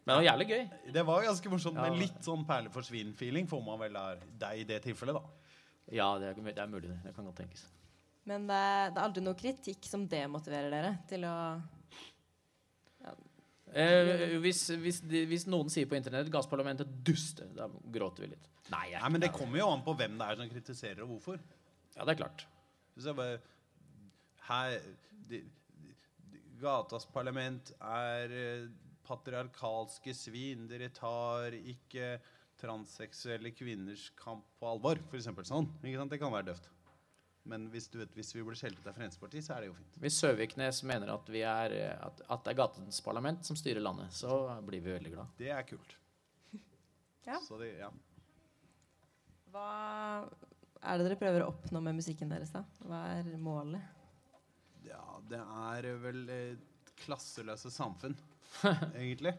Men 0.01 0.15
det 0.15 0.15
var 0.15 0.25
jævlig 0.25 0.47
gøy. 0.49 0.63
Det 0.95 1.03
var 1.05 1.25
ganske 1.27 1.51
morsomt, 1.51 1.77
Ja. 1.77 1.83
men 1.89 1.99
litt 1.99 2.23
sånn 2.25 2.45
perleforsvinn-feeling 2.47 3.47
får 3.47 3.61
man 3.65 3.79
vel 3.79 3.95
av 3.99 4.23
deg 4.41 4.63
i 4.63 4.63
det 4.65 4.79
tilfellet, 4.87 5.13
da. 5.13 5.21
Ja, 5.91 6.07
det 6.19 6.31
er, 6.31 6.39
det 6.41 6.57
er 6.57 6.67
mulig. 6.71 6.89
Det 6.89 7.03
Det 7.03 7.15
kan 7.15 7.25
godt 7.27 7.37
tenkes. 7.43 7.65
Men 8.25 8.47
det 8.47 8.55
er, 8.55 8.89
det 8.91 8.97
er 8.97 9.03
aldri 9.05 9.23
noe 9.25 9.35
kritikk 9.37 9.85
som 9.85 10.07
demotiverer 10.07 10.71
dere 10.73 10.91
til 11.09 11.25
å 11.25 11.35
Eh, 13.71 14.35
hvis, 14.43 14.65
hvis, 14.83 14.99
de, 15.07 15.23
hvis 15.29 15.45
noen 15.47 15.71
sier 15.71 15.87
på 15.87 15.95
internett 15.95 16.27
'Gassparlamentet 16.31 16.89
duster', 17.07 17.47
da 17.55 17.69
gråter 17.69 18.25
vi 18.25 18.33
litt. 18.33 18.49
Nei, 18.71 18.89
jeg, 18.91 18.99
Nei, 18.99 19.11
men 19.15 19.23
det 19.23 19.31
kommer 19.35 19.61
jo 19.61 19.69
an 19.71 19.83
på 19.85 19.95
hvem 19.99 20.17
det 20.19 20.27
er 20.27 20.39
som 20.39 20.51
kritiserer, 20.51 21.01
og 21.05 21.15
hvorfor. 21.15 21.39
Ja, 21.95 22.03
det 22.03 22.13
er 22.13 22.21
klart. 22.23 22.45
Hvis 22.95 23.07
jeg 23.07 23.15
bare 23.15 23.39
her, 24.49 24.77
de, 25.29 25.41
de, 26.31 26.43
Gatas 26.61 27.07
parlament 27.09 27.71
er 27.79 28.35
eh, 28.35 28.67
patriarkalske 29.07 30.13
svin. 30.15 30.67
Dere 30.69 30.91
tar 30.93 31.55
ikke 31.57 32.17
transseksuelle 32.61 33.53
kvinners 33.55 34.09
kamp 34.19 34.45
på 34.59 34.69
alvor. 34.69 34.99
Eksempel 35.15 35.47
sånn. 35.47 35.71
Ikke 35.81 36.03
sant? 36.03 36.13
Det 36.13 36.21
kan 36.21 36.33
være 36.33 36.51
døvt. 36.51 36.69
Men 37.51 37.67
hvis, 37.73 37.89
du 37.91 37.97
vet, 37.99 38.13
hvis 38.15 38.31
vi 38.35 38.43
blir 38.47 38.57
skjelt 38.59 38.79
ut 38.79 38.87
av 38.87 38.95
Fremskrittspartiet, 38.95 39.45
så 39.45 39.55
er 39.55 39.65
det 39.65 39.71
jo 39.71 39.77
fint. 39.77 39.97
Hvis 40.03 40.19
Søviknes 40.23 40.81
mener 40.87 41.11
at, 41.13 41.31
vi 41.31 41.41
er, 41.47 41.75
at, 41.99 42.21
at 42.31 42.45
det 42.45 42.53
er 42.53 42.59
gatens 42.61 43.01
parlament 43.03 43.47
som 43.47 43.59
styrer 43.59 43.83
landet, 43.83 44.13
så 44.15 44.37
blir 44.67 44.83
vi 44.83 44.95
veldig 44.95 45.15
glad. 45.17 45.33
Det 45.41 45.51
er 45.55 45.67
kult. 45.67 45.97
Ja. 47.21 47.35
Så 47.45 47.59
det, 47.61 47.67
ja. 47.77 47.87
Hva 49.53 49.65
er 50.81 50.97
det 50.97 51.05
dere 51.05 51.17
prøver 51.21 51.43
å 51.45 51.51
oppnå 51.51 51.77
med 51.85 51.99
musikken 51.99 52.31
deres, 52.33 52.49
da? 52.49 52.63
Hva 52.81 53.03
er 53.19 53.27
målet? 53.37 53.99
ja, 54.87 55.03
det 55.29 55.39
er 55.39 55.87
vel 56.01 56.21
et 56.33 56.93
klasseløse 57.03 57.71
samfunn, 57.73 58.15
egentlig. 59.01 59.33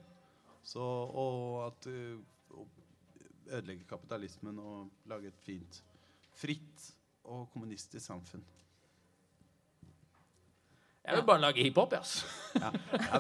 Så, 0.63 0.83
og 0.83 1.67
at 1.67 1.89
ødelegge 3.53 3.89
kapitalismen 3.91 4.61
og 4.63 5.09
lage 5.11 5.33
et 5.33 5.43
fint, 5.43 5.81
fritt 6.39 6.93
og 7.25 7.47
kommunistisk 7.53 8.05
samfunn. 8.07 8.43
Jeg 11.03 11.17
vil 11.19 11.25
bare 11.27 11.43
lage 11.43 11.65
hiphop, 11.67 11.93
altså. 11.99 12.27
Ja. 12.55 12.69
Ja, 12.95 13.19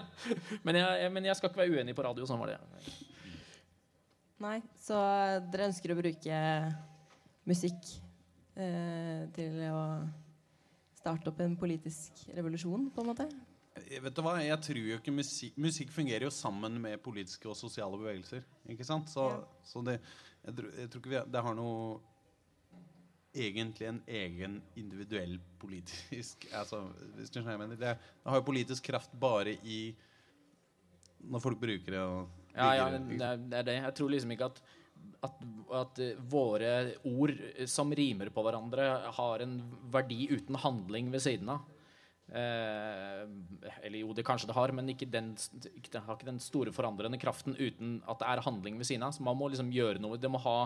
men, 0.66 0.74
jeg, 0.80 1.10
men 1.14 1.28
jeg 1.28 1.36
skal 1.38 1.50
ikke 1.52 1.60
være 1.62 1.76
uenig 1.78 1.94
på 1.94 2.02
radio. 2.02 2.26
Sånn 2.26 2.40
var 2.42 2.50
det. 2.50 2.56
Nei, 4.42 4.56
så 4.82 4.98
dere 5.52 5.68
ønsker 5.70 5.92
å 5.94 5.98
bruke 6.00 6.40
musikk 7.46 7.92
eh, 8.58 9.22
til 9.36 9.60
å 9.70 9.84
starte 10.98 11.30
opp 11.30 11.38
en 11.44 11.54
politisk 11.58 12.24
revolusjon, 12.34 12.88
på 12.94 13.04
en 13.04 13.10
måte? 13.12 13.28
Vet 14.02 14.14
du 14.18 14.20
hva, 14.26 14.34
jeg 14.42 14.58
tror 14.66 14.78
jo 14.84 14.98
ikke 14.98 15.14
musikk 15.14 15.54
Musikk 15.62 15.88
fungerer 15.94 16.26
jo 16.26 16.32
sammen 16.34 16.74
med 16.82 17.00
politiske 17.02 17.48
og 17.48 17.56
sosiale 17.56 17.96
bevegelser. 17.98 18.42
Ikke 18.74 18.84
sant? 18.86 19.08
Så, 19.14 19.30
så 19.66 19.80
det 19.86 19.96
jeg, 20.02 20.56
tror- 20.58 20.74
jeg 20.76 20.90
tror 20.90 21.02
ikke 21.04 21.12
vi 21.14 21.22
det 21.32 21.42
har 21.46 21.56
noe 21.56 22.00
Egentlig 23.32 23.88
en 23.88 24.02
egen 24.06 24.58
individuell 24.76 25.38
politisk 25.60 26.46
altså, 26.60 26.84
Hvis 27.16 27.32
du 27.32 27.38
skjønner 27.38 27.56
jeg 27.56 27.62
mener. 27.64 27.80
Det, 27.80 27.96
det 27.96 28.30
har 28.32 28.40
jo 28.40 28.48
politisk 28.48 28.90
kraft 28.90 29.14
bare 29.20 29.56
i 29.64 29.80
Når 31.32 31.44
folk 31.44 31.60
bruker 31.62 31.96
det 31.96 32.04
og 32.04 32.38
Ja, 32.52 32.72
ja, 32.76 32.86
det 32.92 33.18
det 33.48 33.58
er 33.58 33.68
det. 33.68 33.76
Jeg 33.80 33.94
tror 33.96 34.10
liksom 34.12 34.32
ikke 34.34 34.50
at, 34.50 34.58
at, 35.24 35.44
at 35.78 36.00
eh, 36.04 36.18
våre 36.28 36.72
ord 37.08 37.32
som 37.64 37.94
rimer 37.96 38.28
på 38.28 38.42
hverandre, 38.44 38.88
har 39.16 39.40
en 39.40 39.54
verdi 39.94 40.26
uten 40.28 40.58
handling 40.60 41.08
ved 41.14 41.24
siden 41.24 41.48
av. 41.54 41.62
Eh, 42.32 43.24
eller 43.82 43.98
jo, 43.98 44.12
det 44.16 44.24
kanskje 44.24 44.48
det 44.48 44.56
har, 44.56 44.72
men 44.72 44.88
ikke 44.88 45.08
den, 45.10 45.32
ikke, 45.74 45.90
det 45.92 46.02
har 46.06 46.16
ikke 46.16 46.30
den 46.30 46.40
store 46.40 46.72
forandrende 46.72 47.20
kraften 47.20 47.56
uten 47.58 47.98
at 48.08 48.22
det 48.22 48.28
er 48.30 48.44
handling 48.46 48.78
ved 48.80 48.88
siden 48.88 49.04
av. 49.04 49.12
Så 49.16 49.24
man 49.26 49.36
må 49.36 49.50
liksom 49.52 49.72
gjøre 49.74 50.00
noe. 50.02 50.20
Det 50.20 50.30
må 50.32 50.40
ha, 50.44 50.56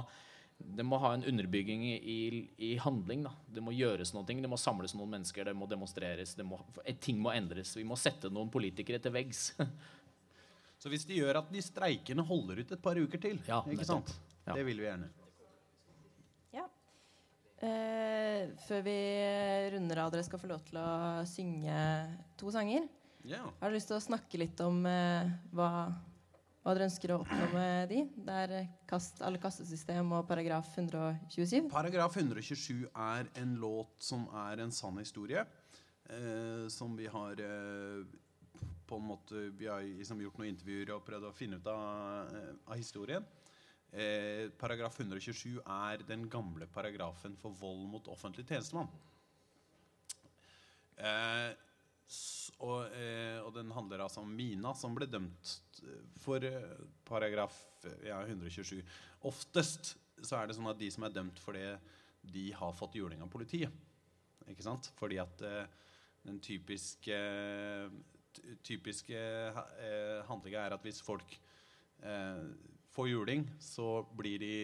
det 0.58 0.84
må 0.84 0.96
ha 0.98 1.12
en 1.14 1.24
underbygging 1.24 1.84
i, 1.94 2.48
i 2.56 2.76
handling. 2.80 3.26
Da. 3.26 3.32
Det 3.52 3.62
må 3.64 3.74
gjøres 3.76 4.14
noe. 4.16 4.24
Det 4.24 4.48
må 4.48 4.58
samles 4.60 4.94
noen 4.96 5.12
mennesker. 5.18 5.44
Det 5.44 5.54
må 5.56 5.68
demonstreres. 5.68 6.32
Det 6.36 6.46
må, 6.48 6.58
ting 7.00 7.20
må 7.20 7.32
endres. 7.36 7.74
Vi 7.76 7.84
må 7.84 7.98
sette 8.00 8.30
noen 8.32 8.50
politikere 8.52 9.00
til 9.02 9.14
veggs. 9.14 9.50
Så 10.80 10.92
hvis 10.92 11.06
de 11.08 11.20
gjør 11.20 11.40
at 11.40 11.52
de 11.52 11.62
streikende 11.64 12.24
holder 12.28 12.60
ut 12.62 12.72
et 12.72 12.82
par 12.82 12.98
uker 13.00 13.20
til, 13.20 13.38
Ja, 13.48 13.62
ikke 13.72 13.88
sant? 13.88 14.12
Ja. 14.46 14.54
Det 14.54 14.64
vil 14.68 14.80
vi 14.80 14.86
gjerne. 14.86 15.08
Ja. 16.54 16.66
Eh, 17.64 18.52
før 18.66 18.84
vi 18.86 18.98
runder 19.74 20.02
av, 20.04 20.12
dere 20.12 20.26
skal 20.26 20.40
få 20.42 20.50
lov 20.52 20.64
til 20.68 20.78
å 20.80 20.90
synge 21.28 21.78
to 22.38 22.52
sanger. 22.54 22.86
Ja. 23.26 23.42
Har 23.42 23.66
dere 23.66 23.78
lyst 23.78 23.90
til 23.90 23.98
å 23.98 24.04
snakke 24.04 24.38
litt 24.38 24.60
om 24.62 24.84
eh, 24.86 25.32
hva, 25.56 25.70
hva 26.66 26.72
dere 26.74 26.88
ønsker 26.88 27.12
å 27.14 27.20
oppnå 27.22 27.44
med 27.52 27.92
de? 27.92 28.00
Det 28.26 28.36
er 28.42 28.52
kast, 28.90 29.20
alle 29.22 29.38
kastesystem 29.38 30.08
og 30.16 30.24
paragraf 30.26 30.72
127. 30.74 31.68
Paragraf 31.70 32.16
127 32.18 32.88
er 32.90 33.28
en 33.38 33.52
låt 33.62 34.02
som 34.02 34.24
er 34.48 34.64
en 34.64 34.74
sann 34.74 34.98
historie. 34.98 35.44
Eh, 36.10 36.64
som 36.74 36.96
vi 36.98 37.06
har 37.06 37.38
eh, 37.42 38.02
på 38.86 38.98
en 38.98 39.06
måte 39.08 39.48
Vi 39.58 39.66
har 39.66 39.82
liksom 39.82 40.20
gjort 40.22 40.36
noen 40.38 40.52
intervjuer 40.52 40.92
og 40.94 41.06
prøvd 41.06 41.28
å 41.28 41.32
finne 41.34 41.60
ut 41.62 41.70
av, 41.70 42.34
eh, 42.34 42.50
av 42.66 42.82
historien. 42.82 43.30
Eh, 43.94 44.50
paragraf 44.58 44.98
127 44.98 45.60
er 45.62 46.02
den 46.02 46.26
gamle 46.26 46.66
paragrafen 46.66 47.38
for 47.38 47.54
vold 47.54 47.86
mot 47.94 48.10
offentlig 48.10 48.46
tjenestemann. 48.50 48.90
Eh, 50.98 51.54
og, 52.64 52.86
eh, 52.96 53.36
og 53.44 53.50
den 53.56 53.70
handler 53.76 54.00
altså 54.06 54.22
om 54.22 54.30
Mina, 54.32 54.72
som 54.78 54.94
ble 54.96 55.08
dømt 55.10 55.50
eh, 55.84 56.04
for 56.22 56.44
eh, 56.46 56.78
paragraf 57.08 57.56
eh, 57.84 58.06
ja, 58.08 58.22
127. 58.24 58.78
Oftest 59.28 59.94
så 60.24 60.38
er 60.38 60.48
det 60.48 60.56
sånn 60.56 60.70
at 60.70 60.78
de 60.80 60.88
som 60.92 61.04
er 61.04 61.12
dømt 61.12 61.40
for 61.42 61.56
det, 61.58 61.74
de 62.26 62.46
har 62.56 62.72
fått 62.74 62.96
juling 62.98 63.20
av 63.22 63.28
politiet. 63.30 63.70
Ikke 64.48 64.64
sant? 64.64 64.88
Fordi 64.96 65.18
at 65.20 65.42
eh, 65.44 65.66
den 66.26 66.40
typiske, 66.42 67.18
ty- 68.34 68.56
typiske 68.66 69.18
eh, 69.20 70.22
handlinga 70.30 70.64
er 70.64 70.74
at 70.78 70.86
hvis 70.86 71.02
folk 71.04 71.36
eh, 72.02 72.40
får 72.96 73.10
juling, 73.10 73.44
så 73.60 74.00
blir 74.16 74.40
de 74.40 74.54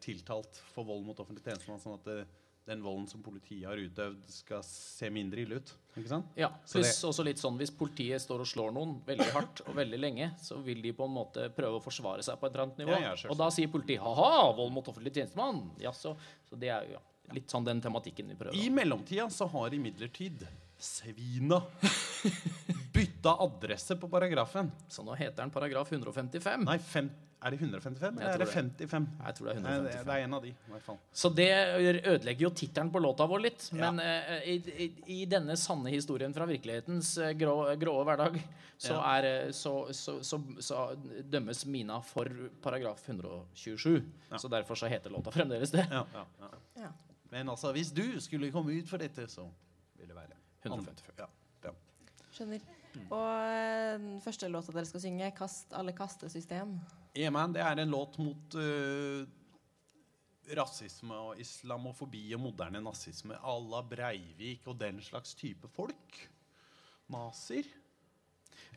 tiltalt 0.00 0.56
for 0.72 0.88
vold 0.88 1.04
mot 1.04 1.20
offentlig 1.20 1.44
tjenestemann. 1.44 1.82
Sånn 1.82 1.98
at 2.00 2.08
det, 2.08 2.18
den 2.64 2.82
volden 2.82 3.06
som 3.06 3.22
politiet 3.22 3.66
har 3.68 3.80
utøvd, 3.80 4.22
skal 4.32 4.62
se 4.64 5.10
mindre 5.12 5.42
ille 5.44 5.58
ut. 5.60 5.72
Ikke 5.94 6.10
sant? 6.10 6.30
Ja, 6.38 6.48
pluss 6.64 6.96
også 7.06 7.22
litt 7.26 7.38
sånn 7.38 7.58
Hvis 7.60 7.70
politiet 7.76 8.22
står 8.24 8.42
og 8.42 8.48
slår 8.50 8.72
noen 8.74 8.96
veldig 9.06 9.28
hardt 9.34 9.60
og 9.68 9.76
veldig 9.76 10.00
lenge, 10.00 10.30
så 10.42 10.58
vil 10.64 10.80
de 10.82 10.94
på 10.96 11.06
en 11.06 11.14
måte 11.14 11.50
prøve 11.54 11.78
å 11.78 11.84
forsvare 11.84 12.24
seg 12.24 12.40
på 12.40 12.48
et 12.48 12.54
eller 12.54 12.64
annet 12.64 12.80
nivå. 12.82 12.96
Ja, 12.96 13.12
ja, 13.12 13.30
og 13.30 13.38
da 13.38 13.50
sier 13.54 13.70
politiet 13.70 14.02
'ha-ha, 14.02 14.50
vold 14.56 14.72
mot 14.74 14.88
offentlig 14.90 15.12
tjenestemann'. 15.14 15.66
Ja, 15.84 15.92
så, 15.92 16.16
så 16.48 16.58
det 16.58 16.72
er 16.72 16.88
jo 16.88 16.96
ja, 16.96 17.02
litt 17.36 17.52
sånn 17.52 17.68
den 17.68 17.84
tematikken 17.84 18.32
vi 18.32 18.38
prøver. 18.40 18.56
I 18.58 18.70
mellomtida 18.72 19.28
så 19.30 19.46
har 19.52 19.76
imidlertid 19.76 20.46
svina 20.84 21.62
bytta 22.94 23.36
adresse 23.42 23.96
på 23.96 24.08
paragrafen. 24.08 24.70
Så 24.88 25.02
nå 25.04 25.14
heter 25.18 25.42
den 25.42 25.50
paragraf 25.54 25.92
155. 25.92 26.64
Nei, 26.68 26.78
fem, 26.78 27.08
er 27.44 27.52
det 27.54 27.58
155 27.60 28.18
eller 28.18 28.30
er 28.30 28.38
det 28.40 28.46
tror 28.46 28.46
det. 28.46 28.88
55? 28.88 29.06
Jeg 29.26 29.36
tror 29.38 29.48
det 29.48 29.54
er 29.54 29.60
Nei, 29.64 29.72
155. 29.74 29.84
det, 29.84 30.04
det 30.08 30.14
er 30.18 30.24
en 30.28 30.36
av 30.38 30.44
de, 30.46 30.52
i 30.54 30.72
hvert 30.74 30.84
fall. 30.86 30.98
Så 31.22 31.30
det 31.36 31.48
ødelegger 32.14 32.46
jo 32.46 32.50
tittelen 32.56 32.92
på 32.94 33.02
låta 33.04 33.26
vår 33.28 33.42
litt. 33.44 33.66
Men 33.76 34.00
eh, 34.00 34.46
i, 34.54 34.56
i, 34.86 34.88
i 35.16 35.18
denne 35.28 35.56
sanne 35.60 35.92
historien 35.92 36.36
fra 36.36 36.46
virkelighetens 36.48 37.14
eh, 37.20 37.32
grå, 37.40 37.56
grå 37.80 37.96
hverdag, 38.08 38.38
så, 38.76 38.94
Ja. 38.94 39.00
er, 39.16 39.28
eh, 39.46 39.50
så, 39.56 39.74
så, 39.96 40.18
så, 40.24 40.40
så 40.62 40.84
dømmes 41.30 41.64
Mina 41.70 41.98
for 42.04 42.30
paragraf 42.64 43.02
127. 43.08 43.98
Så 44.40 44.48
derfor 44.52 44.78
så 44.80 44.88
heter 44.92 45.12
låta 45.14 45.32
fremdeles 45.34 45.74
det. 45.74 45.84
Ja, 45.90 46.04
ja, 46.14 46.24
ja. 46.40 46.52
Ja. 46.86 46.92
Men 47.34 47.48
altså, 47.50 47.72
hvis 47.74 47.90
du 47.94 48.04
skulle 48.22 48.50
komme 48.54 48.72
ut 48.78 48.88
for 48.88 49.02
dette, 49.02 49.26
så 49.30 49.48
vil 49.98 50.08
det 50.10 50.16
være 50.16 50.32
155. 50.64 51.20
Ja, 51.20 51.28
ja. 51.68 51.74
Skjønner. 52.34 52.66
Og 53.10 53.30
eh, 53.50 53.94
den 53.98 54.20
første 54.24 54.50
låta 54.50 54.74
dere 54.74 54.88
skal 54.88 55.02
synge, 55.02 55.30
'Kast 55.36 55.72
alle 55.74 55.94
kastesystem'. 55.96 56.76
E-Man, 57.14 57.54
det 57.54 57.62
er 57.62 57.78
en 57.78 57.90
låt 57.94 58.18
mot 58.18 58.56
uh, 58.58 59.22
rasisme 60.58 61.14
og 61.14 61.40
islamofobi 61.40 62.26
og 62.34 62.42
moderne 62.42 62.82
nazisme 62.82 63.38
à 63.38 63.54
la 63.70 63.82
Breivik 63.82 64.66
og 64.66 64.78
den 64.80 65.00
slags 65.02 65.34
type 65.34 65.68
folk. 65.68 66.18
Nazier. 67.08 67.68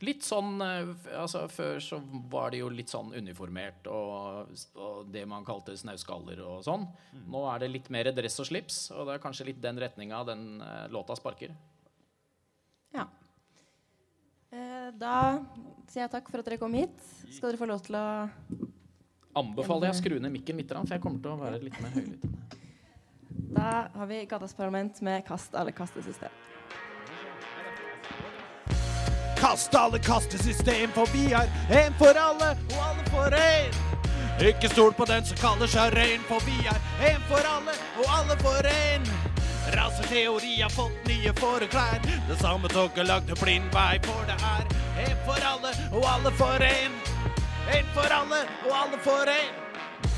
Litt 0.01 0.25
sånn 0.25 0.61
eh, 0.61 0.89
altså 1.17 1.45
Før 1.49 1.79
så 1.81 1.97
var 2.29 2.51
det 2.51 2.59
jo 2.59 2.69
litt 2.69 2.91
sånn 2.91 3.13
uniformert 3.15 3.87
og, 3.89 4.51
og 4.77 5.07
det 5.13 5.23
man 5.29 5.45
kalte 5.47 5.77
snauskaller 5.77 6.41
og 6.45 6.61
sånn. 6.65 6.85
Nå 7.25 7.43
er 7.53 7.63
det 7.63 7.71
litt 7.73 7.89
mer 7.93 8.11
dress 8.13 8.37
og 8.43 8.49
slips, 8.49 8.79
og 8.93 9.07
det 9.07 9.17
er 9.17 9.23
kanskje 9.23 9.49
litt 9.49 9.61
den 9.63 9.79
retninga 9.81 10.23
den 10.27 10.43
låta 10.93 11.17
sparker. 11.17 11.55
Ja. 12.93 13.07
Eh, 14.49 14.76
da 14.95 15.39
sier 15.89 16.05
jeg 16.05 16.11
takk 16.11 16.29
for 16.31 16.41
at 16.41 16.47
dere 16.47 16.59
kom 16.61 16.73
hit. 16.77 16.95
Skal 17.29 17.51
dere 17.51 17.59
få 17.59 17.67
lov 17.69 17.83
til 17.85 17.97
å 17.99 18.07
Anbefaler 19.37 19.91
jeg 19.91 19.93
å 19.93 19.97
skru 19.99 20.15
ned 20.17 20.33
mikken 20.33 20.57
litt, 20.57 20.71
for 20.73 20.95
jeg 20.95 21.01
kommer 21.03 21.21
til 21.21 21.35
å 21.35 21.37
være 21.37 21.59
litt 21.61 21.75
mer 21.83 21.91
høylytt. 21.93 22.23
Da 23.53 23.87
har 23.93 24.07
vi 24.09 24.23
Gatas 24.25 24.55
Parlament 24.57 25.01
med 25.01 25.25
'Kast 25.25 25.53
alle 25.55 25.71
kastesystem'. 25.71 26.33
Kast 29.37 29.75
alle 29.75 29.99
kastesystem, 29.99 30.89
for 30.89 31.05
vi 31.13 31.31
er 31.33 31.45
en 31.69 31.93
for 31.93 32.17
alle 32.17 32.57
og 32.57 32.81
alle 32.89 33.03
for 33.11 33.29
én. 33.29 33.71
Ikke 34.41 34.69
stol 34.69 34.93
på 34.93 35.05
den 35.05 35.25
som 35.25 35.37
kaller 35.37 35.67
seg 35.67 35.93
rein, 35.93 36.21
for 36.29 36.39
vi 36.45 36.57
er 36.65 36.81
en 37.13 37.21
for 37.29 37.45
alle 37.45 37.77
og 37.99 38.05
alle 38.17 38.37
for 38.41 38.73
en. 38.73 39.26
Raseteori 39.75 40.61
har 40.61 40.69
fått 40.69 41.07
nye 41.07 41.33
foreklær. 41.33 41.99
Det 42.29 42.39
samme 42.39 42.67
toget 42.67 43.07
lagde 43.07 43.35
blind 43.41 43.71
vei, 43.73 43.99
for 44.07 44.23
det 44.29 44.39
er 44.39 44.65
en 45.05 45.23
for 45.27 45.47
alle 45.51 45.75
og 45.91 46.09
alle 46.15 46.31
for 46.39 46.67
en. 46.71 46.99
En 47.77 47.95
for 47.95 48.19
alle 48.21 48.43
og 48.65 48.75
alle 48.81 48.99
for 49.03 49.37
en. 49.37 49.66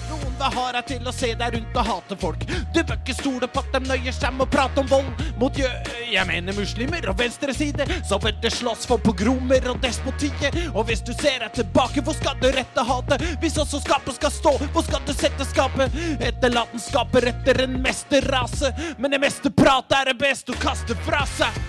Noen 0.10 0.36
vil 0.40 0.54
ha 0.56 0.66
deg 0.74 0.88
til 0.90 1.08
å 1.08 1.14
se 1.14 1.30
deg 1.38 1.56
rundt 1.56 1.78
og 1.78 1.88
hate 1.90 2.18
folk. 2.20 2.46
Du 2.74 2.82
bør 2.82 2.98
ikke 2.98 3.16
stole 3.18 3.50
på 3.50 3.62
at 3.62 3.76
de 3.76 3.82
nøyer 3.86 4.16
seg 4.16 4.34
med 4.34 4.48
å 4.48 4.50
prate 4.50 4.82
om 4.82 4.90
vold 4.90 5.24
mot 5.42 5.58
jø... 5.58 5.70
Jeg 6.10 6.26
mener 6.26 6.56
muslimer 6.58 7.06
og 7.12 7.20
venstreside, 7.20 7.86
som 8.10 8.24
det 8.42 8.50
slåss 8.56 8.88
for 8.90 9.02
pogromer 9.04 9.68
og 9.70 9.78
despotiet. 9.84 10.58
Og 10.74 10.88
hvis 10.90 11.04
du 11.06 11.12
ser 11.14 11.44
deg 11.44 11.54
tilbake, 11.60 12.02
hvor 12.02 12.18
skal 12.18 12.40
du 12.42 12.50
rette 12.56 12.86
hatet? 12.88 13.26
Hvis 13.44 13.60
også 13.62 13.84
skapet 13.84 14.18
skal 14.18 14.34
stå, 14.34 14.56
hvor 14.74 14.86
skal 14.88 15.06
du 15.06 15.14
sette 15.14 15.46
skapet? 15.52 15.94
Etterlatenskaper 16.18 17.30
etter 17.30 17.62
en 17.68 17.78
mesterrase, 17.84 18.74
men 18.98 19.14
det 19.14 19.22
meste 19.22 19.54
prat 19.54 20.00
er 20.00 20.10
det 20.10 20.18
best 20.22 20.50
å 20.50 20.58
kaste 20.58 20.98
fra 21.06 21.22
seg. 21.38 21.62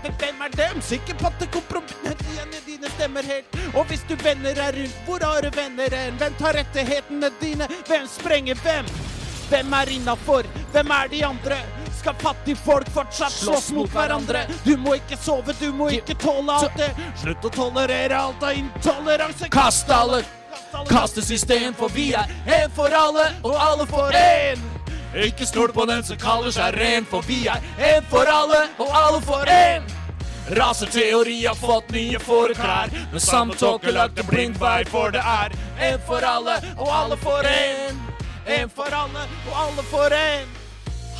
Hvem- 0.00 0.42
er 0.46 0.48
dem? 0.56 0.80
Sikker 0.80 1.14
på 1.14 1.26
at 1.26 1.38
det 1.40 1.50
kompromissene 1.52 2.62
dine 2.66 2.88
stemmer 2.94 3.26
helt. 3.26 3.59
Og 3.74 3.84
hvis 3.86 4.02
du 4.08 4.16
vender 4.18 4.54
deg 4.54 4.78
rundt, 4.78 4.96
hvor 5.06 5.22
har 5.24 5.42
du 5.42 5.50
venner 5.54 5.94
hen? 5.94 6.16
Hvem 6.18 6.38
tar 6.38 6.56
rettighetene 6.58 7.30
dine? 7.40 7.68
Hvem 7.86 8.08
sprenger 8.10 8.58
hvem? 8.64 8.88
Hvem 9.50 9.76
er 9.80 9.92
innafor? 9.94 10.48
Hvem 10.72 10.90
er 10.90 11.12
de 11.12 11.22
andre? 11.26 11.60
Skal 12.00 12.14
fattige 12.22 12.56
folk 12.56 12.88
fortsatt 12.94 13.32
slåss 13.32 13.70
mot 13.76 13.90
hverandre? 13.92 14.46
Du 14.64 14.76
må 14.80 14.96
ikke 14.98 15.18
sove, 15.20 15.54
du 15.60 15.68
må 15.76 15.90
ikke 15.94 16.16
tåle 16.18 16.56
alt 16.62 16.76
det. 16.80 16.90
Slutt 17.20 17.44
å 17.44 17.54
tolerere 17.54 18.18
alt 18.18 18.42
av 18.42 18.58
intoleranse. 18.58 19.50
Kast 19.52 19.90
alle 19.92 20.22
kastesystem, 20.88 21.74
for 21.74 21.92
vi 21.94 22.12
er 22.14 22.30
en 22.46 22.70
for 22.74 22.94
alle 22.94 23.30
og 23.42 23.54
alle 23.58 23.86
for 23.90 24.16
én. 24.16 24.58
Ikke 25.26 25.46
stol 25.46 25.72
på 25.74 25.84
den 25.90 26.04
som 26.06 26.18
kaller 26.22 26.54
seg 26.54 26.74
ren, 26.78 27.06
for 27.10 27.26
vi 27.26 27.42
er 27.50 27.62
en 27.90 28.06
for 28.10 28.30
alle 28.30 28.66
og 28.78 28.94
alle 28.94 29.22
for 29.26 29.50
én. 29.50 29.99
Raseteori 30.50 31.46
har 31.46 31.54
fått 31.54 31.90
nye 31.90 32.18
fåreklær, 32.18 32.90
men 33.12 33.20
samtåke 33.20 33.92
lagde 33.94 34.22
blind 34.26 34.56
vei, 34.58 34.84
for 34.90 35.14
det 35.14 35.22
er 35.22 35.54
en 35.90 36.00
for 36.08 36.26
alle 36.26 36.56
og 36.76 36.88
alle 36.90 37.18
for 37.22 37.46
en. 37.46 38.00
En 38.46 38.72
for 38.74 38.90
alle 39.02 39.28
og 39.46 39.60
alle 39.66 39.86
for 39.92 40.10
én. 40.10 40.59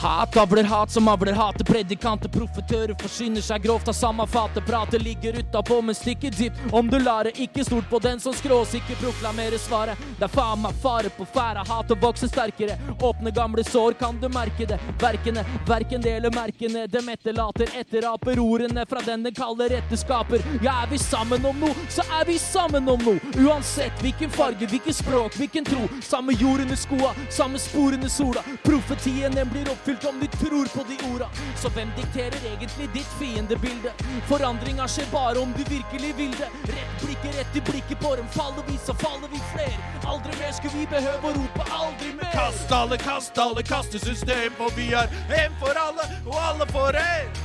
Hat 0.00 0.36
avler 0.36 0.64
hat 0.64 0.90
som 0.90 1.08
avler 1.08 1.32
hate. 1.32 1.64
Predikanter, 1.64 2.28
profetører 2.32 2.94
forsyner 3.02 3.42
seg 3.44 3.66
grovt 3.66 3.88
av 3.88 3.92
samme 3.92 4.24
fatet. 4.26 4.64
Pratet 4.66 5.02
ligger 5.02 5.36
utapå, 5.38 5.82
men 5.84 5.94
stikker 5.94 6.30
dypt. 6.30 6.56
Om 6.72 6.88
du 6.88 6.96
lar 6.98 7.24
det, 7.28 7.34
ikke 7.36 7.64
stort 7.64 7.90
på 7.90 7.98
den 8.00 8.20
som 8.20 8.32
skråsikker 8.32 8.96
proklamerer 8.96 9.60
svaret. 9.60 10.00
Det 10.16 10.24
er 10.24 10.32
faen 10.32 10.62
meg 10.62 10.78
fare 10.80 11.10
på 11.12 11.26
ferde. 11.34 11.64
Hatet 11.68 12.00
vokser 12.00 12.32
sterkere. 12.32 12.78
Åpne 12.96 13.32
gamle 13.36 13.64
sår, 13.64 13.98
kan 14.00 14.16
du 14.22 14.28
merke 14.32 14.70
det. 14.70 14.78
Verkene, 15.02 15.44
verken 15.68 16.00
deler 16.00 16.32
merkene. 16.32 16.86
Dem 16.88 17.12
etterlater 17.12 17.68
etteraper 17.82 18.40
ordene 18.40 18.86
fra 18.88 19.04
den 19.04 19.28
den 19.28 19.36
kaller 19.36 19.76
etterskaper. 19.82 20.40
Ja, 20.64 20.78
er 20.86 20.88
vi 20.94 21.02
sammen 21.04 21.44
om 21.44 21.60
noe, 21.60 21.76
så 21.92 22.08
er 22.22 22.24
vi 22.24 22.38
sammen 22.40 22.88
om 22.88 23.04
noe. 23.04 23.20
Uansett 23.36 24.00
hvilken 24.00 24.32
farge, 24.32 24.64
hvilken 24.64 24.96
språk, 24.96 25.36
hvilken 25.36 25.68
tro. 25.68 25.84
Samme 26.00 26.32
jord 26.40 26.64
under 26.64 26.80
skoa, 26.86 27.12
samme 27.28 27.60
spor 27.60 28.00
under 28.00 28.08
sola. 28.08 28.48
Profetien 28.64 29.36
den 29.36 29.52
blir 29.52 29.68
oppfylt 29.68 29.89
om 30.08 30.20
du 30.20 30.26
tror 30.26 30.66
på 30.76 30.84
de 30.88 30.96
orda. 31.12 31.28
Så 31.62 31.68
hvem 31.68 31.90
dikterer 31.96 32.38
egentlig 32.52 32.88
ditt 32.94 33.12
fiendebilde? 33.18 33.92
Forandringa 34.28 34.88
skjer 34.88 35.08
bare 35.12 35.38
om 35.38 35.52
du 35.56 35.62
virkelig 35.64 36.14
vil 36.16 36.34
det. 36.38 36.48
Rett 36.72 37.04
blikket, 37.04 37.38
rett 37.38 37.56
i 37.56 37.60
blikket 37.70 38.00
på 38.00 38.16
dem. 38.16 38.28
Faller 38.28 38.64
vi, 38.66 38.78
så 38.86 38.94
faller 38.94 39.28
vi 39.32 39.40
fler. 39.52 39.76
Aldri 40.06 40.32
mer 40.38 40.52
skulle 40.52 40.78
vi 40.78 40.86
behøve 40.86 41.30
å 41.30 41.34
rope 41.36 41.68
aldri 41.82 42.14
mer. 42.22 42.32
Kast 42.34 42.72
alle, 42.72 42.98
kast 42.98 43.38
alle, 43.38 43.62
kastesystem, 43.62 44.52
for 44.58 44.74
vi 44.76 44.90
er 44.94 45.10
en 45.42 45.56
for 45.62 45.84
alle 45.86 46.06
og 46.26 46.36
alle 46.48 46.66
for 46.74 46.96
en. 47.04 47.40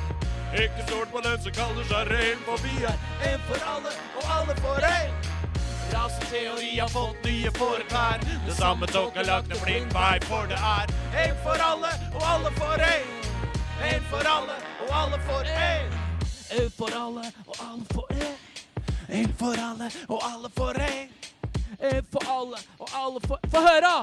Ikke 0.55 0.85
stol 0.87 1.07
på 1.11 1.21
den 1.25 1.39
som 1.43 1.51
kaller 1.57 1.87
seg 1.89 2.11
ren, 2.13 2.43
for 2.47 2.61
vi 2.63 2.75
er 2.87 3.33
en 3.33 3.41
for 3.49 3.71
alle 3.75 3.95
og 4.15 4.35
alle 4.39 4.55
for 4.61 4.91
en. 4.91 5.44
Raseteori 5.95 6.79
har 6.79 6.87
fått 6.87 7.23
nye 7.25 7.51
fåreklær. 7.51 8.19
Det 8.47 8.53
samme 8.53 8.87
toget 8.87 9.15
har 9.15 9.23
lagt 9.23 9.51
en 9.51 9.61
blind 9.63 9.93
vei, 9.93 10.19
for 10.21 10.47
det 10.47 10.59
er 10.59 10.91
en 11.23 11.37
for 11.43 11.61
alle 11.69 11.91
og 12.15 12.23
alle 12.33 12.51
for 12.59 12.83
en. 12.87 13.07
En 13.91 14.03
for 14.09 14.27
alle 14.35 14.57
og 14.83 14.91
alle 15.01 15.19
for 15.27 15.43
en. 15.67 15.95
En 16.59 16.71
for 16.79 16.97
alle 17.03 17.31
og 17.47 17.55
alle 17.69 17.85
for 17.93 18.11
en. 18.11 18.35
En 19.09 19.33
for 19.39 19.55
alle 19.69 19.89
og 20.07 20.19
alle 20.33 20.49
for 20.57 20.81
en. 20.89 21.09
En 21.79 22.05
for 22.11 22.23
alle 22.37 22.57
og 22.79 22.89
alle 23.03 23.19
for 23.27 23.39
Få 23.51 23.59
høre! 23.69 23.95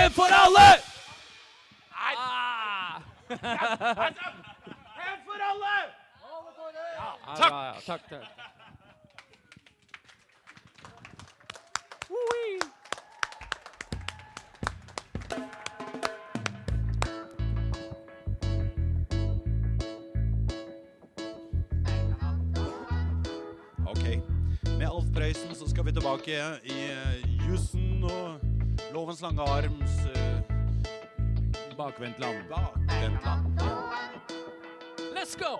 En 0.00 0.10
for 0.12 0.36
alle! 0.42 0.68
Ah. 1.92 3.00
En 5.06 5.18
for 5.26 5.40
alle! 5.50 5.76
Takk. 7.36 7.52
Ja, 7.52 7.64
ja, 7.66 7.80
takk, 7.86 8.08
takk. 8.10 8.55
Ok. 23.86 24.04
Med 24.78 24.88
Alf 24.88 25.04
Prøysen 25.14 25.54
så 25.54 25.68
skal 25.68 25.84
vi 25.84 25.92
tilbake 25.92 26.30
i 26.64 26.78
uh, 26.90 27.50
jussen 27.50 28.04
og 28.04 28.38
lovens 28.94 29.22
lange 29.22 29.42
arms 29.42 29.98
uh, 30.06 30.40
Bakvendtland. 31.76 32.36
Bakvendtland. 32.50 33.60
Let's 35.14 35.36
go! 35.38 35.58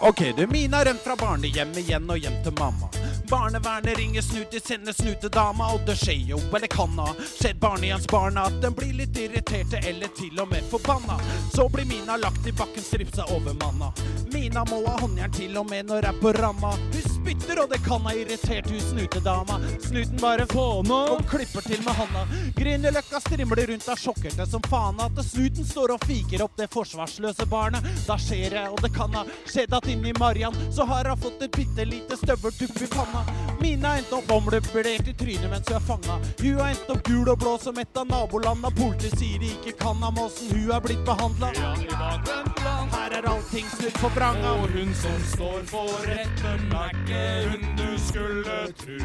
Ok, 0.00 0.36
du 0.36 0.46
Mina 0.46 0.76
har 0.76 0.84
rømt 0.84 1.00
fra 1.00 1.16
barnehjemmet 1.16 1.78
igjen 1.78 2.10
og 2.10 2.18
hjem 2.18 2.42
til 2.42 2.54
mamma. 2.58 3.01
Barnevernet 3.32 3.98
ringer 3.98 4.22
Snute, 4.22 4.46
de 4.50 4.60
sender 4.60 4.92
snutedama, 4.92 5.72
og 5.72 5.86
det 5.86 5.94
skjer 5.96 6.26
jo, 6.34 6.40
eller 6.56 6.68
kan 6.68 6.98
ha 7.00 7.14
skjedd 7.16 7.62
barnehjemsbarna 7.62 8.44
at 8.50 8.58
den 8.60 8.76
blir 8.76 8.92
litt 8.98 9.16
irriterte 9.16 9.80
eller 9.88 10.12
til 10.18 10.36
og 10.42 10.50
med 10.50 10.68
forbanna. 10.68 11.16
Så 11.54 11.64
blir 11.72 11.88
Mina 11.88 12.18
lagt 12.20 12.44
i 12.46 12.52
bakken, 12.52 12.84
stripsa 12.84 13.24
overmanna. 13.32 13.88
Mina 14.34 14.66
må 14.68 14.82
ha 14.84 14.98
håndjern 15.00 15.32
til 15.32 15.56
og 15.56 15.70
med 15.70 15.88
når 15.88 16.10
er 16.12 16.20
på 16.20 16.34
ramma. 16.36 16.76
Hun 16.76 17.11
spytter, 17.22 17.62
og 17.62 17.70
det 17.70 17.80
kan 17.86 18.02
ha 18.06 18.14
irritert 18.14 18.70
hun 18.70 18.80
snutedama. 18.80 19.60
Snuten 19.80 20.18
bare 20.20 20.46
få 20.50 20.66
nå 20.86 21.00
og 21.14 21.24
klipper 21.30 21.64
til 21.66 21.82
med 21.86 21.94
handa. 21.98 22.24
Grünerløkka 22.58 23.22
strimler 23.22 23.66
rundt 23.70 23.88
av 23.88 24.02
sjokkerte 24.02 24.46
som 24.50 24.64
faen 24.68 25.00
at 25.04 25.22
snuten 25.26 25.66
står 25.68 25.94
og 25.96 26.06
fiker 26.08 26.44
opp 26.44 26.58
det 26.58 26.70
forsvarsløse 26.74 27.46
barnet. 27.50 27.86
Da 28.06 28.18
skjer 28.20 28.58
det, 28.58 28.66
og 28.74 28.82
det 28.82 28.92
kan 28.96 29.14
ha 29.18 29.26
skjedd 29.46 29.74
at 29.78 29.90
inni 29.92 30.14
Marian 30.18 30.56
så 30.74 30.86
har 30.88 31.10
hun 31.10 31.22
fått 31.22 31.46
et 31.46 31.56
bitte 31.56 31.88
lite 31.88 32.18
støveltupp 32.18 32.82
i 32.82 32.92
panna. 32.92 33.51
Mina 33.62 33.96
endte 33.98 34.16
opp 34.16 34.30
omløpert 34.34 35.06
i 35.06 35.12
trynet 35.14 35.46
mens 35.50 35.68
hun 35.70 35.76
er 35.76 35.84
fanga. 35.86 36.16
Hun 36.40 36.58
har 36.58 36.72
endt 36.72 36.88
opp 36.90 37.02
gul 37.06 37.28
og 37.30 37.38
blå 37.38 37.52
som 37.62 37.78
et 37.78 37.98
av 38.00 38.08
nabolanda. 38.10 38.72
Politiet 38.74 39.14
sier 39.20 39.38
de 39.38 39.52
ikke 39.54 39.76
kan 39.78 40.02
ham 40.02 40.18
åssen 40.18 40.50
hun 40.50 40.72
er 40.74 40.82
blitt 40.82 41.04
behandla. 41.06 41.52
Her 42.92 43.16
er 43.18 43.28
allting 43.30 43.68
snudd 43.76 43.98
på 44.00 44.10
vranga. 44.16 44.54
Og 44.58 44.74
hun 44.74 44.94
som 44.98 45.18
står 45.30 45.60
for 45.70 46.06
retten, 46.10 46.66
er 46.82 46.90
ikke 46.98 47.22
hun 47.52 47.68
du 47.78 47.90
skulle 48.02 48.58
tru. 48.82 48.98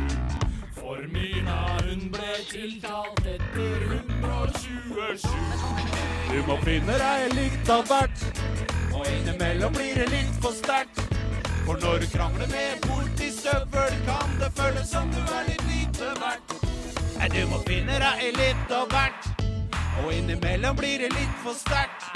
For 0.77 1.05
Mina, 1.13 1.59
hun 1.85 2.07
ble 2.13 2.33
tiltalt 2.49 3.25
etter 3.29 3.77
127. 3.93 5.27
Du 6.31 6.39
må 6.49 6.57
finne 6.65 6.97
deg 7.01 7.35
litt 7.37 7.69
av 7.73 7.85
hvert, 7.89 8.25
og 8.93 9.05
innimellom 9.05 9.77
blir 9.77 10.01
det 10.01 10.09
litt 10.13 10.41
for 10.41 10.55
sterkt. 10.55 11.06
For 11.68 11.76
når 11.84 11.97
du 11.99 12.05
krangler 12.18 12.47
med 12.47 12.80
politistøvel, 12.82 13.95
kan 14.07 14.30
det 14.39 14.51
føles 14.59 14.88
som 14.88 15.09
du 15.11 15.20
er 15.20 15.49
litt 15.49 15.65
lite 15.68 16.13
verdt. 16.22 16.53
Nei, 17.18 17.28
du 17.34 17.41
må 17.51 17.59
finne 17.68 17.97
deg 17.99 18.24
litt 18.38 18.72
av 18.72 18.88
hvert, 18.93 19.28
og 19.99 20.13
innimellom 20.15 20.80
blir 20.80 21.03
det 21.03 21.11
litt 21.11 21.36
for 21.43 21.59
sterkt. 21.59 22.07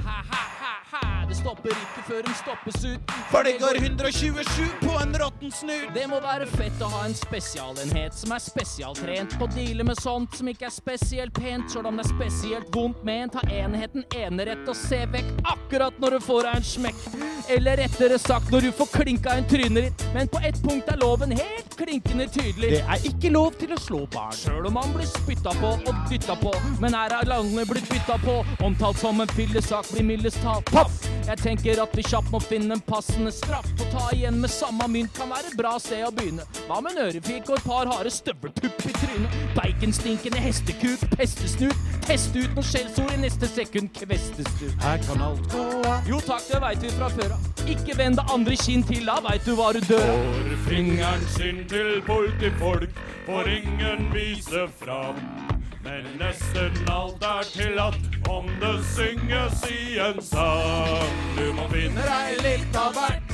Det 1.31 1.37
stopper 1.37 1.71
ikke 1.71 2.01
før 2.03 2.25
hun 2.27 2.35
stoppes 2.35 2.81
ut. 2.83 3.11
For 3.31 3.47
det 3.47 3.53
går 3.61 3.77
127 3.79 4.65
på 4.81 4.95
en 4.99 5.13
råtten 5.21 5.51
snut. 5.55 5.93
Det 5.95 6.03
må 6.11 6.19
være 6.23 6.47
fett 6.51 6.83
å 6.83 6.89
ha 6.91 7.05
en 7.07 7.15
spesialenhet 7.15 8.17
som 8.17 8.33
er 8.35 8.43
spesialtrent 8.43 9.37
på 9.39 9.47
å 9.47 9.51
deale 9.53 9.85
med 9.87 9.99
sånt 10.03 10.35
som 10.35 10.49
ikke 10.51 10.67
er 10.67 10.73
spesielt 10.75 11.31
pent, 11.39 11.71
sjøl 11.71 11.87
om 11.87 11.99
det 11.99 12.03
er 12.03 12.11
spesielt 12.11 12.75
vondt 12.75 12.99
ment. 13.07 13.37
Ha 13.39 13.61
enheten 13.63 14.03
enerett 14.17 14.67
og 14.67 14.75
se 14.75 14.99
vekk 15.13 15.29
akkurat 15.53 16.01
når 16.03 16.17
du 16.17 16.25
får 16.25 16.49
deg 16.49 16.59
en 16.59 16.67
smekk. 16.73 17.07
Eller 17.55 17.79
rettere 17.79 18.19
sagt 18.21 18.51
når 18.51 18.67
du 18.67 18.71
får 18.81 18.91
klinka 18.97 19.37
en 19.39 19.47
trynet 19.47 19.87
ditt. 19.87 20.05
Men 20.15 20.27
på 20.31 20.43
ett 20.43 20.59
punkt 20.65 20.91
er 20.91 20.99
loven 20.99 21.31
helt 21.31 21.77
klinkende 21.79 22.27
tydelig. 22.27 22.73
Det 22.75 22.83
er 22.83 23.07
ikke 23.07 23.31
lov 23.31 23.55
til 23.61 23.71
å 23.71 23.79
slå 23.79 24.03
barn. 24.11 24.35
Sjøl 24.35 24.67
om 24.67 24.75
man 24.81 24.91
blir 24.97 25.07
spytta 25.09 25.55
på 25.63 25.73
og 25.79 26.03
dytta 26.11 26.35
på. 26.43 26.51
Men 26.83 26.99
her 26.99 27.15
er 27.21 27.31
landet 27.31 27.71
blitt 27.71 27.87
bytta 27.89 28.19
på. 28.27 28.41
Omtalt 28.67 28.99
som 28.99 29.23
en 29.23 29.31
fillesak 29.31 29.87
blir 29.95 30.09
mildest 30.11 30.43
talt 30.43 30.60
paff. 30.69 31.01
Jeg 31.27 31.37
tenker 31.41 31.79
at 31.83 31.93
vi 31.95 32.03
kjapt 32.03 32.31
må 32.33 32.41
finne 32.43 32.75
en 32.75 32.83
passende 32.83 33.31
straff. 33.33 33.67
Å 33.79 33.87
ta 33.93 34.07
igjen 34.15 34.39
med 34.41 34.51
samme 34.51 34.87
mynt 34.91 35.13
kan 35.15 35.29
være 35.31 35.51
et 35.51 35.57
bra 35.59 35.75
sted 35.79 36.03
å 36.07 36.11
begynne. 36.15 36.45
Hva 36.67 36.81
med 36.83 36.97
en 36.97 37.07
ørefik 37.07 37.49
og 37.51 37.59
et 37.59 37.67
par 37.67 37.91
harde 37.91 38.11
støveltupp 38.13 38.85
i 38.89 38.95
trynet? 38.97 39.37
Baconstinkende 39.55 40.41
hestekuk, 40.41 41.05
pestesnut. 41.15 41.87
Teste 42.07 42.43
ut 42.43 42.57
noen 42.57 42.67
skjellsord 42.67 43.13
i 43.15 43.21
neste 43.21 43.49
sekund, 43.51 43.93
kvestestut. 43.95 44.75
Her 44.83 44.99
kan 45.05 45.23
alt 45.29 45.47
gå 45.53 45.67
av. 45.85 46.09
Jo 46.09 46.19
takk, 46.25 46.47
det 46.49 46.61
veit 46.65 46.83
vi 46.87 46.93
fra 46.97 47.11
før 47.13 47.37
av. 47.37 47.47
Ikke 47.69 47.95
vend 47.97 48.19
det 48.19 48.27
andre 48.33 48.57
kinn 48.57 48.83
til, 48.87 49.05
da 49.07 49.19
veit 49.23 49.45
du 49.45 49.53
hva 49.55 49.71
du 49.77 49.81
dør 49.85 50.03
av. 50.09 50.27
For 50.41 50.67
fingeren 50.67 51.25
sin 51.37 51.63
til 51.71 52.01
politifolk 52.09 53.01
får 53.29 53.55
ingen 53.61 54.11
vise 54.15 54.67
fram. 54.81 55.50
Men 55.83 56.03
nesten 56.19 56.89
alt 56.89 57.23
er 57.23 57.43
tillatt 57.43 58.27
om 58.29 58.45
det 58.61 58.83
synges 58.95 59.63
i 59.71 59.97
en 59.99 60.21
sang. 60.21 61.15
Du 61.37 61.47
må 61.57 61.65
finne 61.71 62.03
deg 62.05 62.43
litt 62.45 62.77
av 62.77 62.93
hvert, 62.93 63.33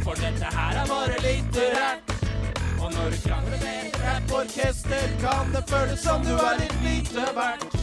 for 0.00 0.16
dette 0.16 0.48
her 0.54 0.80
er 0.80 0.88
bare 0.88 1.18
litterært. 1.20 2.14
Og 2.80 2.88
når 2.94 3.12
du 3.12 3.18
krangler 3.26 3.60
med 3.60 3.76
et 3.82 4.00
rapporkester, 4.00 5.06
kan 5.20 5.52
det 5.52 5.64
føles 5.68 6.00
som 6.00 6.24
du 6.24 6.32
er 6.32 6.56
litt 6.62 6.80
lite 6.86 7.28
verdt. 7.36 7.76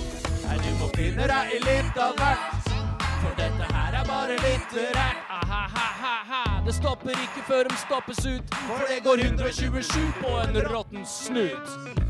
Nei, 0.47 0.57
du 0.65 0.71
må 0.81 0.89
finne 0.97 1.29
deg 1.29 1.55
litt 1.67 2.01
av 2.01 2.17
hvert, 2.17 2.73
for 3.21 3.37
dette 3.37 3.69
her 3.69 4.01
er 4.01 4.05
bare 4.09 4.41
litterært. 4.41 5.25
Ha-ha-ha-ha, 5.29 6.43
det 6.65 6.73
stopper 6.81 7.13
ikke 7.13 7.45
før 7.47 7.69
de 7.69 7.77
stoppes 7.85 8.25
ut. 8.25 8.61
For 8.65 8.89
det 8.89 9.03
går 9.05 9.27
127 9.29 9.99
på 10.23 10.37
en 10.41 10.63
råtten 10.73 11.05
snut. 11.05 12.09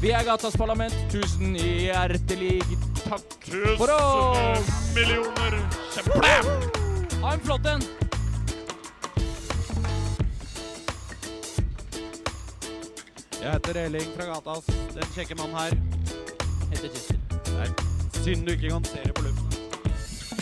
Vi 0.00 0.10
er 0.10 0.22
Gatas 0.24 0.54
Parlament. 0.56 0.94
Tusen 1.12 1.52
hjertelig 1.60 2.62
takk 3.04 3.48
for 3.76 3.90
oss! 3.92 4.64
Tusen 4.64 4.94
millioner 4.96 5.56
kjempeblæm! 5.92 6.46
Ha 7.20 7.32
en 7.34 7.42
flott 7.44 7.66
en. 7.68 7.84
Jeg 13.42 13.52
heter 13.52 13.80
Eling 13.82 14.08
fra 14.16 14.30
Gatas. 14.30 14.70
Den 14.96 15.12
kjekke 15.12 15.36
mannen 15.36 15.58
her. 15.58 15.76
Heter 16.70 16.88
Christer. 16.88 17.20
Nei, 17.58 17.68
synd 18.22 18.48
du 18.48 18.54
ikke 18.56 18.72
kan 18.72 18.88
se 18.88 19.02
det 19.04 19.14
på 19.18 19.26
luften. 19.28 19.50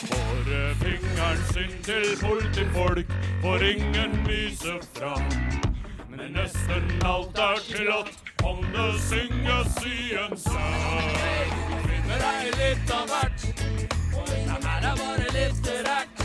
For 0.07 0.53
fingeren 0.85 1.43
sin 1.51 1.75
til 1.89 2.15
politifolk 2.23 3.19
får 3.43 3.67
ingen 3.73 4.21
viser 4.29 4.79
fram. 4.95 5.68
Men 6.19 6.33
nesten 6.35 7.03
alt 7.07 7.39
er 7.39 7.61
tillatt 7.62 8.43
om 8.43 8.59
det 8.75 8.87
synges 9.07 9.77
i 9.87 10.14
en 10.19 10.35
sang. 10.37 11.12
Finner 11.85 12.25
deg 12.25 12.49
litt 12.59 12.91
av 12.91 13.05
hvert, 13.12 13.45
og 14.19 14.25
dette 14.27 14.57
her 14.64 14.87
er 14.91 14.99
bare 14.99 15.29
litterært. 15.37 16.25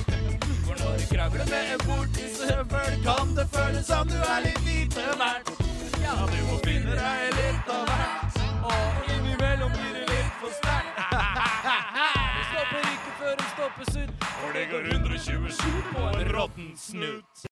For 0.66 0.82
når 0.82 0.98
du 0.98 1.06
krangler 1.12 1.46
med 1.52 1.74
en 1.76 1.86
bortisøvel, 1.86 2.98
kan 3.06 3.36
det 3.38 3.46
føles 3.54 3.86
som 3.92 4.10
du 4.10 4.18
er 4.18 4.42
litt 4.48 4.64
lite 4.66 5.06
verdt. 5.22 5.54
Ja, 6.02 6.18
du 6.34 6.40
må 6.50 6.58
finne 6.66 6.98
deg 6.98 7.38
litt 7.38 7.72
av 7.78 7.86
hvert, 7.92 8.42
og 8.74 9.14
innimellom 9.14 9.78
blir 9.78 9.94
det 10.00 10.08
litt 10.10 10.34
for 10.42 10.58
sterkt. 10.58 10.98
Det 11.14 12.44
stopper 12.50 12.92
ikke 12.96 13.16
før 13.22 13.34
det 13.44 13.50
stoppes 13.54 13.92
ut. 14.02 14.30
For 14.42 14.58
det 14.58 14.66
går 14.74 14.84
127 14.98 15.82
på 15.94 16.10
en 16.10 16.30
råtten 16.34 16.74
snut. 16.82 17.34